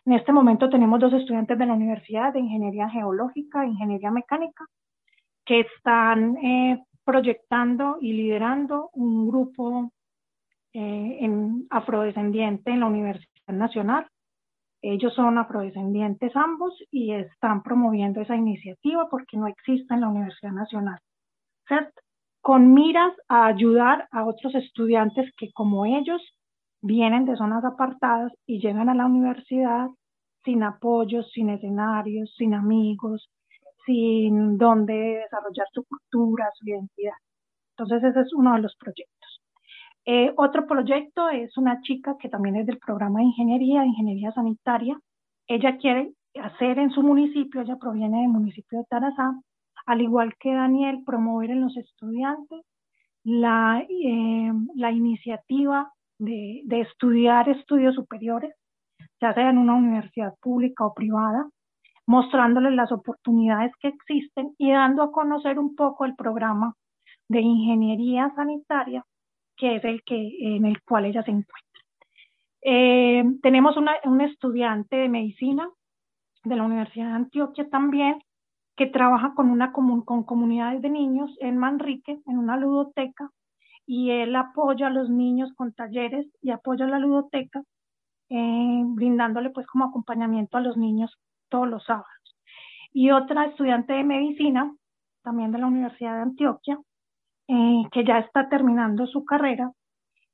En 0.05 0.13
este 0.13 0.33
momento 0.33 0.69
tenemos 0.69 1.01
dos 1.01 1.15
estudiantes 1.15 1.57
de 1.57 1.65
la 1.65 1.73
Universidad 1.73 2.33
de 2.33 2.41
Ingeniería 2.41 2.91
Geológica 2.91 3.63
e 3.63 3.69
Ingeniería 3.69 4.11
Mecánica 4.11 4.67
que 5.47 5.61
están 5.61 6.37
eh, 6.37 6.83
proyectando 7.05 7.99
y 8.01 8.13
liderando 8.13 8.91
un 8.95 9.29
grupo 9.29 9.93
eh, 10.73 11.19
en 11.21 11.67
afrodescendiente 11.71 12.71
en 12.71 12.81
la 12.81 12.87
Universidad 12.87 13.29
Nacional. 13.49 14.07
Ellos 14.81 15.15
son 15.15 15.39
afrodescendientes 15.39 16.35
ambos 16.35 16.75
y 16.91 17.13
están 17.13 17.63
promoviendo 17.63 18.21
esa 18.21 18.37
iniciativa 18.37 19.09
porque 19.09 19.37
no 19.37 19.47
existe 19.47 19.95
en 19.95 20.01
la 20.01 20.09
Universidad 20.09 20.53
Nacional. 20.53 20.99
con 22.41 22.75
miras 22.75 23.13
a 23.29 23.47
ayudar 23.47 24.09
a 24.11 24.25
otros 24.25 24.55
estudiantes 24.55 25.31
que 25.37 25.53
como 25.53 25.87
ellos 25.87 26.21
vienen 26.81 27.25
de 27.25 27.37
zonas 27.37 27.65
apartadas 27.65 28.33
y 28.47 28.61
llegan 28.61 28.89
a 28.89 28.95
la 28.95 29.07
universidad 29.07 29.89
sin 30.45 30.63
apoyo, 30.65 31.23
sin 31.23 31.51
escenarios, 31.51 32.35
sin 32.37 32.55
amigos, 32.55 33.31
sin 33.87 34.59
dónde 34.59 34.93
desarrollar 35.25 35.67
su 35.73 35.85
cultura, 35.85 36.51
su 36.55 36.69
identidad. 36.69 37.15
Entonces 37.77 38.11
ese 38.11 38.21
es 38.21 38.33
uno 38.33 38.55
de 38.55 38.61
los 38.61 38.77
proyectos. 38.77 39.43
Eh, 40.05 40.33
otro 40.37 40.67
proyecto 40.67 41.29
es 41.29 41.57
una 41.57 41.81
chica 41.83 42.17
que 42.19 42.29
también 42.29 42.57
es 42.57 42.67
del 42.67 42.79
programa 42.79 43.21
de 43.21 43.27
ingeniería, 43.27 43.85
ingeniería 43.85 44.33
sanitaria. 44.33 44.99
Ella 45.47 45.77
quiere 45.77 46.13
hacer 46.41 46.79
en 46.79 46.91
su 46.91 47.03
municipio, 47.03 47.61
ella 47.61 47.77
proviene 47.77 48.23
del 48.23 48.31
municipio 48.31 48.79
de 48.79 48.85
Tarazá, 48.87 49.33
al 49.87 50.01
igual 50.01 50.35
que 50.41 50.53
Daniel, 50.53 51.03
promover 51.05 51.51
en 51.51 51.61
los 51.61 51.77
estudiantes 51.77 52.65
la, 53.25 53.85
eh, 53.89 54.53
la 54.75 54.91
iniciativa 54.91 55.93
de, 56.19 56.63
de, 56.65 56.81
estudiar 56.81 57.49
estudios 57.49 57.95
superiores, 57.95 58.55
ya 59.21 59.35
sea 59.35 59.51
en 59.51 59.59
una 59.59 59.75
universidad 59.75 60.35
pública 60.41 60.85
o 60.85 60.95
privada, 60.95 61.49
mostrándoles 62.07 62.73
las 62.73 62.93
oportunidades 62.93 63.73
que 63.81 63.89
existen 63.89 64.55
y 64.59 64.73
dando 64.73 65.03
a 65.03 65.13
conocer 65.13 65.59
un 65.59 65.75
poco 65.75 66.05
el 66.05 66.15
programa 66.17 66.75
de 67.29 67.41
ingeniería 67.41 68.33
sanitaria, 68.35 69.05
que 69.57 69.77
es 69.77 69.85
el 69.85 70.03
que, 70.05 70.57
en 70.57 70.67
el 70.67 70.83
cual 70.83 71.07
ella 71.07 71.23
se 71.23 71.31
encuentra. 71.31 71.81
Eh, 72.63 73.25
tenemos 73.43 73.77
un 73.77 74.21
estudiante 74.21 74.97
de 74.97 75.09
medicina 75.09 75.69
de 76.45 76.57
la 76.57 76.65
Universidad 76.65 77.09
de 77.09 77.15
Antioquia 77.15 77.69
también, 77.69 78.23
que 78.77 78.87
trabaja 78.87 79.35
con, 79.35 79.51
una 79.51 79.73
con 79.73 80.25
comunidades 80.25 80.81
de 80.83 80.91
niños 80.91 81.31
en 81.41 81.59
Manrique, 81.59 82.21
en 82.27 82.39
una 82.39 82.57
ludoteca, 82.57 83.31
y 83.87 84.11
él 84.11 84.35
apoya 84.37 84.87
a 84.87 84.91
los 84.91 85.11
niños 85.11 85.53
con 85.55 85.73
talleres 85.73 86.27
y 86.41 86.51
apoya 86.51 86.87
a 86.87 86.89
la 86.89 86.99
ludoteca, 86.99 87.63
eh, 88.31 88.83
brindándole 88.85 89.51
pues 89.51 89.67
como 89.67 89.85
acompañamiento 89.85 90.57
a 90.57 90.61
los 90.61 90.77
niños 90.77 91.19
todos 91.53 91.69
los 91.69 91.85
sábados. 91.85 92.07
Y 92.93 93.11
otra 93.11 93.45
estudiante 93.45 93.93
de 93.93 94.05
medicina, 94.05 94.75
también 95.23 95.53
de 95.53 95.59
la 95.59 95.67
Universidad 95.67 96.17
de 96.17 96.23
Antioquia, 96.23 96.79
eh, 97.49 97.83
que 97.93 98.05
ya 98.05 98.19
está 98.19 98.49
terminando 98.49 99.07
su 99.07 99.25
carrera, 99.25 99.71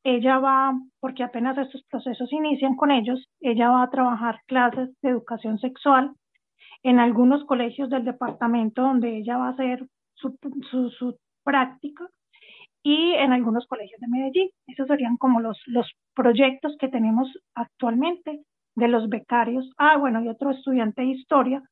ella 0.05 0.39
va, 0.39 0.73
porque 1.01 1.25
apenas 1.25 1.59
estos 1.59 1.83
procesos 1.91 2.33
inician 2.33 2.77
con 2.77 2.91
ellos, 2.91 3.29
ella 3.41 3.69
va 3.69 3.83
a 3.83 3.91
trabajar 3.91 4.41
clases 4.47 4.91
de 5.03 5.11
educación 5.11 5.59
sexual 5.59 6.13
en 6.83 7.01
algunos 7.01 7.45
colegios 7.45 7.91
del 7.91 8.05
departamento 8.05 8.83
donde 8.83 9.19
ella 9.19 9.37
va 9.37 9.49
a 9.49 9.51
hacer 9.51 9.87
su, 10.15 10.37
su, 10.71 11.17
práctica 11.45 12.07
y 12.83 13.13
en 13.15 13.33
algunos 13.33 13.67
colegios 13.67 14.01
de 14.01 14.09
Medellín. 14.09 14.51
Esos 14.67 14.87
serían 14.87 15.17
como 15.17 15.41
los, 15.41 15.59
los 15.67 15.91
proyectos 16.15 16.77
que 16.79 16.89
tenemos 16.89 17.29
actualmente 17.55 18.43
de 18.79 18.89
los 18.89 19.09
becarios. 19.09 19.69
Ah, 19.77 19.97
bueno, 19.97 20.23
y 20.23 20.29
otro 20.29 20.51
estudiante 20.51 21.03
de 21.03 21.09
historia 21.09 21.63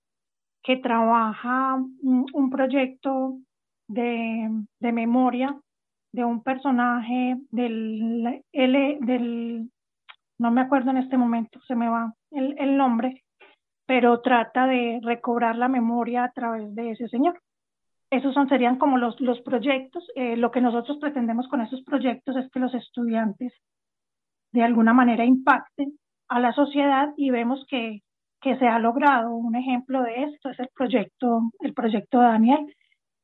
que 0.63 0.77
trabaja 0.77 1.77
un, 2.03 2.51
proyecto 2.51 3.39
de, 3.87 4.51
de, 4.81 4.93
memoria 4.93 5.57
de 6.13 6.25
un 6.25 6.43
personaje 6.43 7.37
del, 7.51 8.43
del, 8.53 9.71
no 10.39 10.51
me 10.51 10.63
acuerdo 10.63 10.91
en 10.91 10.97
este 10.97 11.17
momento, 11.17 11.61
se 11.69 11.77
me 11.77 11.89
va 11.89 12.13
el, 12.33 12.57
el 12.59 12.77
nombre, 12.77 13.23
pero 13.87 14.21
trata 14.21 14.67
de 14.67 14.99
recobrar 15.03 15.57
la 15.57 15.69
memoria 15.69 16.25
a 16.25 16.33
través 16.33 16.75
de 16.75 16.91
ese 16.91 17.09
señor. 17.09 17.41
Esos 18.11 18.35
son, 18.35 18.49
serían 18.49 18.79
como 18.79 18.99
los, 18.99 19.21
los 19.21 19.41
proyectos. 19.43 20.05
Eh, 20.17 20.37
lo 20.37 20.51
que 20.51 20.61
nosotros 20.61 20.99
pretendemos 21.01 21.47
con 21.49 21.61
esos 21.61 21.83
proyectos 21.83 22.37
es 22.37 22.51
que 22.51 22.59
los 22.59 22.75
estudiantes 22.75 23.53
de 24.53 24.63
alguna 24.63 24.93
manera 24.93 25.25
impacten 25.25 25.97
a 26.29 26.41
la 26.41 26.53
sociedad 26.53 27.13
y 27.17 27.31
vemos 27.31 27.65
que, 27.69 28.03
que 28.41 28.59
se 28.59 28.67
ha 28.67 28.79
logrado. 28.79 29.35
Un 29.35 29.57
ejemplo 29.57 30.03
de 30.03 30.25
esto 30.25 30.51
es 30.51 30.59
el 30.61 30.69
proyecto, 30.75 31.43
el 31.61 31.75
proyecto 31.75 32.21
de 32.21 32.27
Daniel, 32.27 32.77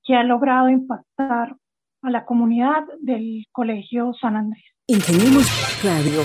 que 0.05 0.15
ha 0.15 0.23
logrado 0.23 0.69
impactar 0.69 1.57
a 2.03 2.11
la 2.11 2.25
comunidad 2.25 2.85
del 3.01 3.47
Colegio 3.53 4.13
San 4.21 4.37
Andrés. 4.37 4.65
Ingeniemos 4.87 5.47
Radio 5.85 6.23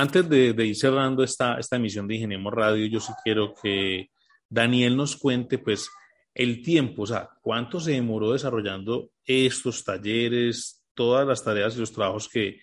antes 0.00 0.28
de, 0.28 0.66
ir 0.66 0.76
cerrando 0.76 1.22
esta, 1.22 1.58
esta 1.58 1.76
emisión 1.76 2.06
de 2.06 2.14
Ingeniemos 2.14 2.52
Radio, 2.52 2.86
yo 2.86 3.00
sí 3.00 3.12
quiero 3.22 3.54
que 3.60 4.10
Daniel 4.48 4.96
nos 4.96 5.16
cuente, 5.16 5.58
pues, 5.58 5.90
el 6.34 6.62
tiempo, 6.62 7.02
o 7.02 7.06
sea, 7.06 7.28
cuánto 7.42 7.80
se 7.80 7.92
demoró 7.92 8.32
desarrollando 8.32 9.10
estos 9.24 9.84
talleres, 9.84 10.84
todas 10.94 11.26
las 11.26 11.44
tareas 11.44 11.76
y 11.76 11.80
los 11.80 11.92
trabajos 11.92 12.28
que, 12.28 12.60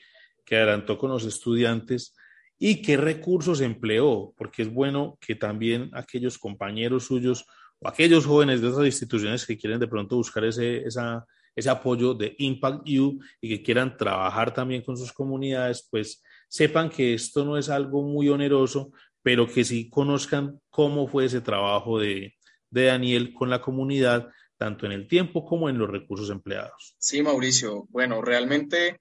que 0.48 0.56
adelantó 0.56 0.98
con 0.98 1.12
los 1.12 1.26
estudiantes 1.26 2.16
y 2.58 2.82
qué 2.82 2.96
recursos 2.96 3.60
empleó, 3.60 4.34
porque 4.38 4.64
es 4.64 4.74
bueno 4.74 5.18
que 5.20 5.36
también 5.36 5.92
aquellos 5.94 6.38
compañeros 6.38 7.06
suyos 7.06 7.46
o 7.80 7.88
aquellos 7.88 8.26
jóvenes 8.26 8.62
de 8.62 8.70
esas 8.70 8.86
instituciones 8.86 9.46
que 9.46 9.58
quieren 9.58 9.80
de 9.80 9.88
pronto 9.88 10.16
buscar 10.16 10.46
ese, 10.46 10.86
ese 10.88 11.70
apoyo 11.70 12.14
de 12.14 12.34
Impact 12.40 12.88
U 12.98 13.20
y 13.42 13.50
que 13.50 13.62
quieran 13.62 13.98
trabajar 13.98 14.54
también 14.54 14.82
con 14.82 14.98
sus 14.98 15.12
comunidades, 15.12 15.86
pues 15.92 16.24
sepan 16.48 16.90
que 16.90 17.14
esto 17.14 17.44
no 17.44 17.58
es 17.58 17.70
algo 17.70 18.02
muy 18.02 18.30
oneroso, 18.30 18.92
pero 19.22 19.46
que 19.46 19.66
sí 19.66 19.90
conozcan 19.90 20.62
cómo 20.70 21.08
fue 21.08 21.26
ese 21.26 21.42
trabajo 21.42 22.00
de, 22.00 22.34
Daniel 22.70 23.34
con 23.34 23.50
la 23.50 23.62
comunidad 23.62 24.30
tanto 24.58 24.86
en 24.86 24.92
el 24.92 25.08
tiempo 25.08 25.46
como 25.46 25.70
en 25.70 25.78
los 25.78 25.90
recursos 25.90 26.30
empleados. 26.30 26.96
Sí, 27.00 27.24
Mauricio. 27.24 27.88
Bueno, 27.90 28.22
realmente 28.22 29.00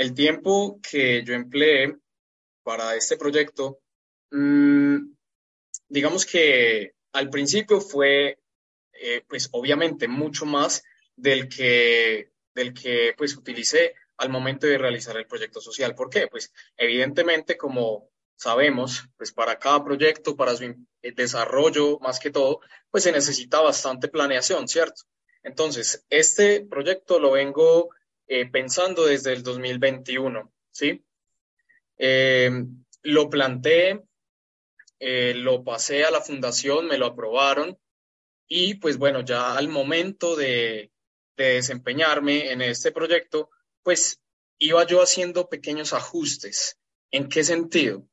el 0.00 0.14
tiempo 0.14 0.80
que 0.80 1.22
yo 1.24 1.34
empleé 1.34 1.94
para 2.62 2.94
este 2.94 3.18
proyecto, 3.18 3.80
mmm, 4.30 4.96
digamos 5.88 6.24
que 6.24 6.94
al 7.12 7.28
principio 7.28 7.82
fue, 7.82 8.38
eh, 8.94 9.22
pues 9.28 9.50
obviamente, 9.52 10.08
mucho 10.08 10.46
más 10.46 10.82
del 11.16 11.50
que, 11.50 12.32
del 12.54 12.72
que 12.72 13.12
pues 13.18 13.36
utilicé 13.36 13.94
al 14.16 14.30
momento 14.30 14.66
de 14.66 14.78
realizar 14.78 15.18
el 15.18 15.26
proyecto 15.26 15.60
social. 15.60 15.94
¿Por 15.94 16.08
qué? 16.08 16.28
Pues 16.28 16.50
evidentemente, 16.78 17.58
como 17.58 18.08
sabemos, 18.36 19.04
pues 19.18 19.32
para 19.32 19.58
cada 19.58 19.84
proyecto, 19.84 20.34
para 20.34 20.56
su 20.56 20.64
eh, 20.64 21.12
desarrollo 21.14 21.98
más 21.98 22.18
que 22.18 22.30
todo, 22.30 22.60
pues 22.90 23.04
se 23.04 23.12
necesita 23.12 23.60
bastante 23.60 24.08
planeación, 24.08 24.66
¿cierto? 24.66 25.02
Entonces, 25.42 26.06
este 26.08 26.62
proyecto 26.62 27.18
lo 27.18 27.32
vengo 27.32 27.90
eh, 28.30 28.46
pensando 28.46 29.04
desde 29.04 29.32
el 29.32 29.42
2021, 29.42 30.52
¿sí? 30.70 31.04
Eh, 31.98 32.50
lo 33.02 33.28
planteé, 33.28 34.00
lo 35.00 35.64
pasé 35.64 36.04
a 36.04 36.10
la 36.10 36.20
fundación, 36.20 36.86
me 36.86 36.98
lo 36.98 37.06
aprobaron 37.06 37.78
y 38.46 38.74
pues 38.74 38.98
bueno, 38.98 39.22
ya 39.22 39.56
al 39.56 39.68
momento 39.68 40.36
de, 40.36 40.90
de 41.36 41.54
desempeñarme 41.54 42.52
en 42.52 42.60
este 42.60 42.92
proyecto, 42.92 43.50
pues 43.82 44.20
iba 44.58 44.86
yo 44.86 45.02
haciendo 45.02 45.48
pequeños 45.48 45.92
ajustes. 45.94 46.78
¿En 47.10 47.28
qué 47.28 47.42
sentido? 47.44 48.06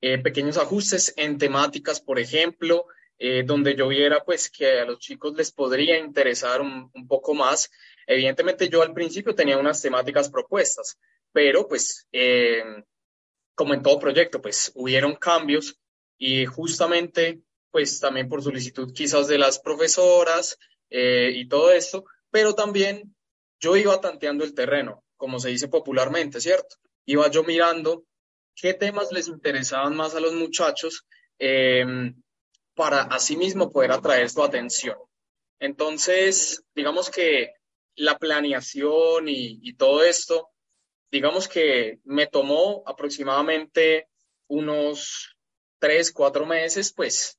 Eh, 0.00 0.18
pequeños 0.18 0.58
ajustes 0.58 1.14
en 1.16 1.38
temáticas, 1.38 2.00
por 2.00 2.18
ejemplo, 2.18 2.86
eh, 3.18 3.44
donde 3.46 3.74
yo 3.74 3.88
viera 3.88 4.24
pues 4.24 4.50
que 4.50 4.80
a 4.80 4.84
los 4.84 4.98
chicos 4.98 5.34
les 5.36 5.50
podría 5.52 5.98
interesar 5.98 6.60
un, 6.60 6.90
poco 7.08 7.34
más. 7.34 7.70
Evidentemente 8.06 8.68
yo 8.68 8.82
al 8.82 8.94
principio 8.94 9.34
tenía 9.34 9.58
unas 9.58 9.82
temáticas 9.82 10.30
propuestas, 10.30 10.98
pero 11.32 11.66
pues 11.66 12.06
eh, 12.12 12.62
como 13.54 13.74
en 13.74 13.82
todo 13.82 13.98
proyecto, 13.98 14.40
pues 14.40 14.72
hubieron 14.74 15.16
cambios 15.16 15.78
y 16.18 16.46
justamente 16.46 17.40
pues 17.70 18.00
también 18.00 18.28
por 18.28 18.42
solicitud 18.42 18.92
quizás 18.92 19.28
de 19.28 19.38
las 19.38 19.58
profesoras 19.58 20.56
y 20.88 21.48
todo 21.48 21.72
esto, 21.72 22.04
pero 22.30 22.54
también 22.54 23.14
yo 23.60 23.76
iba 23.76 24.00
tanteando 24.00 24.44
el 24.44 24.54
terreno, 24.54 25.02
como 25.16 25.38
se 25.40 25.48
dice 25.48 25.68
popularmente, 25.68 26.40
¿cierto? 26.40 26.76
Iba 27.06 27.30
yo 27.30 27.44
mirando 27.44 28.04
qué 28.54 28.74
temas 28.74 29.12
les 29.12 29.28
interesaban 29.28 29.96
más 29.96 30.14
a 30.14 30.20
los 30.20 30.34
muchachos 30.34 31.06
em, 31.38 32.20
para 32.74 33.02
asimismo 33.02 33.70
poder 33.70 33.92
atraer 33.92 34.28
su 34.30 34.42
atención. 34.42 34.98
Entonces, 35.58 36.64
digamos 36.74 37.10
que 37.10 37.54
la 37.96 38.18
planeación 38.18 39.28
y, 39.28 39.72
todo 39.74 40.04
esto, 40.04 40.50
digamos 41.10 41.48
que 41.48 41.98
me 42.04 42.26
tomó 42.26 42.82
aproximadamente 42.86 44.08
unos 44.48 45.36
tres, 45.78 46.12
cuatro 46.12 46.46
meses, 46.46 46.92
pues, 46.92 47.38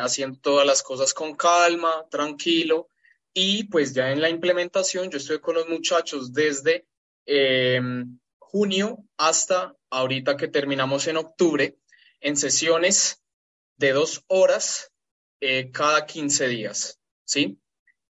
haciendo 0.00 0.38
todas 0.40 0.66
las 0.66 0.82
cosas 0.82 1.12
con 1.12 1.34
calma, 1.36 2.06
tranquilo, 2.10 2.88
y 3.32 3.64
pues 3.64 3.92
ya 3.92 4.12
en 4.12 4.20
la 4.20 4.30
implementación, 4.30 5.10
yo 5.10 5.18
estoy 5.18 5.40
con 5.40 5.56
los 5.56 5.68
muchachos 5.68 6.32
desde 6.32 6.86
em, 7.26 8.18
junio 8.38 9.04
hasta 9.16 9.74
ahorita 9.90 10.36
que 10.36 10.46
terminamos 10.46 11.08
en 11.08 11.16
octubre, 11.16 11.76
en 12.20 12.36
sesiones 12.36 13.22
de 13.76 13.92
dos 13.92 14.22
horas 14.28 14.92
eh, 15.40 15.72
cada 15.72 16.06
15 16.06 16.46
días, 16.46 17.00
¿sí? 17.24 17.58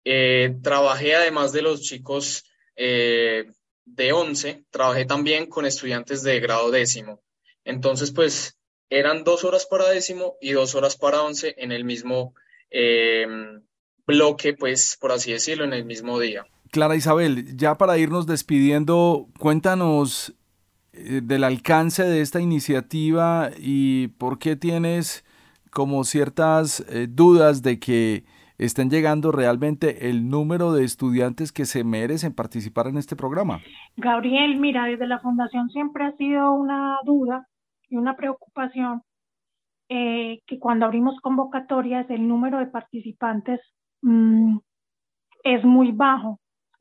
Eh, 0.04 0.56
trabajé 0.62 1.14
además 1.14 1.52
de 1.52 1.62
los 1.62 1.82
chicos 1.82 2.44
eh, 2.76 3.44
de 3.84 4.12
11, 4.12 4.64
trabajé 4.70 5.04
también 5.04 5.46
con 5.46 5.66
estudiantes 5.66 6.22
de 6.22 6.40
grado 6.40 6.70
décimo. 6.70 7.22
Entonces, 7.64 8.10
pues 8.10 8.58
eran 8.90 9.24
dos 9.24 9.44
horas 9.44 9.66
para 9.66 9.88
décimo 9.88 10.36
y 10.40 10.52
dos 10.52 10.74
horas 10.74 10.96
para 10.96 11.22
once 11.22 11.54
en 11.58 11.72
el 11.72 11.84
mismo 11.84 12.34
em, 12.70 13.62
bloque, 14.06 14.54
pues, 14.54 14.98
por 15.00 15.12
así 15.12 15.32
decirlo, 15.32 15.64
en 15.64 15.72
el 15.72 15.84
mismo 15.84 16.18
día. 16.18 16.44
Clara 16.70 16.96
Isabel, 16.96 17.56
ya 17.56 17.76
para 17.76 17.98
irnos 17.98 18.26
despidiendo, 18.26 19.28
cuéntanos 19.38 20.34
eh, 20.92 21.20
del 21.22 21.44
alcance 21.44 22.02
de 22.02 22.20
esta 22.20 22.40
iniciativa 22.40 23.50
y 23.56 24.08
por 24.08 24.38
qué 24.38 24.56
tienes 24.56 25.24
como 25.70 26.04
ciertas 26.04 26.84
eh, 26.88 27.06
dudas 27.08 27.62
de 27.62 27.78
que 27.78 28.24
estén 28.64 28.90
llegando 28.90 29.32
realmente 29.32 30.08
el 30.08 30.28
número 30.28 30.72
de 30.72 30.84
estudiantes 30.84 31.52
que 31.52 31.64
se 31.64 31.84
merecen 31.84 32.34
participar 32.34 32.86
en 32.86 32.96
este 32.96 33.16
programa. 33.16 33.60
Gabriel, 33.96 34.58
mira, 34.58 34.86
desde 34.86 35.06
la 35.06 35.20
fundación 35.20 35.68
siempre 35.70 36.04
ha 36.04 36.16
sido 36.16 36.52
una 36.52 36.98
duda 37.04 37.46
y 37.88 37.96
una 37.96 38.16
preocupación 38.16 39.02
eh, 39.88 40.40
que 40.46 40.58
cuando 40.58 40.86
abrimos 40.86 41.20
convocatorias 41.20 42.08
el 42.08 42.26
número 42.26 42.58
de 42.58 42.66
participantes 42.66 43.60
Mm, 44.02 44.58
es 45.44 45.64
muy 45.64 45.92
bajo. 45.92 46.40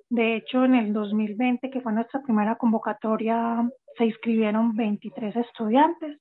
De 0.09 0.35
hecho, 0.35 0.65
en 0.65 0.75
el 0.75 0.93
2020, 0.93 1.69
que 1.69 1.81
fue 1.81 1.93
nuestra 1.93 2.21
primera 2.21 2.57
convocatoria, 2.57 3.69
se 3.97 4.05
inscribieron 4.05 4.75
23 4.75 5.35
estudiantes. 5.37 6.19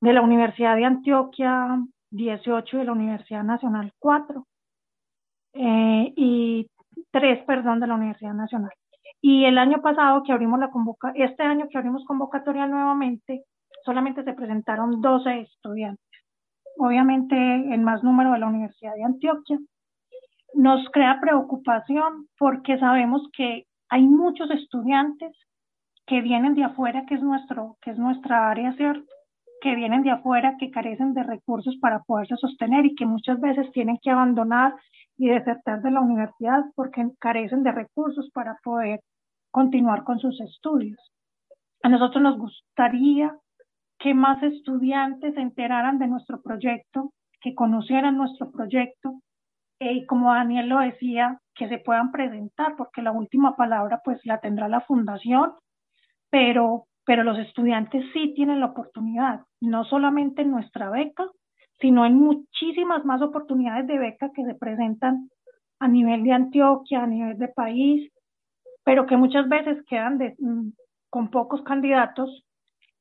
De 0.00 0.12
la 0.12 0.22
Universidad 0.22 0.76
de 0.76 0.84
Antioquia, 0.84 1.78
18 2.10 2.78
de 2.78 2.84
la 2.84 2.92
Universidad 2.92 3.44
Nacional, 3.44 3.92
4. 3.98 4.46
Eh, 5.58 6.12
y 6.16 6.70
3, 7.10 7.44
perdón, 7.44 7.80
de 7.80 7.86
la 7.86 7.94
Universidad 7.94 8.34
Nacional. 8.34 8.72
Y 9.22 9.44
el 9.44 9.58
año 9.58 9.80
pasado 9.80 10.22
que 10.22 10.32
abrimos 10.32 10.60
la 10.60 10.70
convoca 10.70 11.12
este 11.14 11.42
año 11.42 11.68
que 11.68 11.78
abrimos 11.78 12.04
convocatoria 12.04 12.66
nuevamente, 12.66 13.44
solamente 13.84 14.22
se 14.22 14.34
presentaron 14.34 15.00
12 15.00 15.40
estudiantes. 15.40 16.04
Obviamente, 16.78 17.36
el 17.36 17.80
más 17.80 18.02
número 18.02 18.32
de 18.32 18.38
la 18.38 18.48
Universidad 18.48 18.94
de 18.94 19.04
Antioquia 19.04 19.58
nos 20.54 20.88
crea 20.90 21.20
preocupación 21.20 22.28
porque 22.38 22.78
sabemos 22.78 23.22
que 23.34 23.66
hay 23.88 24.02
muchos 24.02 24.50
estudiantes 24.50 25.32
que 26.06 26.20
vienen 26.20 26.54
de 26.54 26.64
afuera, 26.64 27.04
que 27.06 27.14
es, 27.14 27.22
nuestro, 27.22 27.76
que 27.80 27.90
es 27.90 27.98
nuestra 27.98 28.50
área, 28.50 28.72
¿cierto? 28.74 29.15
Que 29.66 29.74
vienen 29.74 30.04
de 30.04 30.12
afuera, 30.12 30.54
que 30.60 30.70
carecen 30.70 31.12
de 31.12 31.24
recursos 31.24 31.76
para 31.80 31.98
poderse 32.04 32.36
sostener 32.36 32.86
y 32.86 32.94
que 32.94 33.04
muchas 33.04 33.40
veces 33.40 33.72
tienen 33.72 33.98
que 34.00 34.12
abandonar 34.12 34.76
y 35.18 35.26
desertar 35.26 35.82
de 35.82 35.90
la 35.90 36.00
universidad 36.00 36.66
porque 36.76 37.04
carecen 37.18 37.64
de 37.64 37.72
recursos 37.72 38.30
para 38.32 38.56
poder 38.62 39.00
continuar 39.50 40.04
con 40.04 40.20
sus 40.20 40.40
estudios. 40.40 41.00
A 41.82 41.88
nosotros 41.88 42.22
nos 42.22 42.38
gustaría 42.38 43.34
que 43.98 44.14
más 44.14 44.40
estudiantes 44.40 45.34
se 45.34 45.40
enteraran 45.40 45.98
de 45.98 46.06
nuestro 46.06 46.40
proyecto, 46.40 47.10
que 47.40 47.56
conocieran 47.56 48.16
nuestro 48.16 48.52
proyecto, 48.52 49.20
y 49.80 50.06
como 50.06 50.32
Daniel 50.32 50.68
lo 50.68 50.78
decía, 50.78 51.40
que 51.56 51.68
se 51.68 51.78
puedan 51.78 52.12
presentar, 52.12 52.76
porque 52.76 53.02
la 53.02 53.10
última 53.10 53.56
palabra 53.56 54.00
pues 54.04 54.20
la 54.26 54.38
tendrá 54.38 54.68
la 54.68 54.82
fundación, 54.82 55.54
pero, 56.30 56.84
pero 57.06 57.22
los 57.22 57.38
estudiantes 57.38 58.04
sí 58.12 58.34
tienen 58.34 58.60
la 58.60 58.66
oportunidad, 58.66 59.40
no 59.60 59.84
solamente 59.84 60.42
en 60.42 60.50
nuestra 60.50 60.90
beca, 60.90 61.24
sino 61.80 62.04
en 62.04 62.16
muchísimas 62.16 63.04
más 63.04 63.22
oportunidades 63.22 63.86
de 63.86 63.98
beca 63.98 64.32
que 64.34 64.44
se 64.44 64.54
presentan 64.54 65.30
a 65.78 65.88
nivel 65.88 66.24
de 66.24 66.32
Antioquia, 66.32 67.04
a 67.04 67.06
nivel 67.06 67.38
de 67.38 67.48
país, 67.48 68.10
pero 68.84 69.06
que 69.06 69.16
muchas 69.16 69.48
veces 69.48 69.84
quedan 69.88 70.18
mm, 70.38 70.72
con 71.08 71.30
pocos 71.30 71.62
candidatos 71.62 72.44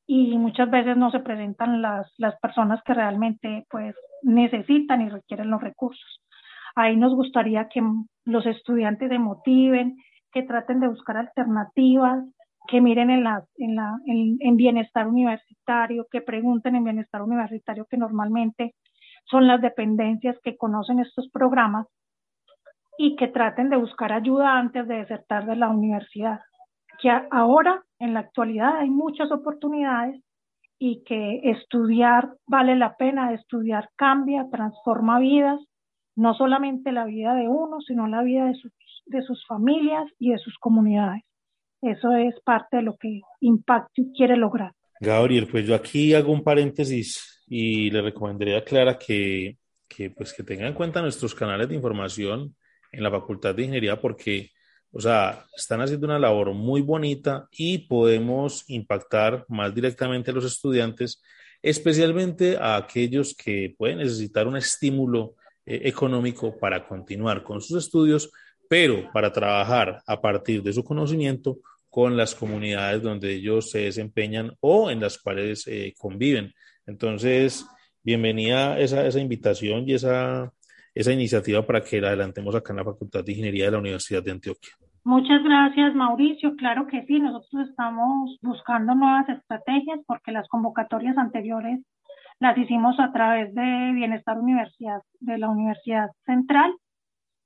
y 0.05 0.37
muchas 0.37 0.69
veces 0.69 0.95
no 0.95 1.09
se 1.09 1.19
presentan 1.19 1.81
las, 1.81 2.13
las 2.17 2.39
personas 2.39 2.83
que 2.83 2.93
realmente 2.93 3.65
pues 3.71 3.95
necesitan 4.21 5.01
y 5.01 5.09
requieren 5.09 5.49
los 5.49 5.61
recursos. 5.61 6.21
Ahí 6.75 6.95
nos 6.95 7.15
gustaría 7.15 7.69
que 7.69 7.81
los 8.25 8.45
estudiantes 8.45 9.09
se 9.09 9.17
motiven, 9.17 9.97
que 10.31 10.43
traten 10.43 10.79
de 10.79 10.89
buscar 10.89 11.17
alternativas, 11.17 12.23
que 12.67 12.81
miren 12.81 13.09
en, 13.09 13.23
la, 13.23 13.43
en, 13.57 13.75
la, 13.75 13.97
en, 14.05 14.57
bienestar 14.57 15.07
universitario, 15.07 16.07
que 16.11 16.21
pregunten 16.21 16.75
en 16.75 16.83
bienestar 16.83 17.21
universitario, 17.21 17.85
que 17.89 17.97
normalmente 17.97 18.75
son 19.25 19.47
las 19.47 19.61
dependencias 19.61 20.37
que 20.43 20.57
conocen 20.57 20.99
estos 20.99 21.29
programas, 21.31 21.87
y 22.97 23.17
que 23.17 23.27
traten 23.27 23.69
de 23.69 23.75
buscar 23.75 24.13
ayuda 24.13 24.57
antes 24.57 24.87
de 24.87 24.95
desertar 24.95 25.45
de 25.45 25.57
la 25.57 25.69
universidad. 25.69 26.39
Que 27.01 27.11
ahora, 27.29 27.83
en 27.99 28.13
la 28.13 28.21
actualidad, 28.21 28.77
hay 28.77 28.89
muchas 28.89 29.31
oportunidades 29.31 30.21
y 30.79 31.03
que 31.03 31.41
estudiar 31.43 32.35
vale 32.47 32.75
la 32.77 32.95
pena, 32.95 33.33
estudiar 33.33 33.89
cambia, 33.97 34.47
transforma 34.49 35.19
vidas 35.19 35.59
no 36.15 36.33
solamente 36.33 36.91
la 36.91 37.05
vida 37.05 37.35
de 37.35 37.47
uno, 37.47 37.81
sino 37.81 38.07
la 38.07 38.21
vida 38.23 38.45
de 38.45 38.55
sus, 38.55 38.71
de 39.05 39.21
sus 39.23 39.45
familias 39.47 40.05
y 40.17 40.31
de 40.31 40.37
sus 40.37 40.57
comunidades. 40.59 41.23
Eso 41.85 42.11
es 42.13 42.33
parte 42.43 42.77
de 42.77 42.81
lo 42.81 42.97
que 42.97 43.21
Impacto 43.41 44.01
quiere 44.17 44.35
lograr. 44.35 44.71
Gabriel, 44.99 45.47
pues 45.47 45.67
yo 45.67 45.75
aquí 45.75 46.15
hago 46.15 46.31
un 46.31 46.43
paréntesis 46.43 47.43
y 47.47 47.91
le 47.91 48.01
recomendaría 48.01 48.57
a 48.57 48.63
Clara 48.63 48.97
que, 48.97 49.59
que, 49.87 50.09
pues 50.09 50.33
que 50.33 50.41
tenga 50.41 50.67
en 50.67 50.73
cuenta 50.73 50.99
nuestros 50.99 51.35
canales 51.35 51.69
de 51.69 51.75
información 51.75 52.55
en 52.91 53.03
la 53.03 53.11
Facultad 53.11 53.53
de 53.53 53.61
Ingeniería 53.61 54.01
porque, 54.01 54.49
o 54.91 54.99
sea, 54.99 55.45
están 55.55 55.79
haciendo 55.79 56.07
una 56.07 56.17
labor 56.17 56.55
muy 56.55 56.81
bonita 56.81 57.47
y 57.51 57.77
podemos 57.77 58.67
impactar 58.67 59.45
más 59.47 59.75
directamente 59.75 60.31
a 60.31 60.33
los 60.33 60.45
estudiantes, 60.45 61.21
especialmente 61.61 62.57
a 62.57 62.77
aquellos 62.77 63.35
que 63.35 63.75
pueden 63.77 63.99
necesitar 63.99 64.47
un 64.47 64.57
estímulo 64.57 65.35
eh, 65.67 65.81
económico 65.83 66.57
para 66.57 66.87
continuar 66.87 67.43
con 67.43 67.61
sus 67.61 67.77
estudios, 67.77 68.31
pero 68.67 69.07
para 69.13 69.31
trabajar 69.31 70.01
a 70.07 70.19
partir 70.19 70.63
de 70.63 70.73
su 70.73 70.83
conocimiento 70.83 71.59
con 71.95 72.17
las 72.17 72.35
comunidades 72.35 73.01
donde 73.01 73.35
ellos 73.35 73.71
se 73.71 73.85
desempeñan 73.85 74.51
o 74.59 74.91
en 74.91 74.99
las 74.99 75.17
cuales 75.17 75.65
eh, 75.65 75.93
conviven. 75.97 76.51
Entonces, 76.85 77.65
bienvenida 78.03 78.77
esa, 78.77 79.17
invitación 79.17 79.87
y 79.87 79.93
esa, 79.93 80.51
esa 80.93 81.13
iniciativa 81.13 81.65
para 81.65 81.81
que 81.81 82.01
la 82.01 82.09
adelantemos 82.09 82.53
acá 82.53 82.73
en 82.73 82.79
la 82.79 82.83
Facultad 82.83 83.23
de 83.23 83.31
Ingeniería 83.31 83.67
de 83.67 83.71
la 83.71 83.77
Universidad 83.77 84.21
de 84.21 84.31
Antioquia. 84.31 84.73
Muchas 85.05 85.41
gracias, 85.41 85.95
Mauricio. 85.95 86.57
Claro 86.57 86.85
que 86.85 87.05
sí, 87.05 87.17
nosotros 87.17 87.69
estamos 87.69 88.37
buscando 88.41 88.93
nuevas 88.93 89.29
estrategias 89.29 90.01
porque 90.05 90.33
las 90.33 90.49
convocatorias 90.49 91.17
anteriores 91.17 91.79
las 92.41 92.57
hicimos 92.57 92.99
a 92.99 93.13
través 93.13 93.55
de 93.55 93.91
Bienestar 93.93 94.37
Universidad, 94.37 94.99
de 95.21 95.37
la 95.37 95.47
Universidad 95.47 96.09
Central, 96.25 96.75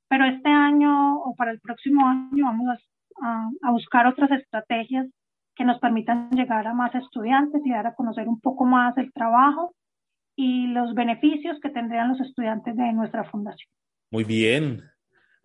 pero 0.08 0.26
este 0.26 0.50
año 0.50 1.20
o 1.20 1.36
para 1.36 1.52
el 1.52 1.60
próximo 1.60 2.08
año 2.08 2.46
vamos 2.46 2.80
a, 3.22 3.72
buscar 3.72 4.08
otras 4.08 4.32
estrategias 4.32 5.08
que 5.56 5.66
nos 5.66 5.80
permitan 5.80 6.30
llegar 6.32 6.66
a 6.68 6.74
más 6.74 6.94
estudiantes 6.96 7.62
y 7.66 7.72
dar 7.72 7.88
a 7.88 7.96
conocer 7.96 8.28
un 8.28 8.40
poco 8.40 8.66
más 8.66 8.98
el 8.98 9.12
trabajo 9.14 9.76
y 10.36 10.68
los 10.68 10.94
beneficios 10.94 11.60
que 11.62 11.70
tendrían 11.70 12.10
los 12.10 12.22
estudiantes 12.22 12.76
de 12.76 12.94
nuestra 12.94 13.26
fundación. 13.26 13.70
Muy 14.12 14.24
bien. 14.24 14.84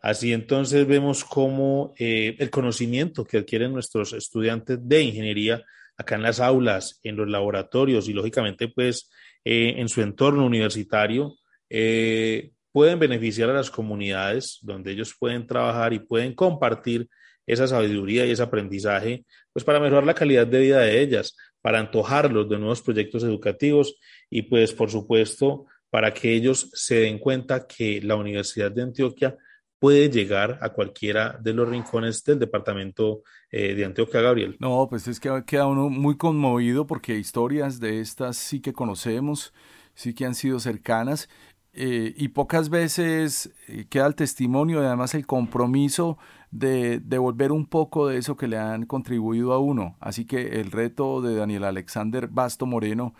Así 0.01 0.33
entonces 0.33 0.87
vemos 0.87 1.25
cómo 1.25 1.95
eh, 1.99 2.37
el 2.39 2.51
conocimiento 2.51 3.25
que 3.25 3.39
adquieren 3.39 3.73
nuestros 3.73 4.13
estudiantes 4.13 4.79
de 4.87 5.03
ingeniería 5.03 5.65
acá 5.97 6.17
en 6.17 6.23
las 6.23 6.41
aulas, 6.41 7.01
en 7.03 7.17
los 7.17 7.29
laboratorios 7.29 8.09
y 8.09 8.13
lógicamente 8.13 8.69
pues 8.69 9.11
eh, 9.45 9.75
en 9.79 9.89
su 9.89 10.03
entorno 10.03 10.45
universitario, 10.45 11.37
eh, 11.71 12.53
pueden 12.73 12.99
beneficiar 12.99 13.51
a 13.51 13.55
las 13.55 13.71
comunidades 13.71 14.59
donde 14.63 14.93
ellos 14.93 15.15
pueden 15.19 15.47
trabajar 15.47 15.93
y 15.93 16.01
pueden 16.01 16.35
compartir 16.35 17.09
esa 17.47 17.67
sabiduría 17.67 18.27
y 18.27 18.31
ese 18.31 18.43
aprendizaje, 18.43 19.25
pues 19.53 19.65
para 19.65 19.81
mejorar 19.81 20.05
la 20.05 20.15
calidad 20.15 20.47
de 20.47 20.61
vida 20.61 20.81
de 20.81 21.01
ellas, 21.01 21.37
para 21.61 21.79
antojarlos 21.79 22.49
de 22.49 22.59
nuevos 22.59 22.83
proyectos 22.83 23.23
educativos 23.25 23.97
y 24.29 24.43
pues 24.43 24.73
por 24.73 24.91
supuesto 24.91 25.67
para 25.91 26.13
que 26.13 26.35
ellos 26.35 26.71
se 26.73 26.97
den 26.97 27.19
cuenta 27.19 27.67
que 27.67 28.01
la 28.03 28.17
Universidad 28.17 28.73
de 28.73 28.83
Antioquia 28.83 29.37
puede 29.79 30.11
llegar 30.11 30.59
a 30.63 30.71
cualquiera 30.71 31.39
de 31.41 31.53
los 31.53 31.69
rincones 31.69 32.25
del 32.25 32.39
departamento 32.39 33.23
eh, 33.51 33.75
de 33.75 33.85
Antioquia, 33.85 34.21
Gabriel. 34.23 34.57
No, 34.59 34.87
pues 34.89 35.07
es 35.09 35.21
que 35.21 35.45
queda 35.47 35.67
uno 35.67 35.91
muy 35.91 36.17
conmovido 36.17 36.87
porque 36.87 37.17
historias 37.17 37.81
de 37.81 38.01
estas 38.01 38.37
sí 38.37 38.61
que 38.61 38.73
conocemos, 38.73 39.53
sí 39.95 40.15
que 40.15 40.25
han 40.25 40.35
sido 40.35 40.59
cercanas 40.59 41.29
eh, 41.75 42.15
y 42.17 42.29
pocas 42.29 42.71
veces 42.71 43.53
eh, 43.69 43.87
queda 43.89 44.07
el 44.07 44.15
testimonio 44.15 44.83
y 44.83 44.87
además 44.87 45.15
el 45.15 45.27
compromiso 45.27 46.19
de 46.55 47.01
devolver 47.01 47.51
un 47.51 47.67
poco 47.67 48.07
de 48.07 48.17
eso 48.17 48.37
que 48.37 48.47
le 48.47 48.57
han 48.57 48.87
contribuido 48.87 49.53
a 49.53 49.59
uno. 49.59 49.97
Así 49.99 50.25
que 50.25 50.61
el 50.61 50.71
reto 50.71 51.21
de 51.21 51.35
Daniel 51.35 51.65
Alexander 51.65 52.29
Basto 52.29 52.65
Moreno 52.65 53.13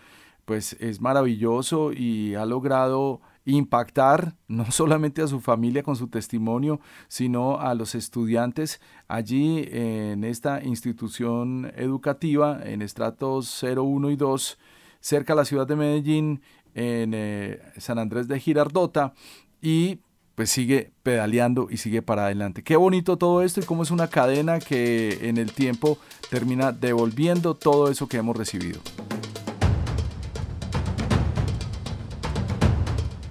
pues 0.45 0.77
es 0.79 1.01
maravilloso 1.01 1.91
y 1.91 2.35
ha 2.35 2.45
logrado 2.45 3.19
impactar 3.43 4.35
no 4.47 4.65
solamente 4.71 5.21
a 5.21 5.27
su 5.27 5.41
familia 5.41 5.83
con 5.83 5.97
su 5.97 6.07
testimonio, 6.07 6.79
sino 7.09 7.59
a 7.59 7.75
los 7.75 7.93
estudiantes 7.93 8.79
allí 9.09 9.67
en 9.69 10.23
esta 10.23 10.63
institución 10.63 11.73
educativa 11.75 12.61
en 12.63 12.81
estratos 12.81 13.53
0, 13.59 13.83
1 13.83 14.11
y 14.11 14.15
2, 14.15 14.57
cerca 15.01 15.33
de 15.33 15.37
la 15.37 15.45
ciudad 15.45 15.67
de 15.67 15.75
Medellín, 15.75 16.41
en 16.73 17.11
eh, 17.13 17.59
San 17.77 17.99
Andrés 17.99 18.27
de 18.27 18.39
Girardota, 18.39 19.13
y 19.61 19.99
pues 20.35 20.49
sigue 20.49 20.91
pedaleando 21.01 21.67
y 21.71 21.77
sigue 21.77 22.01
para 22.01 22.25
adelante. 22.25 22.61
Qué 22.61 22.75
bonito 22.75 23.17
todo 23.17 23.41
esto 23.41 23.61
y 23.61 23.63
cómo 23.63 23.83
es 23.83 23.91
una 23.91 24.09
cadena 24.09 24.59
que 24.59 25.29
en 25.29 25.37
el 25.37 25.53
tiempo 25.53 25.97
termina 26.29 26.71
devolviendo 26.73 27.55
todo 27.55 27.89
eso 27.89 28.07
que 28.07 28.17
hemos 28.17 28.35
recibido. 28.35 28.79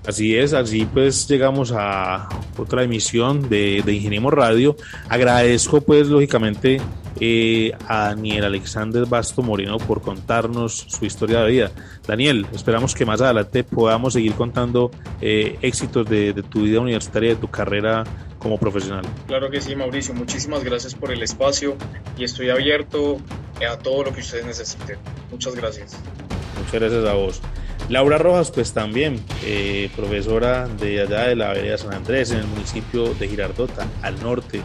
Así 0.06 0.36
es, 0.36 0.52
así 0.52 0.84
pues 0.84 1.26
llegamos 1.28 1.72
a 1.74 2.28
otra 2.58 2.82
emisión 2.82 3.48
de, 3.48 3.82
de 3.84 4.20
Radio. 4.30 4.76
Agradezco 5.08 5.80
pues 5.80 6.08
lógicamente 6.08 6.80
eh, 7.20 7.72
a 7.88 8.08
Daniel 8.08 8.44
Alexander 8.44 9.06
Basto 9.06 9.42
Moreno 9.42 9.78
por 9.78 10.02
contarnos 10.02 10.86
su 10.88 11.04
historia 11.04 11.40
de 11.40 11.50
vida. 11.50 11.70
Daniel, 12.06 12.46
esperamos 12.52 12.94
que 12.94 13.04
más 13.04 13.20
adelante 13.20 13.64
podamos 13.64 14.12
seguir 14.12 14.34
contando 14.34 14.90
eh, 15.20 15.58
éxitos 15.62 16.08
de, 16.08 16.32
de 16.32 16.42
tu 16.42 16.62
vida 16.62 16.80
universitaria, 16.80 17.30
de 17.30 17.36
tu 17.36 17.48
carrera 17.48 18.04
como 18.38 18.58
profesional. 18.58 19.04
Claro 19.26 19.50
que 19.50 19.60
sí, 19.60 19.74
Mauricio. 19.74 20.14
Muchísimas 20.14 20.62
gracias 20.62 20.94
por 20.94 21.10
el 21.10 21.22
espacio 21.22 21.76
y 22.18 22.24
estoy 22.24 22.50
abierto 22.50 23.18
a 23.68 23.78
todo 23.78 24.04
lo 24.04 24.12
que 24.12 24.20
ustedes 24.20 24.44
necesiten. 24.44 24.98
Muchas 25.30 25.54
gracias. 25.54 25.98
Muchas 26.58 26.80
gracias 26.80 27.04
a 27.06 27.14
vos. 27.14 27.40
Laura 27.88 28.18
Rojas, 28.18 28.50
pues 28.50 28.72
también 28.72 29.20
eh, 29.44 29.90
profesora 29.94 30.66
de 30.68 31.02
allá 31.02 31.28
de 31.28 31.36
la 31.36 31.52
vereda 31.52 31.76
San 31.76 31.92
Andrés, 31.92 32.30
en 32.30 32.38
el 32.38 32.46
municipio 32.46 33.14
de 33.14 33.28
Girardota, 33.28 33.86
al 34.02 34.22
norte 34.22 34.62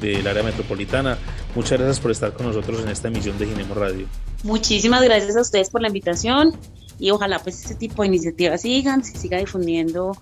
del 0.00 0.26
área 0.26 0.42
metropolitana. 0.42 1.18
Muchas 1.54 1.78
gracias 1.78 2.00
por 2.00 2.10
estar 2.10 2.32
con 2.32 2.46
nosotros 2.46 2.82
en 2.82 2.88
esta 2.88 3.08
emisión 3.08 3.38
de 3.38 3.46
Ginemo 3.46 3.74
Radio. 3.74 4.06
Muchísimas 4.42 5.02
gracias 5.02 5.36
a 5.36 5.40
ustedes 5.40 5.70
por 5.70 5.80
la 5.80 5.88
invitación 5.88 6.54
y 6.98 7.10
ojalá 7.10 7.38
pues 7.38 7.60
este 7.62 7.74
tipo 7.74 8.02
de 8.02 8.08
iniciativas 8.08 8.62
sigan, 8.62 9.04
se 9.04 9.16
siga 9.16 9.38
difundiendo 9.38 10.16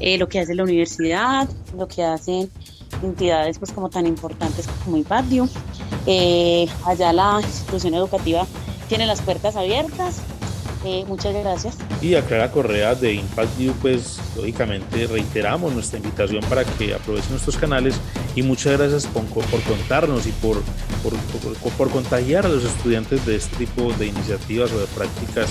eh, 0.00 0.18
lo 0.18 0.28
que 0.28 0.40
hace 0.40 0.54
la 0.54 0.64
universidad, 0.64 1.48
lo 1.76 1.86
que 1.88 2.02
hacen 2.02 2.50
entidades 3.02 3.58
pues 3.58 3.72
como 3.72 3.90
tan 3.90 4.06
importantes 4.06 4.66
como 4.84 4.96
IPADIO. 4.96 5.48
Eh, 6.06 6.68
allá 6.84 7.12
la 7.12 7.40
institución 7.42 7.94
educativa 7.94 8.46
tiene 8.88 9.06
las 9.06 9.20
puertas 9.20 9.56
abiertas 9.56 10.22
eh, 10.86 11.04
muchas 11.08 11.34
gracias. 11.34 11.76
Y 12.00 12.14
a 12.14 12.22
Clara 12.24 12.52
Correa 12.52 12.94
de 12.94 13.14
Impact 13.14 13.58
View, 13.58 13.74
pues 13.82 14.20
lógicamente 14.36 15.08
reiteramos 15.08 15.72
nuestra 15.72 15.98
invitación 15.98 16.44
para 16.48 16.64
que 16.64 16.94
aprovechen 16.94 17.30
nuestros 17.30 17.56
canales 17.56 18.00
y 18.36 18.42
muchas 18.42 18.78
gracias 18.78 19.06
por, 19.06 19.24
por 19.24 19.60
contarnos 19.62 20.26
y 20.28 20.32
por, 20.32 20.62
por, 21.02 21.14
por, 21.72 21.90
contagiar 21.90 22.46
a 22.46 22.48
los 22.48 22.64
estudiantes 22.64 23.26
de 23.26 23.34
este 23.34 23.66
tipo 23.66 23.92
de 23.94 24.06
iniciativas 24.06 24.70
o 24.72 24.78
de 24.78 24.86
prácticas 24.86 25.50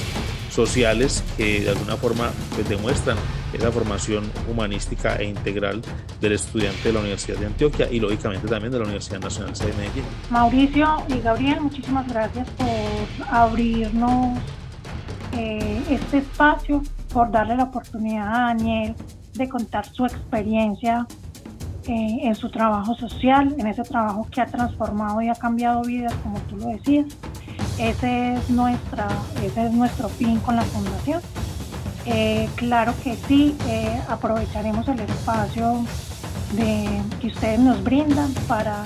sociales 0.49 1.21
que 1.35 1.61
de 1.61 1.69
alguna 1.69 1.97
forma 1.97 2.31
pues, 2.55 2.69
demuestran 2.69 3.17
esa 3.51 3.71
formación 3.73 4.31
humanística 4.49 5.17
e 5.17 5.25
integral 5.25 5.81
del 6.21 6.31
estudiante 6.31 6.81
de 6.83 6.93
la 6.93 7.01
Universidad 7.01 7.37
de 7.39 7.47
Antioquia 7.47 7.89
y 7.91 7.99
lógicamente 7.99 8.47
también 8.47 8.71
de 8.71 8.79
la 8.79 8.85
Universidad 8.85 9.19
Nacional 9.19 9.53
de 9.53 9.73
Medellín. 9.73 10.05
Mauricio 10.29 11.03
y 11.09 11.19
Gabriel, 11.19 11.59
muchísimas 11.59 12.07
gracias 12.07 12.47
por 12.51 13.27
abrirnos 13.29 14.39
eh, 15.37 15.83
este 15.89 16.19
espacio, 16.19 16.81
por 17.13 17.31
darle 17.31 17.55
la 17.55 17.63
oportunidad 17.65 18.27
a 18.27 18.39
Daniel 18.47 18.95
de 19.33 19.49
contar 19.49 19.85
su 19.85 20.05
experiencia 20.05 21.07
eh, 21.87 22.19
en 22.23 22.35
su 22.35 22.49
trabajo 22.49 22.95
social, 22.95 23.53
en 23.57 23.67
ese 23.67 23.83
trabajo 23.83 24.27
que 24.31 24.41
ha 24.41 24.45
transformado 24.45 25.21
y 25.21 25.29
ha 25.29 25.35
cambiado 25.35 25.83
vidas, 25.83 26.13
como 26.23 26.39
tú 26.41 26.57
lo 26.57 26.67
decías. 26.67 27.07
Ese 27.77 28.35
es, 28.35 28.49
nuestra, 28.49 29.07
ese 29.43 29.65
es 29.65 29.71
nuestro 29.73 30.09
fin 30.09 30.39
con 30.39 30.55
la 30.55 30.63
fundación. 30.63 31.21
Eh, 32.05 32.47
claro 32.55 32.93
que 33.03 33.15
sí, 33.15 33.57
aprovecharemos 34.07 34.87
el 34.87 34.99
espacio 34.99 35.83
que 36.55 37.27
ustedes 37.27 37.59
nos 37.59 37.83
brindan 37.83 38.31
para 38.47 38.83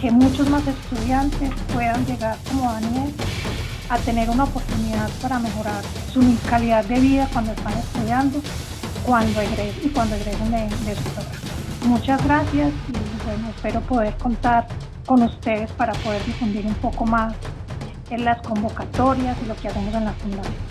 que 0.00 0.10
muchos 0.10 0.50
más 0.50 0.66
estudiantes 0.66 1.50
puedan 1.72 2.04
llegar 2.04 2.36
como 2.50 2.70
Daniel 2.70 3.14
a 3.88 3.98
tener 3.98 4.30
una 4.30 4.44
oportunidad 4.44 5.08
para 5.22 5.38
mejorar 5.38 5.82
su 6.12 6.20
calidad 6.48 6.84
de 6.84 7.00
vida 7.00 7.28
cuando 7.32 7.52
están 7.52 7.74
estudiando 7.74 8.40
cuando 9.06 9.40
egresen, 9.40 9.86
y 9.86 9.88
cuando 9.90 10.16
egresen 10.16 10.50
de, 10.50 10.58
de 10.58 10.96
su 10.96 11.02
programa. 11.02 11.38
Muchas 11.86 12.24
gracias 12.24 12.72
y 12.88 13.24
bueno, 13.24 13.48
espero 13.50 13.80
poder 13.82 14.16
contar 14.16 14.66
con 15.06 15.22
ustedes 15.22 15.70
para 15.72 15.92
poder 15.92 16.24
difundir 16.24 16.66
un 16.66 16.74
poco 16.74 17.06
más 17.06 17.34
en 18.10 18.24
las 18.24 18.42
convocatorias 18.42 19.36
y 19.42 19.46
lo 19.46 19.54
que 19.54 19.68
hacemos 19.68 19.94
en 19.94 20.04
la 20.04 20.12
fundación. 20.12 20.65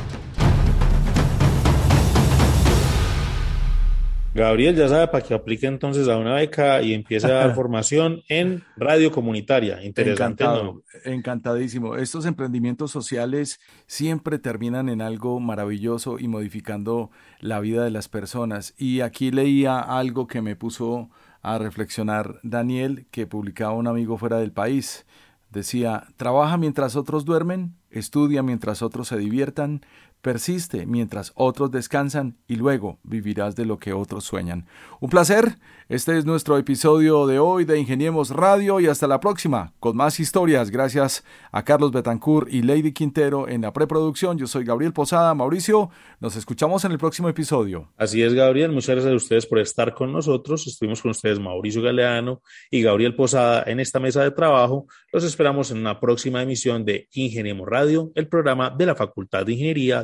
Gabriel 4.36 4.76
ya 4.76 4.90
sabe 4.90 5.08
para 5.08 5.24
que 5.24 5.34
aplique 5.34 5.66
entonces 5.66 6.10
a 6.10 6.18
una 6.18 6.34
beca 6.34 6.82
y 6.82 6.94
empiece 6.94 7.28
a 7.28 7.36
dar 7.36 7.56
formación 7.56 8.22
en 8.28 8.64
radio 8.76 9.10
comunitaria. 9.10 9.82
Interesante. 9.82 10.44
Encantado, 10.44 10.84
encantadísimo. 11.06 11.96
Estos 11.96 12.26
emprendimientos 12.26 12.92
sociales 12.92 13.62
siempre 13.88 14.38
terminan 14.38 14.90
en 14.90 15.02
algo 15.02 15.40
maravilloso 15.40 16.20
y 16.20 16.28
modificando 16.28 17.12
la 17.40 17.62
vida 17.62 17.86
de 17.86 17.92
las 17.92 18.10
personas. 18.10 18.74
Y 18.78 19.00
aquí 19.00 19.32
leía 19.32 19.80
algo 19.80 20.28
que 20.28 20.42
me 20.42 20.58
puso 20.58 21.10
a 21.42 21.58
reflexionar 21.58 22.42
Daniel 22.44 23.08
que 23.12 23.28
publicaba 23.28 23.72
un 23.72 23.88
amigo 23.88 24.18
fuera 24.18 24.38
del 24.38 24.52
país. 24.52 25.06
Decía, 25.50 26.08
trabaja 26.18 26.58
mientras 26.58 26.98
otros 26.98 27.24
duermen, 27.24 27.76
estudia 27.90 28.44
mientras 28.44 28.82
otros 28.82 29.08
se 29.08 29.18
diviertan, 29.18 29.80
persiste 30.26 30.88
mientras 30.88 31.34
otros 31.36 31.70
descansan 31.70 32.36
y 32.48 32.56
luego 32.56 32.98
vivirás 33.04 33.56
de 33.56 33.64
lo 33.64 33.78
que 33.78 33.94
otros 33.94 34.24
sueñan. 34.24 34.66
Un 35.00 35.12
placer, 35.12 35.60
este 35.88 36.18
es 36.18 36.26
nuestro 36.26 36.58
episodio 36.58 37.28
de 37.28 37.38
hoy 37.38 37.64
de 37.64 37.78
Ingeniemos 37.78 38.32
Radio 38.32 38.80
y 38.80 38.88
hasta 38.88 39.06
la 39.06 39.20
próxima 39.20 39.74
con 39.80 39.96
más 39.96 40.20
historias. 40.20 40.72
Gracias 40.72 41.24
a 41.52 41.64
Carlos 41.64 41.92
Betancourt 41.92 42.52
y 42.52 42.64
Lady 42.64 42.92
Quintero 42.92 43.48
en 43.48 43.62
la 43.62 43.72
preproducción. 43.72 44.40
Yo 44.40 44.48
soy 44.48 44.66
Gabriel 44.66 44.94
Posada. 44.94 45.36
Mauricio, 45.36 45.92
nos 46.20 46.36
escuchamos 46.36 46.84
en 46.86 46.94
el 46.94 46.98
próximo 46.98 47.30
episodio. 47.30 47.92
Así 47.96 48.24
es, 48.24 48.34
Gabriel. 48.34 48.72
Muchas 48.72 48.96
gracias 48.96 49.14
a 49.14 49.16
ustedes 49.16 49.46
por 49.46 49.60
estar 49.60 49.94
con 49.94 50.12
nosotros. 50.12 50.66
Estuvimos 50.66 51.04
con 51.04 51.12
ustedes 51.12 51.40
Mauricio 51.40 51.84
Galeano 51.84 52.42
y 52.72 52.82
Gabriel 52.82 53.14
Posada 53.14 53.64
en 53.68 53.80
esta 53.80 54.00
mesa 54.00 54.24
de 54.24 54.32
trabajo. 54.32 54.88
Los 55.12 55.24
esperamos 55.24 55.70
en 55.70 55.78
una 55.78 56.00
próxima 56.00 56.42
emisión 56.42 56.84
de 56.84 57.08
Ingeniemos 57.12 57.68
Radio, 57.70 58.12
el 58.16 58.28
programa 58.28 58.72
de 58.72 58.88
la 58.88 58.96
Facultad 58.96 59.46
de 59.46 59.52
Ingeniería 59.52 60.04